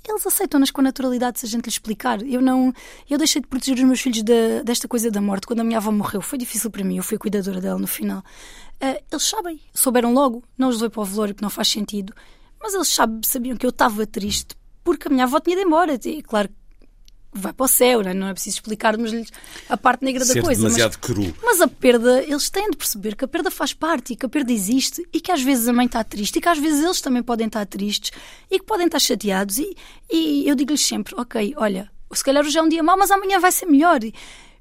eles 0.08 0.26
aceitam-nas 0.26 0.70
com 0.70 0.82
naturalidade 0.82 1.40
se 1.40 1.46
a 1.46 1.50
gente 1.50 1.66
lhes 1.66 1.74
explicar. 1.74 2.22
Eu 2.22 2.42
não, 2.42 2.72
eu 3.10 3.18
deixei 3.18 3.42
de 3.42 3.48
proteger 3.48 3.78
os 3.78 3.84
meus 3.84 4.02
filhos 4.02 4.22
da, 4.24 4.62
desta 4.64 4.88
coisa 4.88 5.10
da 5.10 5.20
morte 5.20 5.48
quando 5.48 5.62
a 5.62 5.64
minha 5.64 5.78
avó 5.78 5.92
morreu. 5.92 6.22
Foi 6.22 6.38
difícil 6.38 6.70
para 6.70 6.84
mim, 6.84 6.98
eu 6.98 7.04
fui 7.04 7.16
a 7.16 7.20
cuidadora 7.20 7.60
dela 7.60 7.80
no 7.80 7.88
final. 7.88 8.20
Uh, 8.20 9.02
eles 9.12 9.24
sabem, 9.24 9.60
souberam 9.74 10.14
logo, 10.14 10.44
não 10.58 10.70
os 10.70 10.76
levei 10.76 10.90
para 10.90 11.02
o 11.02 11.06
velório 11.06 11.34
porque 11.34 11.44
não 11.44 11.50
faz 11.50 11.70
sentido, 11.70 12.14
mas 12.66 12.74
eles 12.74 12.98
sabiam 13.28 13.56
que 13.56 13.66
eu 13.66 13.70
estava 13.70 14.08
triste 14.08 14.56
porque 14.84 15.08
a 15.08 15.12
minha 15.12 15.26
avó 15.26 15.40
tinha 15.40 15.56
de 15.56 15.62
ir 15.62 15.66
embora. 15.66 16.00
E 16.04 16.22
claro 16.24 16.50
vai 17.38 17.52
para 17.52 17.66
o 17.66 17.68
céu, 17.68 18.02
não 18.02 18.10
é, 18.10 18.14
não 18.14 18.28
é 18.30 18.34
preciso 18.34 18.56
explicarmos-lhes 18.56 19.30
a 19.68 19.76
parte 19.76 20.06
negra 20.06 20.24
Ser 20.24 20.36
da 20.36 20.42
coisa. 20.42 20.62
demasiado 20.62 20.98
mas, 21.02 21.12
cru. 21.12 21.36
mas 21.44 21.60
a 21.60 21.68
perda, 21.68 22.24
eles 22.24 22.50
têm 22.50 22.72
de 22.72 22.78
perceber 22.78 23.14
que 23.14 23.26
a 23.26 23.28
perda 23.28 23.52
faz 23.52 23.74
parte 23.74 24.14
e 24.14 24.16
que 24.16 24.26
a 24.26 24.30
perda 24.30 24.54
existe 24.54 25.06
e 25.12 25.20
que 25.20 25.34
às 25.34 25.42
vezes 25.42 25.68
a 25.68 25.74
mãe 25.74 25.86
está 25.86 26.02
triste 26.02 26.38
e 26.38 26.42
que 26.42 26.48
às 26.48 26.58
vezes 26.58 26.82
eles 26.82 27.02
também 27.02 27.22
podem 27.22 27.48
estar 27.48 27.66
tristes 27.66 28.12
e 28.50 28.58
que 28.58 28.66
podem 28.66 28.86
estar 28.86 29.00
chateados. 29.00 29.58
E, 29.58 29.76
e 30.10 30.48
eu 30.48 30.56
digo-lhes 30.56 30.86
sempre: 30.86 31.14
ok, 31.18 31.54
olha, 31.58 31.92
se 32.14 32.24
calhar 32.24 32.44
hoje 32.44 32.58
é 32.58 32.62
um 32.62 32.70
dia 32.70 32.82
mau, 32.82 32.98
mas 32.98 33.12
amanhã 33.12 33.38
vai 33.38 33.52
ser 33.52 33.66
melhor. 33.66 34.02
E, 34.02 34.14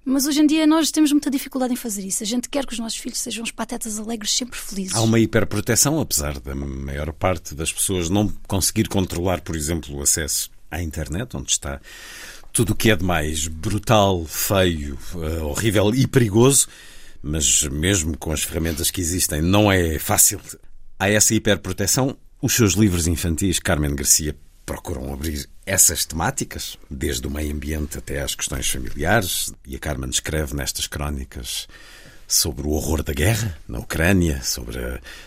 mas 0.05 0.27
hoje 0.27 0.41
em 0.41 0.47
dia 0.47 0.67
nós 0.67 0.91
temos 0.91 1.11
muita 1.13 1.31
dificuldade 1.31 1.73
em 1.73 1.77
fazer 1.77 2.05
isso. 2.05 2.23
A 2.23 2.27
gente 2.27 2.49
quer 2.49 2.67
que 2.67 2.75
os 2.75 2.79
nossos 2.79 2.99
filhos 2.99 3.19
sejam 3.19 3.43
os 3.43 3.51
patetas 3.51 3.99
alegres, 3.99 4.33
sempre 4.33 4.59
felizes. 4.59 4.95
Há 4.95 5.01
uma 5.01 5.19
hiperproteção, 5.19 5.99
apesar 5.99 6.39
da 6.41 6.55
maior 6.55 7.13
parte 7.13 7.55
das 7.55 7.73
pessoas 7.73 8.11
não 8.11 8.29
conseguir 8.47 8.89
controlar, 8.89 9.41
por 9.41 9.57
exemplo, 9.57 9.97
o 9.97 10.03
acesso 10.03 10.51
à 10.71 10.83
internet, 10.83 11.37
onde 11.37 11.51
está 11.53 11.81
tudo 12.53 12.73
o 12.73 12.77
que 12.77 12.91
é 12.91 12.97
de 12.97 13.05
mais 13.05 13.49
brutal, 13.49 14.25
feio, 14.27 14.99
uh, 15.15 15.45
horrível 15.47 15.95
e 15.95 16.07
perigoso, 16.07 16.69
mas 17.23 17.63
mesmo 17.65 18.17
com 18.17 18.31
as 18.31 18.43
ferramentas 18.43 18.91
que 18.91 19.01
existem, 19.01 19.41
não 19.41 19.73
é 19.73 19.99
fácil. 19.99 20.41
Há 20.99 21.09
essa 21.09 21.35
hiperproteção. 21.35 22.17
Os 22.41 22.53
seus 22.53 22.75
livros 22.75 23.07
infantis, 23.07 23.59
Carmen 23.59 23.95
Garcia, 23.97 24.37
procuram 24.67 25.13
abrir 25.13 25.49
essas 25.67 26.05
temáticas, 26.05 26.79
desde 26.91 27.27
o 27.27 27.31
meio 27.31 27.53
ambiente 27.55 27.99
até 27.99 28.21
às 28.21 28.35
questões 28.35 28.69
familiares, 28.69 29.53
e 29.67 29.77
a 29.77 29.79
Carmen 29.79 30.11
escreve 30.11 30.55
nestas 30.55 30.87
crónicas 30.87 31.67
sobre 32.27 32.67
o 32.67 32.71
horror 32.71 33.03
da 33.03 33.13
guerra 33.13 33.57
na 33.67 33.79
Ucrânia, 33.79 34.43
sobre 34.43 34.79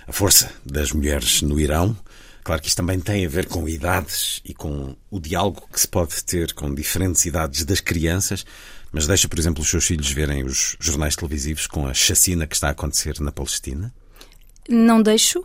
a 0.08 0.12
força 0.12 0.52
das 0.66 0.92
mulheres 0.92 1.42
no 1.42 1.60
Irão. 1.60 1.98
Claro 2.44 2.62
que 2.62 2.68
isto 2.70 2.78
também 2.78 3.00
tem 3.00 3.26
a 3.26 3.30
ver 3.30 3.48
com 3.48 3.68
idades 3.68 4.42
e 4.46 4.54
com 4.54 4.96
o 5.12 5.20
diálogo 5.20 5.68
que 5.72 5.80
se 5.80 5.88
pode 5.88 6.24
ter 6.24 6.54
com 6.54 6.74
diferentes 6.74 7.26
idades 7.26 7.66
das 7.66 7.82
crianças, 7.82 8.46
mas 8.92 9.06
deixa, 9.06 9.28
por 9.28 9.38
exemplo, 9.38 9.62
os 9.62 9.70
seus 9.70 9.86
filhos 9.86 10.10
verem 10.10 10.44
os 10.46 10.78
jornais 10.80 11.16
televisivos 11.16 11.68
com 11.68 11.86
a 11.88 11.94
chacina 11.94 12.48
que 12.48 12.56
está 12.56 12.70
a 12.70 12.72
acontecer 12.72 13.20
na 13.20 13.32
Palestina? 13.32 13.94
Não 14.70 15.02
deixo, 15.02 15.44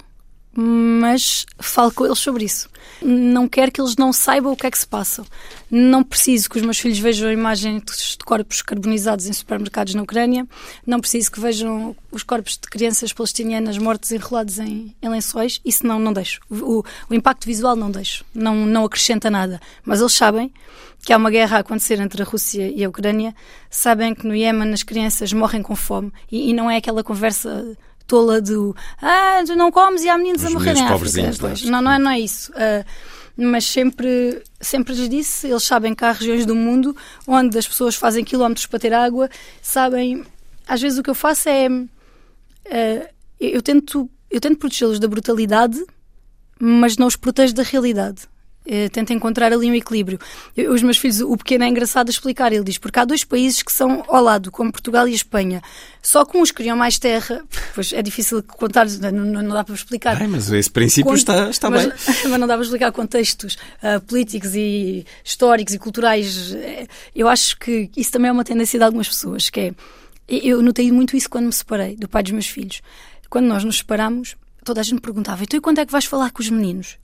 mas 0.55 1.47
falo 1.59 1.93
com 1.93 2.05
eles 2.05 2.19
sobre 2.19 2.45
isso. 2.45 2.69
Não 3.01 3.49
quero 3.49 3.73
que 3.73 3.81
eles 3.81 3.97
não 3.97 4.13
saibam 4.13 4.53
o 4.53 4.57
que 4.57 4.67
é 4.67 4.71
que 4.71 4.79
se 4.79 4.87
passa. 4.87 5.25
Não 5.71 6.05
preciso 6.05 6.49
que 6.51 6.59
os 6.59 6.63
meus 6.63 6.79
filhos 6.79 6.99
vejam 6.99 7.33
imagens 7.33 7.83
de 8.19 8.25
corpos 8.25 8.61
carbonizados 8.61 9.27
em 9.27 9.33
supermercados 9.33 9.95
na 9.95 10.03
Ucrânia. 10.03 10.47
Não 10.87 11.01
preciso 11.01 11.33
que 11.33 11.41
vejam 11.41 11.97
os 12.11 12.23
corpos 12.23 12.53
de 12.53 12.69
crianças 12.69 13.13
palestinianas 13.13 13.79
mortas 13.79 14.13
enrolados 14.13 14.59
em, 14.59 14.95
em 15.01 15.09
lençóis. 15.09 15.61
Isso 15.65 15.87
não, 15.87 15.99
não 15.99 16.13
deixo. 16.13 16.41
O, 16.51 16.85
o, 17.09 17.15
impacto 17.15 17.47
visual 17.47 17.75
não 17.75 17.91
deixo. 17.91 18.25
Não, 18.35 18.55
não 18.55 18.85
acrescenta 18.85 19.31
nada. 19.31 19.61
Mas 19.85 20.01
eles 20.01 20.13
sabem 20.13 20.53
que 21.05 21.13
há 21.13 21.17
uma 21.17 21.31
guerra 21.31 21.57
a 21.57 21.61
acontecer 21.61 21.99
entre 21.99 22.23
a 22.23 22.25
Rússia 22.25 22.69
e 22.69 22.85
a 22.85 22.89
Ucrânia. 22.89 23.35
Sabem 23.71 24.15
que 24.15 24.27
no 24.27 24.35
Iémen 24.35 24.73
as 24.73 24.83
crianças 24.83 25.33
morrem 25.33 25.63
com 25.63 25.75
fome. 25.75 26.13
E, 26.31 26.51
e 26.51 26.53
não 26.53 26.71
é 26.71 26.77
aquela 26.77 27.03
conversa 27.03 27.77
tola 28.05 28.41
do 28.41 28.75
ah, 29.01 29.43
tu 29.47 29.57
não 29.57 29.71
comes 29.71 30.03
e 30.03 30.09
há 30.09 30.17
meninos 30.17 30.43
Os 30.43 30.49
a 30.49 30.51
morrer 30.51 30.77
em 30.77 30.87
África. 30.87 31.71
Não, 31.71 31.83
não 31.83 31.93
é, 31.93 31.99
não 31.99 32.11
é 32.11 32.21
isso. 32.21 32.53
Uh, 32.53 32.85
mas 33.37 33.65
sempre, 33.65 34.43
sempre 34.61 34.95
lhes 34.95 35.09
disse, 35.09 35.47
eles 35.47 35.63
sabem 35.63 35.95
que 35.95 36.05
há 36.05 36.13
regiões 36.13 36.45
do 36.45 36.55
mundo 36.55 36.95
onde 37.27 37.57
as 37.59 37.67
pessoas 37.67 37.95
fazem 37.95 38.25
quilómetros 38.25 38.67
para 38.67 38.79
ter 38.79 38.93
água, 38.93 39.31
sabem. 39.61 40.25
Às 40.67 40.81
vezes 40.81 40.99
o 40.99 41.03
que 41.03 41.11
eu 41.11 41.15
faço 41.15 41.49
é. 41.49 41.69
Uh, 41.69 43.09
eu 43.41 43.61
tento, 43.61 44.09
eu 44.31 44.41
tento 44.41 44.59
protegê-los 44.59 45.01
da 45.01 45.09
brutalidade, 45.09 45.85
mas 46.59 46.97
não 46.97 47.07
os 47.07 47.17
protejo 47.17 47.55
da 47.55 47.63
realidade. 47.63 48.32
Uh, 48.65 48.89
tento 48.91 49.13
encontrar 49.13 49.53
ali 49.53 49.69
um 49.69 49.75
equilíbrio. 49.75 50.21
Eu, 50.57 50.73
os 50.73 50.83
meus 50.83 50.97
filhos, 50.97 51.21
o 51.21 51.37
pequeno 51.37 51.65
é 51.65 51.69
engraçado 51.69 52.09
a 52.09 52.11
explicar. 52.11 52.53
Ele 52.53 52.63
diz: 52.63 52.79
porque 52.79 52.99
há 52.99 53.05
dois 53.05 53.25
países 53.25 53.63
que 53.63 53.73
são 53.73 54.05
ao 54.09 54.23
lado, 54.23 54.53
como 54.53 54.71
Portugal 54.71 55.09
e 55.09 55.15
Espanha. 55.15 55.61
Só 56.01 56.25
que 56.25 56.37
uns 56.39 56.51
queriam 56.51 56.77
mais 56.77 56.99
terra, 56.99 57.45
pois 57.75 57.93
é 57.93 58.01
difícil 58.03 58.43
contar, 58.43 58.87
não, 59.13 59.43
não, 59.43 59.55
dá 59.55 59.65
para 59.65 59.75
explicar. 59.75 60.17
Ai, 60.21 60.27
mas 60.27 60.51
esse 60.51 60.71
princípio 60.71 61.15
está, 61.15 61.51
está 61.51 61.71
mas, 61.71 61.87
bem. 61.87 61.93
Mas 62.31 62.41
não 62.41 62.47
dá 62.47 62.55
para 62.55 62.65
explicar 62.65 62.93
contextos 62.93 63.57
uh, 63.83 64.01
políticos 64.01 64.55
e 64.55 65.05
históricos 65.25 65.75
e 65.75 65.79
culturais. 65.79 66.57
Eu 67.15 67.29
acho 67.29 67.59
que 67.59 67.91
isso 67.97 68.13
também 68.13 68.29
é 68.29 68.33
uma 68.33 68.45
tendência 68.45 68.79
de 68.79 68.85
algumas 68.85 69.09
pessoas, 69.09 69.51
que 69.51 69.61
é. 69.61 69.75
Eu 70.29 70.63
notei 70.63 70.91
muito 70.91 71.17
isso 71.17 71.29
quando 71.29 71.47
me 71.47 71.53
separei 71.53 71.97
do 71.97 72.09
pai 72.09 72.23
dos 72.23 72.33
meus 72.33 72.47
filhos. 72.47 72.81
Quando 73.29 73.47
nós 73.47 73.65
nos 73.65 73.79
separamos, 73.79 74.37
toda 74.65 74.81
a 74.81 74.85
gente 74.85 75.01
perguntava: 75.01 75.43
então 75.43 75.59
e 75.59 75.61
quando 75.61 75.79
é 75.79 75.87
que 75.87 75.93
vais 75.93 76.05
falar 76.05 76.31
com 76.31 76.41
os 76.41 76.51
meninos? 76.51 76.99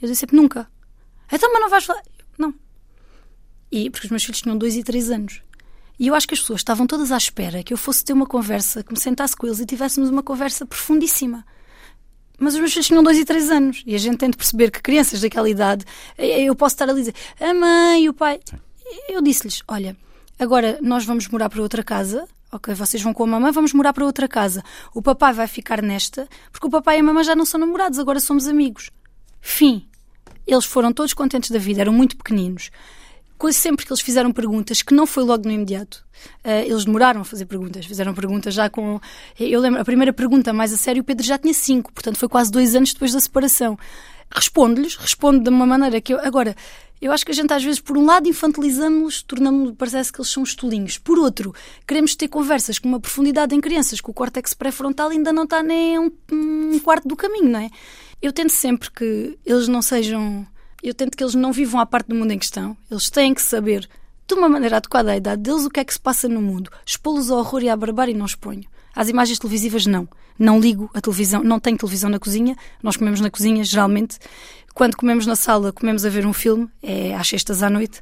Eu 0.00 0.08
disse 0.08 0.20
sempre: 0.20 0.36
nunca. 0.36 0.66
Então, 1.32 1.50
mas 1.52 1.60
não 1.62 1.70
vais 1.70 1.84
falar. 1.84 2.02
Não. 2.36 2.54
E 3.70 3.88
porque 3.88 4.06
os 4.06 4.10
meus 4.10 4.22
filhos 4.22 4.42
tinham 4.42 4.56
dois 4.56 4.76
e 4.76 4.84
três 4.84 5.10
anos. 5.10 5.42
E 5.98 6.08
eu 6.08 6.14
acho 6.14 6.28
que 6.28 6.34
as 6.34 6.40
pessoas 6.40 6.60
estavam 6.60 6.86
todas 6.86 7.10
à 7.10 7.16
espera 7.16 7.62
que 7.62 7.72
eu 7.72 7.78
fosse 7.78 8.04
ter 8.04 8.12
uma 8.12 8.26
conversa, 8.26 8.82
que 8.82 8.92
me 8.92 8.98
sentasse 8.98 9.36
com 9.36 9.46
eles 9.46 9.60
e 9.60 9.66
tivéssemos 9.66 10.10
uma 10.10 10.22
conversa 10.22 10.66
profundíssima. 10.66 11.44
Mas 12.38 12.54
os 12.54 12.60
meus 12.60 12.72
filhos 12.72 12.86
tinham 12.86 13.02
dois 13.02 13.18
e 13.18 13.24
três 13.24 13.50
anos. 13.50 13.82
E 13.86 13.94
a 13.94 13.98
gente 13.98 14.18
tem 14.18 14.28
de 14.28 14.36
perceber 14.36 14.70
que 14.70 14.82
crianças 14.82 15.20
daquela 15.20 15.48
idade, 15.48 15.84
eu 16.18 16.54
posso 16.56 16.74
estar 16.74 16.90
a 16.90 16.92
dizer, 16.92 17.14
a 17.40 17.54
mãe, 17.54 18.08
o 18.08 18.14
pai. 18.14 18.40
Eu 19.08 19.22
disse-lhes: 19.22 19.62
olha, 19.68 19.96
agora 20.38 20.78
nós 20.82 21.04
vamos 21.04 21.28
morar 21.28 21.48
para 21.48 21.62
outra 21.62 21.84
casa. 21.84 22.26
Ok, 22.50 22.74
vocês 22.74 23.02
vão 23.02 23.14
com 23.14 23.22
a 23.22 23.26
mamãe, 23.26 23.52
vamos 23.52 23.72
morar 23.72 23.92
para 23.92 24.04
outra 24.04 24.28
casa. 24.28 24.62
O 24.92 25.00
papai 25.00 25.32
vai 25.32 25.46
ficar 25.46 25.80
nesta, 25.80 26.28
porque 26.50 26.66
o 26.66 26.70
papai 26.70 26.96
e 26.96 27.00
a 27.00 27.02
mamãe 27.02 27.24
já 27.24 27.34
não 27.34 27.46
são 27.46 27.58
namorados, 27.58 27.98
agora 27.98 28.20
somos 28.20 28.46
amigos. 28.46 28.90
Fim. 29.40 29.88
Eles 30.46 30.64
foram 30.64 30.92
todos 30.92 31.14
contentes 31.14 31.50
da 31.50 31.58
vida, 31.58 31.80
eram 31.80 31.92
muito 31.92 32.16
pequeninos. 32.16 32.70
Quase 33.38 33.58
sempre 33.58 33.84
que 33.84 33.92
eles 33.92 34.00
fizeram 34.00 34.30
perguntas, 34.32 34.82
que 34.82 34.94
não 34.94 35.04
foi 35.04 35.24
logo 35.24 35.44
no 35.44 35.52
imediato, 35.52 36.04
uh, 36.44 36.64
eles 36.64 36.84
demoraram 36.84 37.22
a 37.22 37.24
fazer 37.24 37.44
perguntas, 37.46 37.84
fizeram 37.84 38.14
perguntas 38.14 38.54
já 38.54 38.70
com. 38.70 39.00
Eu 39.38 39.60
lembro, 39.60 39.80
a 39.80 39.84
primeira 39.84 40.12
pergunta 40.12 40.52
mais 40.52 40.72
a 40.72 40.76
sério, 40.76 41.02
o 41.02 41.04
Pedro 41.04 41.26
já 41.26 41.36
tinha 41.36 41.52
cinco, 41.52 41.92
portanto 41.92 42.18
foi 42.18 42.28
quase 42.28 42.52
dois 42.52 42.76
anos 42.76 42.92
depois 42.92 43.12
da 43.12 43.20
separação. 43.20 43.76
Respondo-lhes, 44.34 44.96
respondo 44.96 45.40
de 45.40 45.50
uma 45.50 45.66
maneira 45.66 46.00
que 46.00 46.14
eu. 46.14 46.20
Agora, 46.20 46.56
eu 47.02 47.10
acho 47.10 47.26
que 47.26 47.32
a 47.32 47.34
gente 47.34 47.52
às 47.52 47.64
vezes, 47.64 47.80
por 47.80 47.98
um 47.98 48.06
lado, 48.06 48.28
infantilizamos-los, 48.28 49.22
tornamos 49.22 49.74
parece 49.76 50.12
que 50.12 50.20
eles 50.20 50.30
são 50.30 50.44
estolinhos. 50.44 50.98
Por 50.98 51.18
outro, 51.18 51.52
queremos 51.84 52.14
ter 52.14 52.28
conversas 52.28 52.78
com 52.78 52.88
uma 52.88 53.00
profundidade 53.00 53.54
em 53.54 53.60
crianças, 53.60 54.00
que 54.00 54.08
o 54.08 54.14
córtex 54.14 54.54
pré-frontal 54.54 55.10
ainda 55.10 55.32
não 55.32 55.42
está 55.42 55.64
nem 55.64 55.98
um, 55.98 56.12
um 56.30 56.78
quarto 56.78 57.08
do 57.08 57.16
caminho, 57.16 57.50
não 57.50 57.58
é? 57.58 57.70
Eu 58.22 58.32
tento 58.32 58.50
sempre 58.50 58.88
que 58.88 59.36
eles 59.44 59.66
não 59.66 59.82
sejam. 59.82 60.46
Eu 60.80 60.94
tento 60.94 61.16
que 61.16 61.24
eles 61.24 61.34
não 61.34 61.52
vivam 61.52 61.80
à 61.80 61.86
parte 61.86 62.06
do 62.06 62.14
mundo 62.14 62.30
em 62.30 62.38
questão. 62.38 62.76
Eles 62.88 63.10
têm 63.10 63.34
que 63.34 63.42
saber, 63.42 63.88
de 64.28 64.34
uma 64.34 64.48
maneira 64.48 64.76
adequada 64.76 65.10
à 65.10 65.16
idade 65.16 65.42
deles, 65.42 65.64
o 65.64 65.70
que 65.70 65.80
é 65.80 65.84
que 65.84 65.92
se 65.92 66.00
passa 66.00 66.28
no 66.28 66.40
mundo. 66.40 66.70
Expô-los 66.86 67.32
ao 67.32 67.38
horror 67.38 67.64
e 67.64 67.68
à 67.68 67.76
barbárie 67.76 68.14
não 68.14 68.26
exponho. 68.26 68.64
Às 68.94 69.08
imagens 69.08 69.38
televisivas, 69.38 69.86
não. 69.86 70.08
Não 70.38 70.60
ligo 70.60 70.90
a 70.94 71.00
televisão, 71.00 71.42
não 71.42 71.60
tenho 71.60 71.76
televisão 71.76 72.10
na 72.10 72.18
cozinha. 72.18 72.56
Nós 72.82 72.96
comemos 72.96 73.20
na 73.20 73.30
cozinha, 73.30 73.64
geralmente. 73.64 74.18
Quando 74.74 74.96
comemos 74.96 75.26
na 75.26 75.36
sala, 75.36 75.72
comemos 75.72 76.04
a 76.04 76.08
ver 76.08 76.26
um 76.26 76.32
filme, 76.32 76.68
é 76.82 77.14
às 77.14 77.28
sextas 77.28 77.62
à 77.62 77.70
noite. 77.70 78.00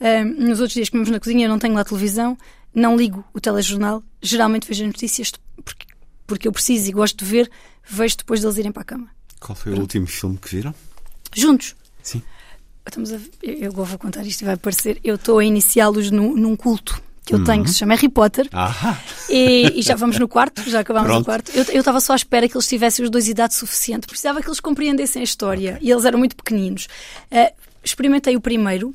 Uh, 0.00 0.24
nos 0.24 0.60
outros 0.60 0.74
dias 0.74 0.88
comemos 0.88 1.10
na 1.10 1.18
cozinha, 1.18 1.48
não 1.48 1.58
tenho 1.58 1.74
lá 1.74 1.84
televisão. 1.84 2.36
Não 2.74 2.96
ligo 2.96 3.24
o 3.34 3.40
telejornal. 3.40 4.02
Geralmente 4.22 4.66
vejo 4.68 4.82
as 4.82 4.86
notícias 4.86 5.32
porque, 5.64 5.86
porque 6.26 6.48
eu 6.48 6.52
preciso 6.52 6.88
e 6.88 6.92
gosto 6.92 7.24
de 7.24 7.30
ver. 7.30 7.50
Vejo 7.88 8.18
depois 8.18 8.40
deles 8.40 8.56
irem 8.58 8.70
para 8.70 8.82
a 8.82 8.84
cama. 8.84 9.08
Qual 9.40 9.56
foi 9.56 9.72
o 9.72 9.80
último 9.80 10.06
filme 10.06 10.38
que 10.38 10.56
viram? 10.56 10.74
Juntos. 11.34 11.74
Sim. 12.02 12.22
Estamos 12.86 13.12
a, 13.12 13.18
eu 13.42 13.72
vou 13.72 13.86
contar 13.98 14.24
isto 14.26 14.42
e 14.42 14.44
vai 14.44 14.56
parecer. 14.56 15.00
Eu 15.02 15.16
estou 15.16 15.38
a 15.38 15.44
iniciá-los 15.44 16.10
num, 16.10 16.36
num 16.36 16.54
culto 16.54 17.02
que 17.30 17.34
eu 17.36 17.38
uhum. 17.38 17.44
tenho 17.44 17.64
que 17.64 17.70
se 17.70 17.78
chama 17.78 17.94
Harry 17.94 18.08
Potter. 18.08 18.48
E, 19.28 19.78
e, 19.78 19.82
já 19.82 19.94
vamos 19.94 20.18
no 20.18 20.26
quarto, 20.26 20.68
já 20.68 20.80
acabámos 20.80 21.10
no 21.10 21.24
quarto. 21.24 21.52
Eu 21.54 21.78
estava 21.78 22.00
só 22.00 22.12
à 22.12 22.16
espera 22.16 22.48
que 22.48 22.56
eles 22.56 22.66
tivessem 22.66 23.04
os 23.04 23.10
dois 23.10 23.28
idade 23.28 23.54
suficiente. 23.54 24.08
Precisava 24.08 24.40
que 24.40 24.48
eles 24.48 24.58
compreendessem 24.58 25.20
a 25.20 25.24
história 25.24 25.74
okay. 25.74 25.88
e 25.88 25.92
eles 25.92 26.04
eram 26.04 26.18
muito 26.18 26.34
pequeninos. 26.34 26.88
Uh, 27.30 27.54
experimentei 27.84 28.36
o 28.36 28.40
primeiro 28.40 28.92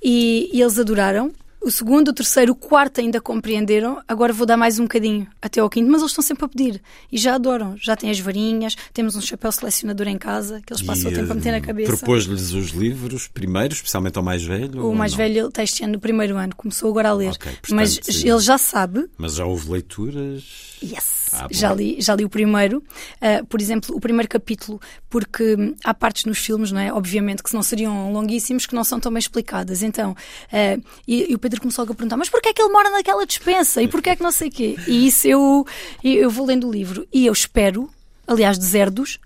e, 0.00 0.48
e, 0.52 0.62
eles 0.62 0.78
adoraram. 0.78 1.32
O 1.64 1.70
segundo, 1.70 2.08
o 2.08 2.12
terceiro, 2.12 2.52
o 2.52 2.54
quarto 2.54 3.00
ainda 3.00 3.22
compreenderam. 3.22 3.98
Agora 4.06 4.34
vou 4.34 4.46
dar 4.46 4.54
mais 4.54 4.78
um 4.78 4.82
bocadinho 4.82 5.26
até 5.40 5.62
ao 5.62 5.70
quinto, 5.70 5.90
mas 5.90 6.02
eles 6.02 6.10
estão 6.10 6.22
sempre 6.22 6.44
a 6.44 6.48
pedir 6.48 6.82
e 7.10 7.16
já 7.16 7.36
adoram. 7.36 7.74
Já 7.78 7.96
têm 7.96 8.10
as 8.10 8.20
varinhas, 8.20 8.76
temos 8.92 9.16
um 9.16 9.20
chapéu 9.22 9.50
selecionador 9.50 10.06
em 10.06 10.18
casa 10.18 10.60
que 10.60 10.74
eles 10.74 10.82
passam 10.82 11.10
o 11.10 11.14
tempo 11.14 11.32
a 11.32 11.34
meter 11.34 11.52
na 11.52 11.62
cabeça. 11.62 11.96
Propôs-lhes 11.96 12.52
os 12.52 12.72
livros 12.72 13.28
primeiro, 13.28 13.72
especialmente 13.72 14.18
ao 14.18 14.22
mais 14.22 14.44
velho? 14.44 14.86
O 14.86 14.94
mais 14.94 15.12
não? 15.12 15.16
velho 15.16 15.48
está 15.48 15.62
este 15.62 15.82
ano 15.84 15.94
no 15.94 16.00
primeiro 16.00 16.36
ano, 16.36 16.54
começou 16.54 16.90
agora 16.90 17.08
a 17.08 17.14
ler. 17.14 17.30
Ok, 17.30 17.50
portanto, 17.52 17.74
mas 17.74 17.98
sim. 18.02 18.28
ele 18.28 18.40
já 18.40 18.58
sabe 18.58 19.08
Mas 19.16 19.36
já 19.36 19.46
houve 19.46 19.70
leituras. 19.70 20.74
Yes! 20.82 21.30
Ah, 21.32 21.48
já, 21.50 21.74
li, 21.74 21.96
já 22.00 22.14
li 22.14 22.24
o 22.24 22.28
primeiro. 22.28 22.82
Ah, 23.20 23.44
por 23.48 23.60
exemplo, 23.60 23.96
o 23.96 24.00
primeiro 24.00 24.28
capítulo, 24.28 24.80
porque 25.08 25.56
hum, 25.58 25.74
há 25.82 25.92
partes 25.92 26.24
nos 26.26 26.38
filmes, 26.38 26.70
não 26.70 26.80
é? 26.80 26.92
Obviamente, 26.92 27.42
que 27.42 27.52
não 27.54 27.62
seriam 27.62 28.12
longuíssimos, 28.12 28.66
que 28.66 28.74
não 28.74 28.84
são 28.84 29.00
tão 29.00 29.10
bem 29.10 29.18
explicadas. 29.18 29.82
Então, 29.82 30.14
ah, 30.52 30.78
e, 31.08 31.32
e 31.32 31.34
o 31.34 31.38
Pedro 31.38 31.53
começou 31.60 31.82
logo 31.82 31.92
a 31.92 31.96
perguntar: 31.96 32.16
mas 32.16 32.28
porquê 32.28 32.48
é 32.50 32.52
que 32.52 32.62
ele 32.62 32.72
mora 32.72 32.90
naquela 32.90 33.26
dispensa? 33.26 33.82
E 33.82 33.88
porquê 33.88 34.10
é 34.10 34.16
que 34.16 34.22
não 34.22 34.30
sei 34.32 34.48
o 34.48 34.52
quê? 34.52 34.76
E 34.86 35.06
isso 35.06 35.26
eu, 35.26 35.66
eu 36.02 36.30
vou 36.30 36.46
lendo 36.46 36.68
o 36.68 36.72
livro 36.72 37.06
e 37.12 37.26
eu 37.26 37.32
espero, 37.32 37.88
aliás, 38.26 38.58
deserdos. 38.58 39.18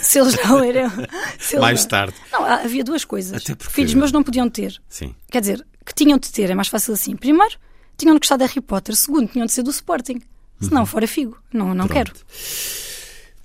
se 0.00 0.18
eles 0.18 0.36
não 0.44 0.56
leram. 0.60 0.90
se 1.38 1.54
eles 1.56 1.60
Mais 1.60 1.82
não- 1.82 1.88
tarde. 1.88 2.14
Não, 2.32 2.44
havia 2.44 2.82
duas 2.84 3.04
coisas. 3.04 3.42
Até 3.42 3.54
porque- 3.54 3.72
Filhos 3.74 3.94
meus 3.94 4.12
não 4.12 4.22
podiam 4.22 4.48
ter. 4.48 4.80
Sim. 4.88 5.14
Quer 5.30 5.40
dizer, 5.40 5.66
que 5.84 5.94
tinham 5.94 6.18
de 6.18 6.30
ter, 6.32 6.50
é 6.50 6.54
mais 6.54 6.68
fácil 6.68 6.94
assim. 6.94 7.14
Primeiro, 7.14 7.56
tinham 7.98 8.14
de 8.14 8.20
gostar 8.20 8.36
de 8.38 8.44
Harry 8.44 8.60
Potter. 8.60 8.96
Segundo, 8.96 9.28
tinham 9.28 9.46
de 9.46 9.52
ser 9.52 9.62
do 9.62 9.70
Sporting. 9.70 10.20
Se 10.60 10.72
não, 10.72 10.86
fora 10.86 11.06
figo. 11.06 11.36
Não, 11.52 11.74
não 11.74 11.86
quero. 11.86 12.10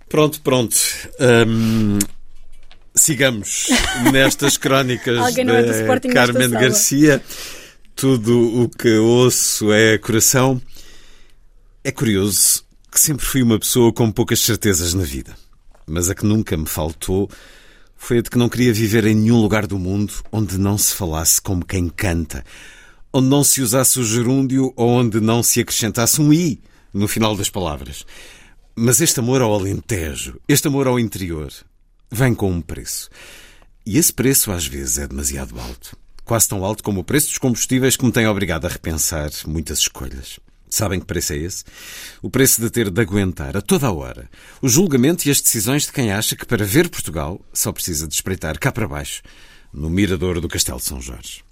Pronto, 0.07 0.41
pronto. 0.41 0.75
Hum, 1.47 1.99
sigamos 2.95 3.67
nestas 4.11 4.57
crónicas 4.57 5.37
é 5.37 5.43
nesta 5.43 6.07
Carmen. 6.13 6.49
Garcia. 6.49 7.21
Tudo 8.01 8.63
o 8.63 8.67
que 8.67 8.97
ouço 8.97 9.71
é 9.71 9.95
coração. 9.95 10.59
É 11.83 11.91
curioso 11.91 12.65
que 12.91 12.99
sempre 12.99 13.23
fui 13.23 13.43
uma 13.43 13.59
pessoa 13.59 13.93
com 13.93 14.11
poucas 14.11 14.39
certezas 14.39 14.95
na 14.95 15.03
vida. 15.03 15.37
Mas 15.85 16.09
a 16.09 16.15
que 16.15 16.25
nunca 16.25 16.57
me 16.57 16.65
faltou 16.65 17.29
foi 17.95 18.17
a 18.17 18.21
de 18.23 18.31
que 18.31 18.39
não 18.39 18.49
queria 18.49 18.73
viver 18.73 19.05
em 19.05 19.13
nenhum 19.13 19.39
lugar 19.39 19.67
do 19.67 19.77
mundo 19.77 20.15
onde 20.31 20.57
não 20.57 20.79
se 20.79 20.95
falasse 20.95 21.39
como 21.39 21.63
quem 21.63 21.89
canta, 21.89 22.43
onde 23.13 23.27
não 23.27 23.43
se 23.43 23.61
usasse 23.61 23.99
o 23.99 24.03
gerúndio 24.03 24.73
ou 24.75 24.89
onde 24.89 25.21
não 25.21 25.43
se 25.43 25.59
acrescentasse 25.59 26.19
um 26.19 26.33
i 26.33 26.59
no 26.91 27.07
final 27.07 27.35
das 27.35 27.51
palavras. 27.51 28.03
Mas 28.75 28.99
este 28.99 29.19
amor 29.19 29.43
ao 29.43 29.53
Alentejo, 29.53 30.41
este 30.47 30.67
amor 30.67 30.87
ao 30.87 30.99
interior, 30.99 31.53
vem 32.11 32.33
com 32.33 32.51
um 32.51 32.61
preço. 32.61 33.11
E 33.85 33.99
esse 33.99 34.11
preço 34.11 34.51
às 34.51 34.65
vezes 34.65 34.97
é 34.97 35.07
demasiado 35.07 35.59
alto. 35.59 35.95
Quase 36.31 36.47
tão 36.47 36.63
alto 36.63 36.81
como 36.81 37.01
o 37.01 37.03
preço 37.03 37.27
dos 37.27 37.37
combustíveis 37.37 37.97
que 37.97 38.05
me 38.05 38.11
tem 38.13 38.25
obrigado 38.25 38.63
a 38.63 38.69
repensar 38.69 39.29
muitas 39.45 39.79
escolhas. 39.79 40.39
Sabem 40.69 40.97
que 40.97 41.05
preço 41.05 41.33
é 41.33 41.35
esse? 41.35 41.65
O 42.21 42.29
preço 42.29 42.61
de 42.61 42.69
ter 42.69 42.89
de 42.89 43.01
aguentar 43.01 43.57
a 43.57 43.61
toda 43.61 43.87
a 43.87 43.91
hora 43.91 44.29
o 44.61 44.69
julgamento 44.69 45.27
e 45.27 45.31
as 45.31 45.41
decisões 45.41 45.87
de 45.87 45.91
quem 45.91 46.09
acha 46.09 46.33
que 46.33 46.45
para 46.45 46.63
ver 46.63 46.87
Portugal 46.87 47.45
só 47.51 47.73
precisa 47.73 48.07
de 48.07 48.13
espreitar 48.13 48.57
cá 48.57 48.71
para 48.71 48.87
baixo, 48.87 49.21
no 49.73 49.89
mirador 49.89 50.39
do 50.39 50.47
Castelo 50.47 50.77
de 50.77 50.85
São 50.85 51.01
Jorge. 51.01 51.43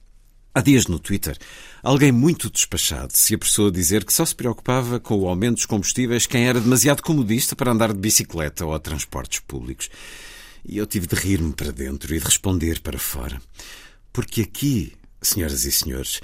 Há 0.56 0.62
dias 0.62 0.88
no 0.88 0.98
Twitter, 0.98 1.38
alguém 1.84 2.14
muito 2.14 2.50
despachado 2.50 3.12
se 3.12 3.36
apressou 3.36 3.68
a 3.68 3.72
dizer 3.72 4.06
que 4.06 4.14
só 4.14 4.24
se 4.24 4.34
preocupava 4.34 4.98
com 4.98 5.16
o 5.20 5.28
aumento 5.28 5.56
dos 5.56 5.66
combustíveis 5.66 6.26
quem 6.26 6.48
era 6.48 6.62
demasiado 6.62 7.04
comodista 7.04 7.54
para 7.54 7.74
andar 7.74 7.92
de 7.92 8.00
bicicleta 8.00 8.66
ou 8.66 8.74
a 8.74 8.80
transportes 8.80 9.42
públicos. 9.42 9.90
E 10.66 10.78
eu 10.78 10.86
tive 10.86 11.06
de 11.06 11.16
rir-me 11.16 11.52
para 11.52 11.74
dentro 11.74 12.16
e 12.16 12.18
de 12.18 12.24
responder 12.24 12.80
para 12.80 12.98
fora. 12.98 13.42
Porque 14.12 14.42
aqui, 14.42 14.94
senhoras 15.22 15.66
e 15.66 15.72
senhores, 15.72 16.22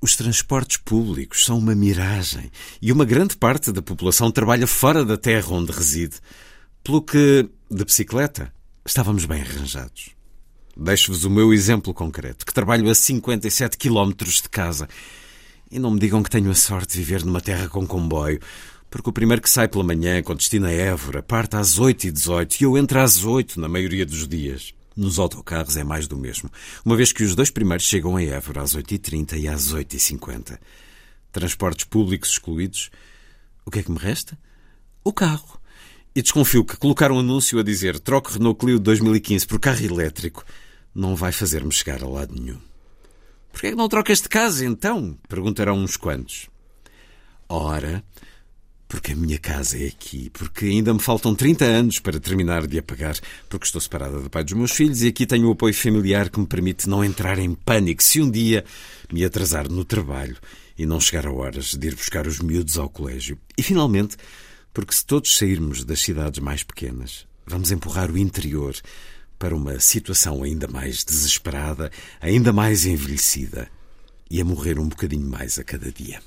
os 0.00 0.16
transportes 0.16 0.78
públicos 0.78 1.44
são 1.44 1.58
uma 1.58 1.74
miragem 1.74 2.50
e 2.80 2.90
uma 2.90 3.04
grande 3.04 3.36
parte 3.36 3.70
da 3.70 3.80
população 3.80 4.30
trabalha 4.30 4.66
fora 4.66 5.04
da 5.04 5.16
terra 5.16 5.52
onde 5.52 5.70
reside. 5.70 6.16
Pelo 6.82 7.00
que, 7.00 7.48
de 7.70 7.84
bicicleta, 7.84 8.52
estávamos 8.84 9.24
bem 9.24 9.40
arranjados. 9.40 10.10
Deixo-vos 10.76 11.24
o 11.24 11.30
meu 11.30 11.52
exemplo 11.52 11.94
concreto, 11.94 12.44
que 12.44 12.52
trabalho 12.52 12.90
a 12.90 12.94
57 12.94 13.76
quilómetros 13.76 14.42
de 14.42 14.48
casa. 14.48 14.88
E 15.70 15.78
não 15.78 15.90
me 15.90 16.00
digam 16.00 16.22
que 16.22 16.30
tenho 16.30 16.50
a 16.50 16.54
sorte 16.54 16.94
de 16.94 16.98
viver 16.98 17.24
numa 17.24 17.40
terra 17.40 17.68
com 17.68 17.86
comboio, 17.86 18.40
porque 18.90 19.08
o 19.08 19.12
primeiro 19.12 19.40
que 19.40 19.48
sai 19.48 19.68
pela 19.68 19.84
manhã, 19.84 20.22
com 20.22 20.34
destino 20.34 20.66
a 20.66 20.70
Évora, 20.70 21.22
parte 21.22 21.56
às 21.56 21.78
8 21.78 22.08
e 22.08 22.10
18 22.10 22.60
e 22.60 22.64
eu 22.64 22.76
entro 22.76 22.98
às 22.98 23.24
8 23.24 23.60
na 23.60 23.68
maioria 23.68 24.04
dos 24.04 24.26
dias. 24.26 24.74
Nos 24.96 25.18
autocarros 25.18 25.76
é 25.76 25.84
mais 25.84 26.06
do 26.06 26.16
mesmo, 26.16 26.50
uma 26.84 26.96
vez 26.96 27.12
que 27.12 27.22
os 27.22 27.34
dois 27.34 27.50
primeiros 27.50 27.86
chegam 27.86 28.16
a 28.16 28.22
Évora 28.22 28.62
às 28.62 28.74
8 28.74 28.94
e 28.94 28.98
30 28.98 29.36
às 29.50 29.72
8 29.72 29.96
e 29.96 29.98
50 29.98 30.60
Transportes 31.32 31.86
públicos 31.86 32.28
excluídos. 32.28 32.90
O 33.64 33.70
que 33.70 33.78
é 33.78 33.82
que 33.82 33.90
me 33.90 33.98
resta? 33.98 34.38
O 35.02 35.12
carro. 35.14 35.58
E 36.14 36.20
desconfio 36.20 36.62
que 36.62 36.76
colocar 36.76 37.10
um 37.10 37.18
anúncio 37.18 37.58
a 37.58 37.62
dizer 37.62 37.98
troque 37.98 38.34
Renault 38.34 38.60
Clio 38.60 38.76
de 38.76 38.84
2015 38.84 39.46
por 39.46 39.58
carro 39.58 39.82
elétrico 39.82 40.44
não 40.94 41.16
vai 41.16 41.32
fazer-me 41.32 41.72
chegar 41.72 42.02
a 42.02 42.06
lado 42.06 42.34
nenhum. 42.34 42.60
Porquê 43.50 43.68
é 43.68 43.70
que 43.70 43.76
não 43.76 43.88
trocas 43.88 44.20
de 44.20 44.28
casa, 44.28 44.66
então? 44.66 45.18
Perguntarão 45.26 45.78
uns 45.78 45.96
quantos. 45.96 46.50
Ora, 47.48 48.04
porque 48.92 49.12
a 49.12 49.16
minha 49.16 49.38
casa 49.38 49.82
é 49.82 49.86
aqui, 49.86 50.28
porque 50.28 50.66
ainda 50.66 50.92
me 50.92 51.00
faltam 51.00 51.34
30 51.34 51.64
anos 51.64 51.98
para 51.98 52.20
terminar 52.20 52.66
de 52.66 52.78
a 52.78 52.82
pagar, 52.82 53.18
porque 53.48 53.64
estou 53.64 53.80
separada 53.80 54.20
do 54.20 54.28
pai 54.28 54.44
dos 54.44 54.52
meus 54.52 54.72
filhos 54.72 55.00
e 55.00 55.08
aqui 55.08 55.24
tenho 55.24 55.48
o 55.48 55.52
apoio 55.52 55.72
familiar 55.72 56.28
que 56.28 56.38
me 56.38 56.46
permite 56.46 56.86
não 56.86 57.02
entrar 57.02 57.38
em 57.38 57.54
pânico 57.54 58.02
se 58.02 58.20
um 58.20 58.30
dia 58.30 58.66
me 59.10 59.24
atrasar 59.24 59.66
no 59.66 59.82
trabalho 59.82 60.36
e 60.76 60.84
não 60.84 61.00
chegar 61.00 61.26
a 61.26 61.32
horas 61.32 61.74
de 61.74 61.88
ir 61.88 61.94
buscar 61.94 62.26
os 62.26 62.38
miúdos 62.40 62.76
ao 62.76 62.90
colégio. 62.90 63.38
E 63.56 63.62
finalmente, 63.62 64.18
porque 64.74 64.94
se 64.94 65.06
todos 65.06 65.38
sairmos 65.38 65.84
das 65.84 66.02
cidades 66.02 66.40
mais 66.40 66.62
pequenas, 66.62 67.26
vamos 67.46 67.72
empurrar 67.72 68.10
o 68.10 68.18
interior 68.18 68.74
para 69.38 69.56
uma 69.56 69.80
situação 69.80 70.42
ainda 70.42 70.68
mais 70.68 71.02
desesperada, 71.02 71.90
ainda 72.20 72.52
mais 72.52 72.84
envelhecida 72.84 73.70
e 74.30 74.38
a 74.38 74.44
morrer 74.44 74.78
um 74.78 74.86
bocadinho 74.86 75.26
mais 75.26 75.58
a 75.58 75.64
cada 75.64 75.90
dia. 75.90 76.20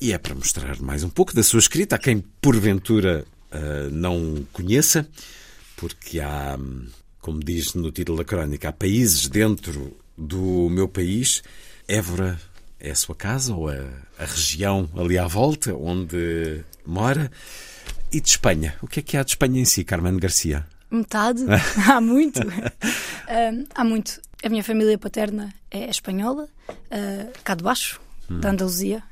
E 0.00 0.12
é 0.12 0.18
para 0.18 0.34
mostrar 0.34 0.80
mais 0.80 1.02
um 1.02 1.08
pouco 1.08 1.34
da 1.34 1.42
sua 1.42 1.58
escrita 1.58 1.96
a 1.96 1.98
quem 1.98 2.20
porventura 2.40 3.24
ah, 3.50 3.88
não 3.90 4.46
conheça, 4.52 5.08
porque 5.76 6.20
há, 6.20 6.56
hum, 6.58 6.86
como 7.20 7.40
diz 7.40 7.74
no 7.74 7.90
título 7.90 8.18
da 8.18 8.24
crónica, 8.24 8.68
há 8.68 8.72
países 8.72 9.28
dentro 9.28 9.96
do 10.16 10.68
meu 10.70 10.88
país. 10.88 11.42
Évora 11.88 12.38
é 12.78 12.90
a 12.90 12.94
sua 12.94 13.14
casa 13.14 13.54
ou 13.54 13.68
a, 13.68 13.76
a 14.18 14.24
região 14.24 14.88
ali 14.96 15.18
à 15.18 15.26
volta 15.26 15.74
onde 15.74 16.62
mora. 16.84 17.30
E 18.12 18.20
de 18.20 18.28
Espanha? 18.28 18.76
O 18.82 18.86
que 18.86 19.00
é 19.00 19.02
que 19.02 19.16
há 19.16 19.22
de 19.22 19.30
Espanha 19.30 19.60
em 19.60 19.64
si, 19.64 19.84
Carmen 19.84 20.16
Garcia? 20.18 20.66
Metade? 20.90 21.42
há 21.88 22.00
muito. 22.00 22.40
Ahm, 22.40 23.64
há 23.74 23.84
muito. 23.84 24.20
A 24.44 24.48
minha 24.48 24.62
família 24.62 24.98
paterna 24.98 25.52
é 25.70 25.88
espanhola, 25.88 26.48
ah, 26.90 27.32
cá 27.42 27.54
de 27.54 27.64
baixo, 27.64 28.00
da 28.28 28.50
Andaluzia. 28.50 29.02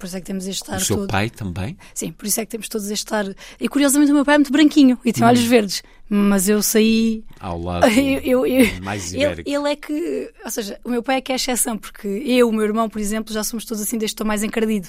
Por 0.00 0.06
isso 0.06 0.16
é 0.16 0.20
que 0.20 0.26
temos 0.26 0.46
este 0.46 0.68
Hum. 0.68 0.72
O 0.72 0.74
ar 0.74 0.80
seu 0.80 0.96
todo. 0.96 1.08
pai 1.08 1.30
também? 1.30 1.76
Sim, 1.94 2.10
por 2.10 2.26
isso 2.26 2.40
é 2.40 2.44
que 2.44 2.50
temos 2.50 2.68
todos 2.68 2.90
este 2.90 3.14
ar. 3.14 3.26
E 3.60 3.68
curiosamente 3.68 4.10
o 4.10 4.14
meu 4.14 4.24
pai 4.24 4.34
é 4.36 4.38
muito 4.38 4.50
branquinho 4.50 4.98
e 5.04 5.10
Hum. 5.10 5.12
tem 5.12 5.24
olhos 5.24 5.42
verdes. 5.44 5.82
Mas 6.12 6.48
eu 6.48 6.60
saí. 6.60 7.22
Ao 7.38 7.60
lado 7.62 7.86
Eu, 7.86 8.44
eu- 8.44 8.46
eu- 8.46 8.82
mais 8.82 9.12
ele, 9.12 9.22
ibérico. 9.24 9.48
ele 9.50 9.70
é 9.72 9.76
que. 9.76 10.32
Ou 10.44 10.50
seja, 10.50 10.80
o 10.82 10.90
meu 10.90 11.02
pai 11.04 11.16
é 11.18 11.20
que 11.20 11.30
é 11.30 11.34
a 11.34 11.36
exceção, 11.36 11.78
porque 11.78 12.08
eu, 12.08 12.48
o 12.48 12.52
meu 12.52 12.62
irmão, 12.64 12.88
por 12.88 12.98
exemplo, 13.00 13.32
já 13.32 13.44
somos 13.44 13.64
todos 13.64 13.80
assim 13.82 13.96
deste 13.98 14.16
tom 14.16 14.24
mais 14.24 14.42
encardido. 14.42 14.88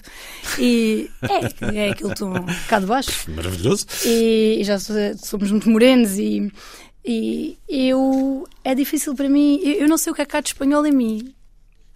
E 0.58 1.12
é, 1.22 1.76
é 1.88 1.90
aquele 1.92 2.16
tom 2.16 2.34
cá 2.68 2.80
de 2.80 2.86
baixo. 2.88 3.12
Maravilhoso. 3.30 3.86
e, 4.06 4.58
e 4.62 4.64
já 4.64 4.80
so- 4.80 4.94
somos 5.24 5.52
muito 5.52 5.70
morenos 5.70 6.18
e, 6.18 6.52
e 7.04 7.58
eu 7.70 8.48
é 8.64 8.74
difícil 8.76 9.14
para 9.16 9.28
mim 9.30 9.60
eu, 9.64 9.74
eu 9.82 9.88
não 9.88 9.98
sei 9.98 10.12
o 10.12 10.16
que 10.16 10.22
é 10.22 10.28
há 10.32 10.40
de 10.42 10.50
espanhol 10.50 10.86
em 10.86 10.92
mim 10.92 11.34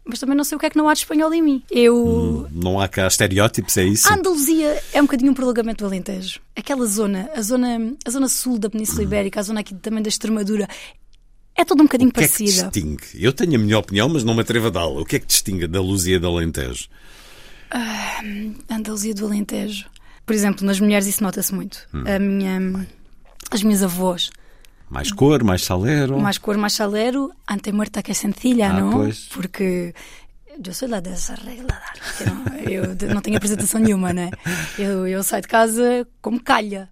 mas 0.07 0.19
também 0.19 0.35
não 0.37 0.43
sei 0.43 0.55
o 0.55 0.59
que 0.59 0.65
é 0.65 0.69
que 0.69 0.77
não 0.77 0.87
há 0.87 0.93
de 0.93 0.99
espanhol 0.99 1.33
em 1.33 1.41
mim 1.41 1.63
eu 1.71 2.47
Não 2.51 2.79
há 2.79 2.87
cá 2.87 3.07
estereótipos, 3.07 3.75
é 3.77 3.83
isso? 3.83 4.07
a 4.07 4.13
Andaluzia 4.15 4.81
é 4.93 5.01
um 5.01 5.05
bocadinho 5.05 5.31
um 5.31 5.35
prolongamento 5.35 5.83
do 5.83 5.87
Alentejo 5.87 6.39
aquela 6.55 6.85
zona 6.85 7.29
a 7.35 7.41
zona 7.41 7.93
a 8.05 8.09
zona 8.09 8.27
sul 8.29 8.57
da 8.59 8.69
Península 8.69 9.03
Ibérica 9.03 9.39
a 9.39 9.43
zona 9.43 9.59
aqui 9.61 9.73
também 9.75 10.01
da 10.03 10.09
Extremadura 10.09 10.67
é 11.57 11.63
todo 11.63 11.79
um 11.81 11.85
bocadinho 11.85 12.09
O 12.09 12.13
que 12.13 12.19
é 12.21 12.27
que 12.27 12.33
parecida 12.37 12.69
distingue? 12.69 13.05
Eu 13.15 13.31
tenho 13.31 13.55
a 13.55 13.57
minha 13.57 13.79
opinião, 13.79 14.09
mas 14.09 14.25
não 14.25 14.33
me 14.33 14.41
atrevo 14.41 14.67
a 14.67 14.69
dá-la. 14.69 14.99
O 14.99 15.05
que 15.05 15.15
é 15.15 15.19
que 15.19 15.25
distingue 15.25 15.65
da 15.67 15.79
Luzia 15.79 16.19
do 16.19 16.27
Alentejo? 16.27 16.89
a 17.71 18.21
Andaluzia 18.75 19.13
do 19.13 19.25
Alentejo 19.25 19.85
por 20.25 20.33
exemplo 20.33 20.65
nas 20.65 20.79
mulheres 20.79 21.07
isso 21.07 21.23
nota-se 21.23 21.53
muito 21.53 21.87
a 22.05 22.19
minha 22.19 22.85
as 23.51 23.63
minhas 23.63 23.83
avós 23.83 24.29
Mais 24.89 25.11
cor, 25.11 25.43
mais 25.43 25.63
salero? 25.63 26.19
más 26.19 26.37
cor, 26.39 26.57
más 26.57 26.73
salero, 26.73 27.31
ante 27.47 27.71
muerta 27.71 28.01
que 28.03 28.13
sencilla, 28.13 28.69
Ah, 28.69 28.73
¿no? 28.79 28.91
pois. 28.91 29.27
Porque 29.33 29.93
eu 30.63 30.73
sou 30.73 30.87
lá 30.87 30.99
desarreglada. 30.99 31.81
Eu, 32.19 32.85
não- 32.87 33.05
eu 33.07 33.13
não 33.15 33.21
tenho 33.21 33.35
apresentação 33.37 33.79
nenhuma, 33.81 34.13
né? 34.13 34.29
Eu, 34.77 35.07
eu 35.07 35.23
saio 35.23 35.41
de 35.41 35.47
casa 35.47 36.07
como 36.21 36.39
calha. 36.41 36.89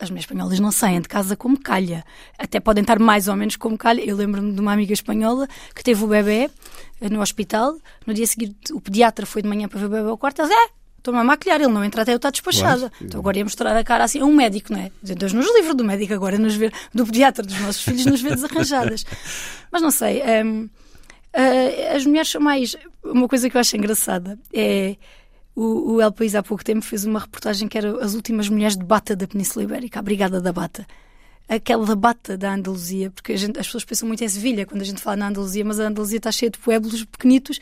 as 0.00 0.10
mulheres 0.10 0.24
espanholas 0.24 0.58
não 0.58 0.72
saem 0.72 1.00
de 1.00 1.06
casa 1.08 1.36
como 1.36 1.56
calha. 1.60 2.04
Até 2.36 2.58
podem 2.58 2.82
estar 2.82 2.98
mais 2.98 3.28
ou 3.28 3.36
menos 3.36 3.54
como 3.56 3.78
calha. 3.78 4.02
Eu 4.04 4.16
lembro-me 4.16 4.52
de 4.52 4.60
uma 4.60 4.72
amiga 4.72 4.92
espanhola 4.92 5.46
que 5.74 5.82
teve 5.84 6.02
o 6.02 6.08
bebê 6.08 6.50
no 7.00 7.20
hospital. 7.20 7.76
No 8.04 8.12
dia 8.12 8.26
seguinte, 8.26 8.72
o 8.72 8.80
pediatra 8.80 9.24
foi 9.24 9.42
de 9.42 9.48
manhã 9.48 9.68
para 9.68 9.78
ver 9.78 9.86
o 9.86 9.90
bebê 9.90 10.08
ao 10.08 10.18
quarto. 10.18 10.40
Ela 10.42 10.48
disse, 10.48 10.60
é, 10.60 10.68
estou-me 11.06 11.20
a 11.20 11.24
maquilhar, 11.24 11.60
ele 11.60 11.72
não 11.72 11.84
entra 11.84 12.02
até 12.02 12.12
eu 12.12 12.16
estar 12.16 12.30
despachada. 12.30 12.90
Claro. 12.90 12.94
Então 13.00 13.20
agora 13.20 13.38
ia 13.38 13.44
mostrar 13.44 13.76
a 13.76 13.84
cara 13.84 14.04
assim 14.04 14.20
a 14.20 14.24
um 14.24 14.34
médico, 14.34 14.72
não 14.72 14.80
é? 14.80 14.90
Deus 15.02 15.32
nos 15.32 15.46
livre 15.54 15.72
do 15.74 15.84
médico 15.84 16.12
agora, 16.14 16.36
nos 16.38 16.54
ver, 16.54 16.72
do 16.92 17.06
pediatra 17.06 17.44
dos 17.44 17.58
nossos 17.60 17.82
filhos, 17.82 18.04
nos 18.06 18.20
ver 18.20 18.34
desarranjadas. 18.34 19.04
Mas 19.70 19.82
não 19.82 19.90
sei. 19.90 20.22
hum, 20.44 20.68
ah, 21.32 21.94
as 21.96 22.04
mulheres 22.04 22.28
são 22.28 22.40
mais. 22.40 22.76
Uma 23.04 23.28
coisa 23.28 23.48
que 23.48 23.56
eu 23.56 23.60
acho 23.60 23.76
engraçada 23.76 24.38
é. 24.52 24.96
O, 25.54 25.94
o 25.94 26.02
El 26.02 26.12
País 26.12 26.34
há 26.34 26.42
pouco 26.42 26.62
tempo 26.62 26.84
fez 26.84 27.06
uma 27.06 27.18
reportagem 27.18 27.66
que 27.66 27.78
era 27.78 28.04
as 28.04 28.12
últimas 28.12 28.46
mulheres 28.46 28.76
de 28.76 28.84
bata 28.84 29.16
da 29.16 29.26
Península 29.26 29.64
Ibérica, 29.64 29.98
a 29.98 30.02
Brigada 30.02 30.38
da 30.38 30.52
Bata. 30.52 30.86
Aquela 31.48 31.86
da 31.86 31.96
bata 31.96 32.36
da 32.36 32.52
Andaluzia, 32.52 33.10
porque 33.10 33.34
gente- 33.38 33.58
as 33.58 33.64
pessoas 33.66 33.82
pensam 33.84 34.06
muito 34.06 34.22
em 34.22 34.28
Sevilha 34.28 34.66
quando 34.66 34.82
a 34.82 34.84
gente 34.84 35.00
fala 35.00 35.16
na 35.16 35.28
Andaluzia, 35.28 35.64
mas 35.64 35.80
a 35.80 35.84
Andaluzia 35.86 36.18
está 36.18 36.30
cheia 36.30 36.50
de 36.50 36.58
pueblos 36.58 37.04
pequenitos. 37.04 37.58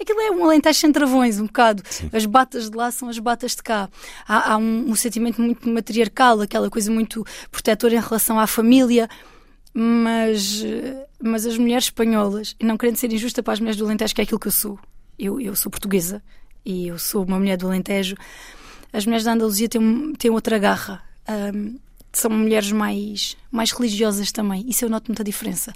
Aquilo 0.00 0.20
é 0.20 0.30
um 0.30 0.44
alentejo 0.44 0.78
sem 0.78 0.90
travões, 0.92 1.38
um 1.38 1.46
bocado. 1.46 1.82
As 2.12 2.26
batas 2.26 2.68
de 2.70 2.76
lá 2.76 2.90
são 2.90 3.08
as 3.08 3.18
batas 3.18 3.54
de 3.56 3.62
cá. 3.62 3.88
Há, 4.26 4.52
há 4.52 4.56
um, 4.56 4.90
um 4.90 4.94
sentimento 4.96 5.40
muito 5.40 5.68
matriarcal, 5.68 6.40
aquela 6.40 6.68
coisa 6.68 6.90
muito 6.90 7.24
protetora 7.50 7.94
em 7.94 8.00
relação 8.00 8.38
à 8.38 8.46
família 8.46 9.08
mas, 9.76 10.64
mas 11.20 11.44
as 11.44 11.58
mulheres 11.58 11.84
espanholas, 11.86 12.54
e 12.60 12.64
não 12.64 12.76
querendo 12.76 12.96
ser 12.96 13.12
injusta 13.12 13.42
para 13.42 13.54
as 13.54 13.58
mulheres 13.60 13.76
do 13.76 13.84
Alentejo, 13.84 14.14
que 14.14 14.20
é 14.20 14.24
aquilo 14.24 14.38
que 14.38 14.46
eu 14.46 14.52
sou, 14.52 14.78
eu, 15.18 15.40
eu 15.40 15.56
sou 15.56 15.68
portuguesa 15.68 16.22
e 16.64 16.86
eu 16.86 16.96
sou 16.98 17.24
uma 17.24 17.38
mulher 17.38 17.56
do 17.56 17.66
Alentejo, 17.66 18.14
as 18.92 19.04
mulheres 19.04 19.24
da 19.24 19.32
Andaluzia 19.32 19.68
têm, 19.68 19.80
um- 19.80 20.12
têm 20.14 20.30
outra 20.30 20.58
garra. 20.60 21.02
Ahm, 21.26 21.76
são 22.12 22.30
mulheres 22.30 22.70
mais, 22.70 23.36
mais 23.50 23.72
religiosas 23.72 24.30
também. 24.30 24.64
Isso 24.68 24.84
eu 24.84 24.88
noto 24.88 25.08
muita 25.08 25.24
diferença. 25.24 25.72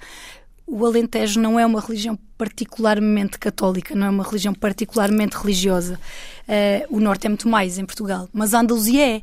O 0.71 0.85
Alentejo 0.85 1.41
não 1.41 1.59
é 1.59 1.65
uma 1.65 1.81
religião 1.81 2.19
particularmente 2.37 3.39
católica, 3.39 3.95
não 3.95 4.07
é 4.07 4.11
uma 4.11 4.23
religião 4.23 4.53
particularmente 4.53 5.35
religiosa. 5.35 5.99
Eh, 6.47 6.87
o 6.91 7.01
Norte 7.01 7.27
é 7.27 7.31
muito 7.31 7.49
mais 7.49 7.79
em 7.79 7.87
Portugal, 7.87 8.29
mas 8.35 8.53
a 8.53 8.61
Andaluzia 8.61 9.17
é. 9.17 9.23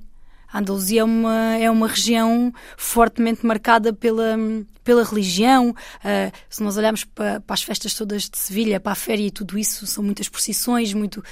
A 0.52 0.58
Andaluzia 0.58 1.02
é 1.02 1.04
uma, 1.04 1.56
é 1.58 1.70
uma 1.70 1.88
região 1.88 2.52
fortemente 2.76 3.46
marcada 3.46 3.94
pela, 3.94 4.36
pela 4.84 5.04
religião. 5.04 5.76
Ah, 6.04 6.32
se 6.50 6.64
nós 6.64 6.78
olharmos 6.78 7.04
para, 7.04 7.42
para 7.42 7.54
as 7.54 7.62
festas 7.62 7.94
todas 7.94 8.24
de 8.24 8.38
Sevilha, 8.40 8.80
para 8.80 8.94
a 8.94 8.96
féria 8.96 9.28
e 9.28 9.32
tudo 9.32 9.56
isso, 9.56 9.86
são 9.86 10.04
muitas 10.04 10.28
procissões, 10.28 10.94
muito. 10.94 11.24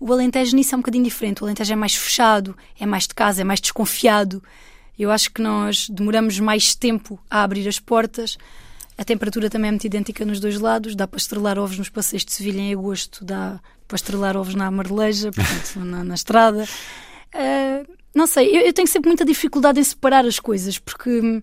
O 0.00 0.10
Alentejo 0.12 0.56
nisso 0.56 0.74
é 0.74 0.78
um 0.78 0.80
bocadinho 0.80 1.04
diferente. 1.04 1.42
O 1.42 1.44
Alentejo 1.44 1.72
é 1.72 1.76
mais 1.76 1.94
fechado, 1.94 2.56
é 2.78 2.86
mais 2.86 3.06
de 3.06 3.14
casa, 3.14 3.42
é 3.42 3.44
mais 3.44 3.60
desconfiado. 3.60 4.42
Eu 4.98 5.10
acho 5.10 5.30
que 5.30 5.42
nós 5.42 5.88
demoramos 5.90 6.38
mais 6.40 6.74
tempo 6.74 7.18
a 7.28 7.42
abrir 7.42 7.66
as 7.68 7.78
portas. 7.78 8.38
A 8.98 9.04
temperatura 9.04 9.48
também 9.48 9.68
é 9.68 9.70
muito 9.70 9.86
idêntica 9.86 10.24
nos 10.24 10.40
dois 10.40 10.58
lados. 10.58 10.96
Dá 10.96 11.06
para 11.06 11.18
estrelar 11.18 11.56
ovos 11.56 11.78
nos 11.78 11.88
passeios 11.88 12.24
de 12.24 12.32
Sevilha 12.32 12.60
em 12.60 12.72
agosto, 12.72 13.24
dá 13.24 13.60
para 13.86 13.94
estrelar 13.94 14.36
ovos 14.36 14.56
na 14.56 14.66
Amareleja, 14.66 15.30
portanto, 15.30 15.78
na, 15.86 16.02
na 16.02 16.14
estrada. 16.14 16.68
Ah, 17.32 17.84
não 18.12 18.26
sei, 18.26 18.48
eu, 18.48 18.62
eu 18.62 18.72
tenho 18.72 18.88
sempre 18.88 19.08
muita 19.08 19.24
dificuldade 19.24 19.78
em 19.78 19.84
separar 19.84 20.26
as 20.26 20.40
coisas, 20.40 20.78
porque, 20.78 21.42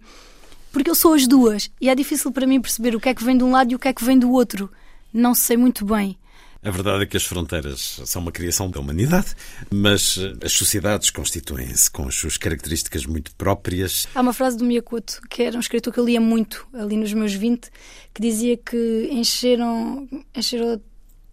porque 0.71 0.89
eu 0.89 0.95
sou 0.95 1.13
as 1.13 1.25
duas 1.25 1.71
e 1.79 1.89
é 1.89 1.95
difícil 1.95 2.31
para 2.33 2.45
mim 2.45 2.59
perceber 2.59 2.93
o 2.93 2.99
que 2.99 3.07
é 3.07 3.13
que 3.13 3.23
vem 3.23 3.37
de 3.37 3.43
um 3.45 3.51
lado 3.51 3.71
e 3.71 3.75
o 3.75 3.79
que 3.79 3.87
é 3.87 3.93
que 3.93 4.03
vem 4.03 4.19
do 4.19 4.29
outro. 4.31 4.69
Não 5.13 5.33
sei 5.33 5.55
muito 5.55 5.85
bem. 5.85 6.17
A 6.65 6.71
verdade 6.71 7.03
é 7.03 7.05
que 7.05 7.15
as 7.15 7.23
fronteiras 7.23 8.01
são 8.05 8.23
uma 8.23 8.31
criação 8.31 8.71
da 8.71 8.79
humanidade, 8.79 9.35
mas 9.69 10.17
eh, 10.17 10.33
as 10.43 10.51
sociedades 10.51 11.11
constituem-se 11.11 11.91
com 11.91 12.07
as 12.07 12.15
suas 12.15 12.37
características 12.37 13.05
muito 13.05 13.35
próprias. 13.35 14.07
Há 14.15 14.21
uma 14.21 14.33
frase 14.33 14.57
do 14.57 14.65
Miyakoto, 14.65 15.21
que 15.29 15.43
era 15.43 15.55
um 15.55 15.59
escritor 15.59 15.93
que 15.93 15.99
eu 15.99 16.05
lia 16.05 16.19
muito 16.19 16.67
ali 16.73 16.97
nos 16.97 17.13
meus 17.13 17.35
20, 17.35 17.69
que 18.11 18.19
dizia 18.19 18.57
que 18.57 19.09
encheram, 19.11 20.09
encheram 20.33 20.73
a 20.73 20.79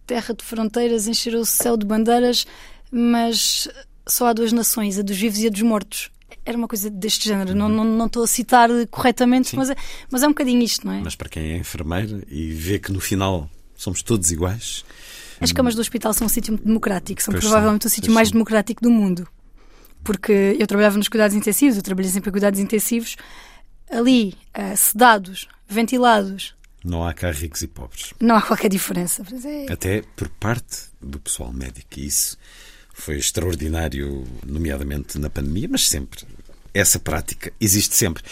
terra 0.05 0.35
de 0.35 0.43
fronteiras, 0.43 1.07
encheram 1.07 1.39
o 1.39 1.45
céu 1.45 1.77
de 1.77 1.85
bandeiras, 1.87 2.45
mas 2.91 3.67
só 4.07 4.27
há 4.27 4.33
duas 4.33 4.53
nações, 4.53 4.99
a 4.99 5.01
dos 5.01 5.17
vivos 5.17 5.39
e 5.39 5.47
a 5.47 5.49
dos 5.49 5.63
mortos. 5.63 6.11
Era 6.45 6.55
uma 6.55 6.67
coisa 6.67 6.91
deste 6.91 7.27
género. 7.27 7.55
Não, 7.55 7.67
não, 7.67 7.83
não 7.83 8.05
estou 8.05 8.23
a 8.23 8.27
citar 8.27 8.69
corretamente, 8.91 9.55
mas 9.55 9.71
é, 9.71 9.75
mas 10.11 10.21
é 10.21 10.27
um 10.27 10.31
bocadinho 10.31 10.61
isto, 10.61 10.85
não 10.85 10.93
é? 10.93 11.01
Mas 11.01 11.15
para 11.15 11.27
quem 11.27 11.53
é 11.53 11.57
enfermeira 11.57 12.21
e 12.29 12.51
vê 12.51 12.77
que 12.77 12.91
no 12.91 12.99
final 12.99 13.49
somos 13.75 14.03
todos 14.03 14.31
iguais, 14.31 14.85
As 15.43 15.51
camas 15.51 15.75
do 15.75 15.81
hospital 15.81 16.13
são 16.13 16.25
um 16.25 16.29
sítio 16.29 16.57
democrático, 16.57 17.21
são 17.21 17.31
Pois 17.33 17.43
provavelmente 17.43 17.83
são, 17.83 17.89
o 17.89 17.91
sítio 17.93 18.11
mais 18.13 18.29
são. 18.29 18.33
democrático 18.33 18.81
do 18.81 18.89
mundo. 18.89 19.27
Porque 20.03 20.55
eu 20.59 20.65
trabalhava 20.67 20.97
nos 20.97 21.07
cuidados 21.07 21.35
intensivos, 21.35 21.77
eu 21.77 21.83
trabalhei 21.83 22.11
sempre 22.11 22.29
em 22.29 22.31
cuidados 22.31 22.59
intensivos, 22.59 23.15
ali, 23.89 24.33
eh, 24.53 24.75
sedados, 24.75 25.47
ventilados, 25.67 26.55
não 26.83 27.05
há 27.07 27.13
cá 27.13 27.31
ricos 27.31 27.61
e 27.61 27.67
pobres. 27.67 28.13
não 28.19 28.35
há 28.35 28.41
qualquer 28.41 28.67
diferença. 28.69 29.23
É- 29.45 29.71
Até 29.71 30.01
por 30.15 30.27
parte 30.29 30.83
do 31.01 31.17
pessoal 31.19 31.53
médico. 31.53 31.87
E 31.97 32.05
isso 32.05 32.37
foi 32.93 33.17
extraordinário, 33.17 34.25
nomeadamente 34.45 35.17
na 35.17 35.29
pandemia, 35.29 35.67
mas 35.71 35.87
sempre. 35.87 36.25
Essa 36.73 36.99
prática 36.99 37.53
existe 37.59 37.95
sempre. 37.95 38.23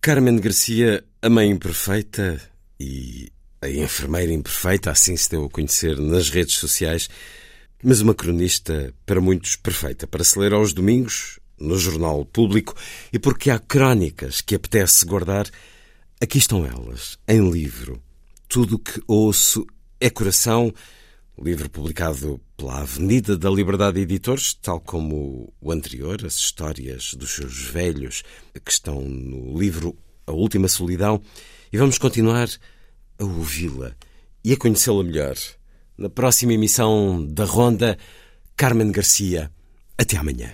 Carmen 0.00 0.36
Garcia, 0.38 1.02
a 1.22 1.30
mãe 1.30 1.50
imperfeita 1.50 2.40
e 2.78 3.32
a 3.60 3.68
enfermeira 3.68 4.32
imperfeita, 4.32 4.90
assim 4.90 5.16
se 5.16 5.30
deu 5.30 5.44
a 5.44 5.50
conhecer 5.50 5.98
nas 5.98 6.30
redes 6.30 6.54
sociais, 6.54 7.08
mas 7.82 8.00
uma 8.00 8.14
cronista 8.14 8.94
para 9.04 9.20
muitos 9.20 9.56
perfeita, 9.56 10.06
para 10.06 10.24
se 10.24 10.38
ler 10.38 10.52
aos 10.52 10.72
domingos, 10.72 11.38
no 11.58 11.76
jornal 11.76 12.24
público, 12.24 12.74
e 13.12 13.18
porque 13.18 13.50
há 13.50 13.58
crónicas 13.58 14.40
que 14.40 14.54
apetece 14.54 15.04
guardar, 15.04 15.48
aqui 16.20 16.38
estão 16.38 16.64
elas, 16.64 17.18
em 17.26 17.50
livro. 17.50 18.00
Tudo 18.48 18.76
o 18.76 18.78
que 18.78 19.02
ouço 19.06 19.66
é 20.00 20.08
coração, 20.08 20.72
livro 21.40 21.68
publicado 21.68 22.40
pela 22.56 22.80
Avenida 22.80 23.36
da 23.36 23.50
Liberdade 23.50 24.00
Editores, 24.00 24.54
tal 24.54 24.80
como 24.80 25.52
o 25.60 25.72
anterior, 25.72 26.24
as 26.24 26.36
histórias 26.36 27.14
dos 27.14 27.30
seus 27.30 27.62
velhos, 27.62 28.22
que 28.64 28.70
estão 28.70 29.00
no 29.00 29.58
livro 29.58 29.96
A 30.26 30.32
Última 30.32 30.68
Solidão, 30.68 31.20
e 31.72 31.76
vamos 31.76 31.98
continuar 31.98 32.48
a 33.18 33.24
ouvi-la 33.24 33.92
e 34.44 34.52
a 34.52 34.56
conhecê-la 34.56 35.02
melhor. 35.02 35.36
Na 35.96 36.08
próxima 36.08 36.52
emissão 36.52 37.26
da 37.26 37.44
Ronda, 37.44 37.98
Carmen 38.56 38.92
Garcia. 38.92 39.50
Até 39.96 40.16
amanhã. 40.16 40.52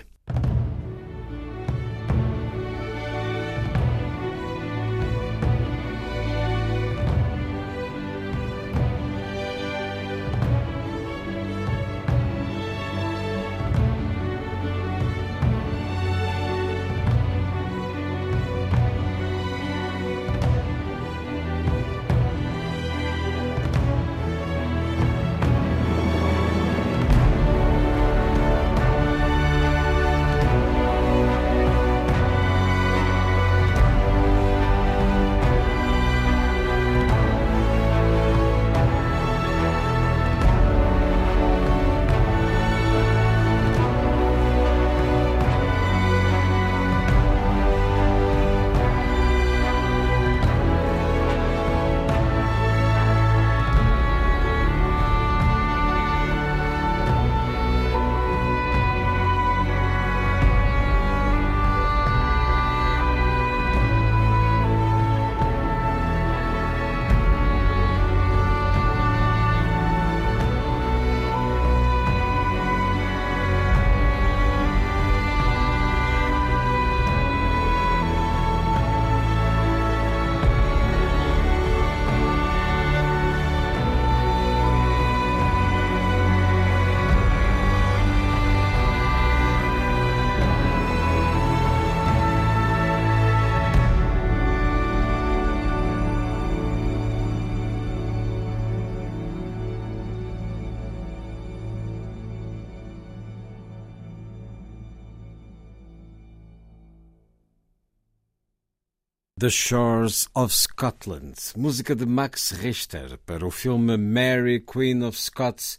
The 109.37 109.49
Shores 109.49 110.29
of 110.33 110.53
Scotland, 110.53 111.35
música 111.57 111.93
de 111.93 112.05
Max 112.05 112.53
Richter 112.53 113.17
para 113.25 113.45
o 113.45 113.51
filme 113.51 113.97
Mary, 113.97 114.61
Queen 114.61 115.03
of 115.03 115.19
Scots, 115.19 115.77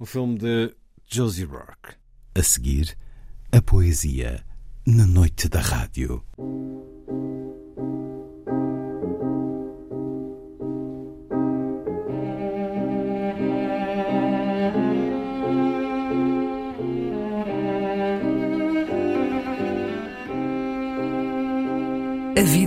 o 0.00 0.04
filme 0.04 0.36
de 0.36 0.74
Josie 1.06 1.44
Rourke. 1.44 1.94
A 2.34 2.42
seguir, 2.42 2.98
a 3.52 3.62
poesia 3.62 4.44
na 4.84 5.06
noite 5.06 5.48
da 5.48 5.60
rádio. 5.60 6.24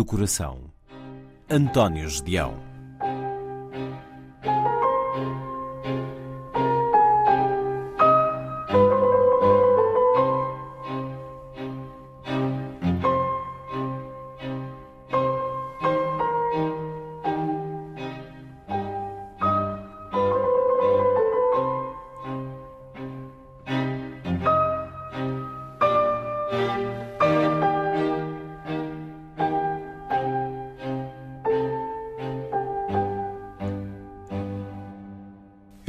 Do 0.00 0.04
Coração. 0.06 0.72
António 1.50 2.08
Gedeão. 2.08 2.69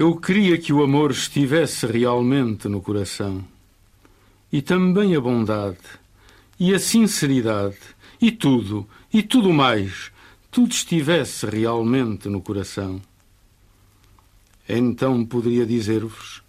Eu 0.01 0.15
queria 0.15 0.57
que 0.57 0.73
o 0.73 0.81
amor 0.81 1.11
estivesse 1.11 1.85
realmente 1.85 2.67
no 2.67 2.81
coração. 2.81 3.45
E 4.51 4.59
também 4.59 5.15
a 5.15 5.21
bondade, 5.21 5.77
e 6.59 6.73
a 6.73 6.79
sinceridade, 6.79 7.77
e 8.19 8.31
tudo, 8.31 8.89
e 9.13 9.21
tudo 9.21 9.53
mais, 9.53 10.11
tudo 10.49 10.71
estivesse 10.71 11.45
realmente 11.45 12.27
no 12.27 12.41
coração. 12.41 12.99
Então 14.67 15.23
poderia 15.23 15.67
dizer-vos, 15.67 16.41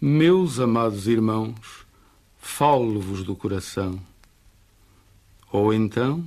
meus 0.00 0.58
amados 0.58 1.06
irmãos, 1.06 1.84
falo-vos 2.40 3.22
do 3.22 3.36
coração. 3.36 4.00
Ou 5.52 5.74
então, 5.74 6.24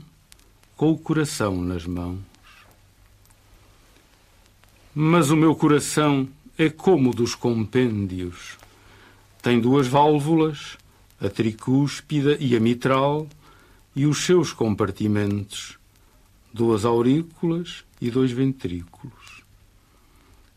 com 0.75 0.91
o 0.91 0.97
coração 0.99 1.59
nas 1.59 1.87
mãos. 1.87 2.19
Mas 4.93 5.31
o 5.31 5.35
meu 5.35 5.55
coração 5.55 6.29
é 6.57 6.69
como 6.69 7.13
dos 7.13 7.35
compêndios. 7.35 8.57
Tem 9.41 9.59
duas 9.59 9.87
válvulas, 9.87 10.77
a 11.21 11.29
tricúspida 11.29 12.37
e 12.39 12.55
a 12.55 12.59
mitral, 12.59 13.27
e 13.95 14.05
os 14.05 14.25
seus 14.25 14.51
compartimentos, 14.53 15.77
duas 16.53 16.85
aurículas 16.85 17.83
e 18.01 18.09
dois 18.09 18.31
ventrículos. 18.31 19.43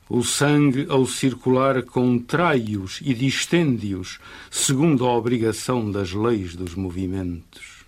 O 0.08 0.24
sangue, 0.24 0.86
ao 0.88 1.06
circular, 1.06 1.82
contrai-os 1.82 3.00
e 3.02 3.14
distende-os, 3.14 4.18
segundo 4.50 5.06
a 5.06 5.16
obrigação 5.16 5.90
das 5.90 6.12
leis 6.12 6.56
dos 6.56 6.74
movimentos. 6.74 7.84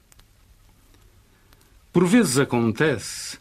Por 1.92 2.06
vezes 2.06 2.38
acontece 2.38 3.38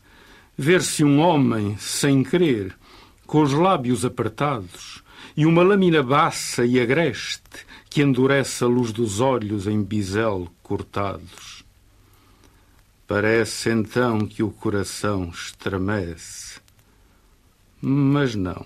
ver-se 0.57 1.03
um 1.03 1.19
homem, 1.19 1.77
sem 1.77 2.23
querer, 2.23 2.75
com 3.31 3.43
os 3.43 3.53
lábios 3.53 4.03
apertados 4.03 5.01
e 5.37 5.45
uma 5.45 5.63
lâmina 5.63 6.03
baça 6.03 6.65
e 6.65 6.77
agreste 6.81 7.65
que 7.89 8.01
endurece 8.01 8.61
a 8.61 8.67
luz 8.67 8.91
dos 8.91 9.21
olhos 9.21 9.67
em 9.67 9.81
bisel 9.81 10.49
cortados. 10.61 11.63
Parece 13.07 13.69
então 13.69 14.27
que 14.27 14.43
o 14.43 14.51
coração 14.51 15.29
estremece. 15.29 16.59
Mas 17.79 18.35
não. 18.35 18.65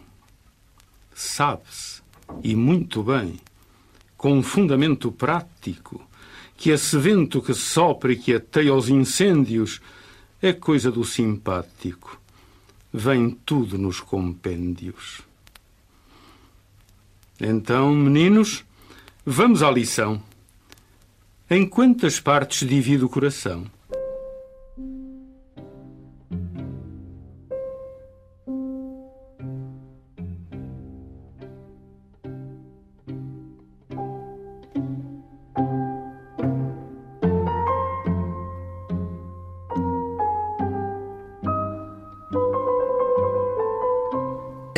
Sabe-se, 1.13 2.01
e 2.43 2.55
muito 2.55 3.03
bem, 3.03 3.39
com 4.18 4.34
um 4.36 4.41
fundamento 4.41 5.11
prático, 5.11 6.01
que 6.57 6.72
esse 6.72 6.97
vento 6.97 7.39
que 7.39 7.53
sopra 7.53 8.13
e 8.13 8.16
que 8.16 8.34
ateia 8.34 8.72
aos 8.72 8.89
incêndios 8.89 9.80
é 10.41 10.51
coisa 10.51 10.91
do 10.91 11.03
simpático 11.05 12.24
vem 12.96 13.30
tudo 13.30 13.78
nos 13.78 14.00
compêndios. 14.00 15.22
Então, 17.39 17.93
meninos, 17.93 18.64
vamos 19.26 19.62
à 19.62 19.70
lição. 19.70 20.24
Em 21.50 21.68
quantas 21.68 22.20
partes 22.20 22.68
divide 22.68 23.04
o 23.04 23.10
coração? 23.10 23.70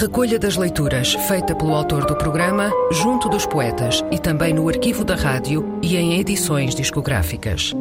Recolha 0.00 0.38
das 0.38 0.56
leituras 0.56 1.12
feita 1.28 1.54
pelo 1.54 1.74
autor 1.74 2.06
do 2.06 2.16
programa, 2.16 2.70
junto 2.90 3.28
dos 3.28 3.44
poetas 3.44 4.02
e 4.10 4.18
também 4.18 4.54
no 4.54 4.66
arquivo 4.66 5.04
da 5.04 5.14
rádio 5.14 5.78
e 5.82 5.94
em 5.94 6.18
edições 6.18 6.74
discográficas. 6.74 7.74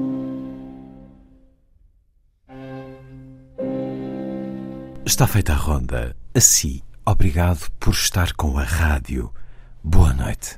Está 5.05 5.25
feita 5.27 5.53
a 5.53 5.55
ronda. 5.55 6.13
Assim, 6.35 6.81
obrigado 7.05 7.71
por 7.79 7.93
estar 7.93 8.33
com 8.33 8.57
a 8.57 8.63
rádio. 8.63 9.31
Boa 9.81 10.13
noite. 10.13 10.57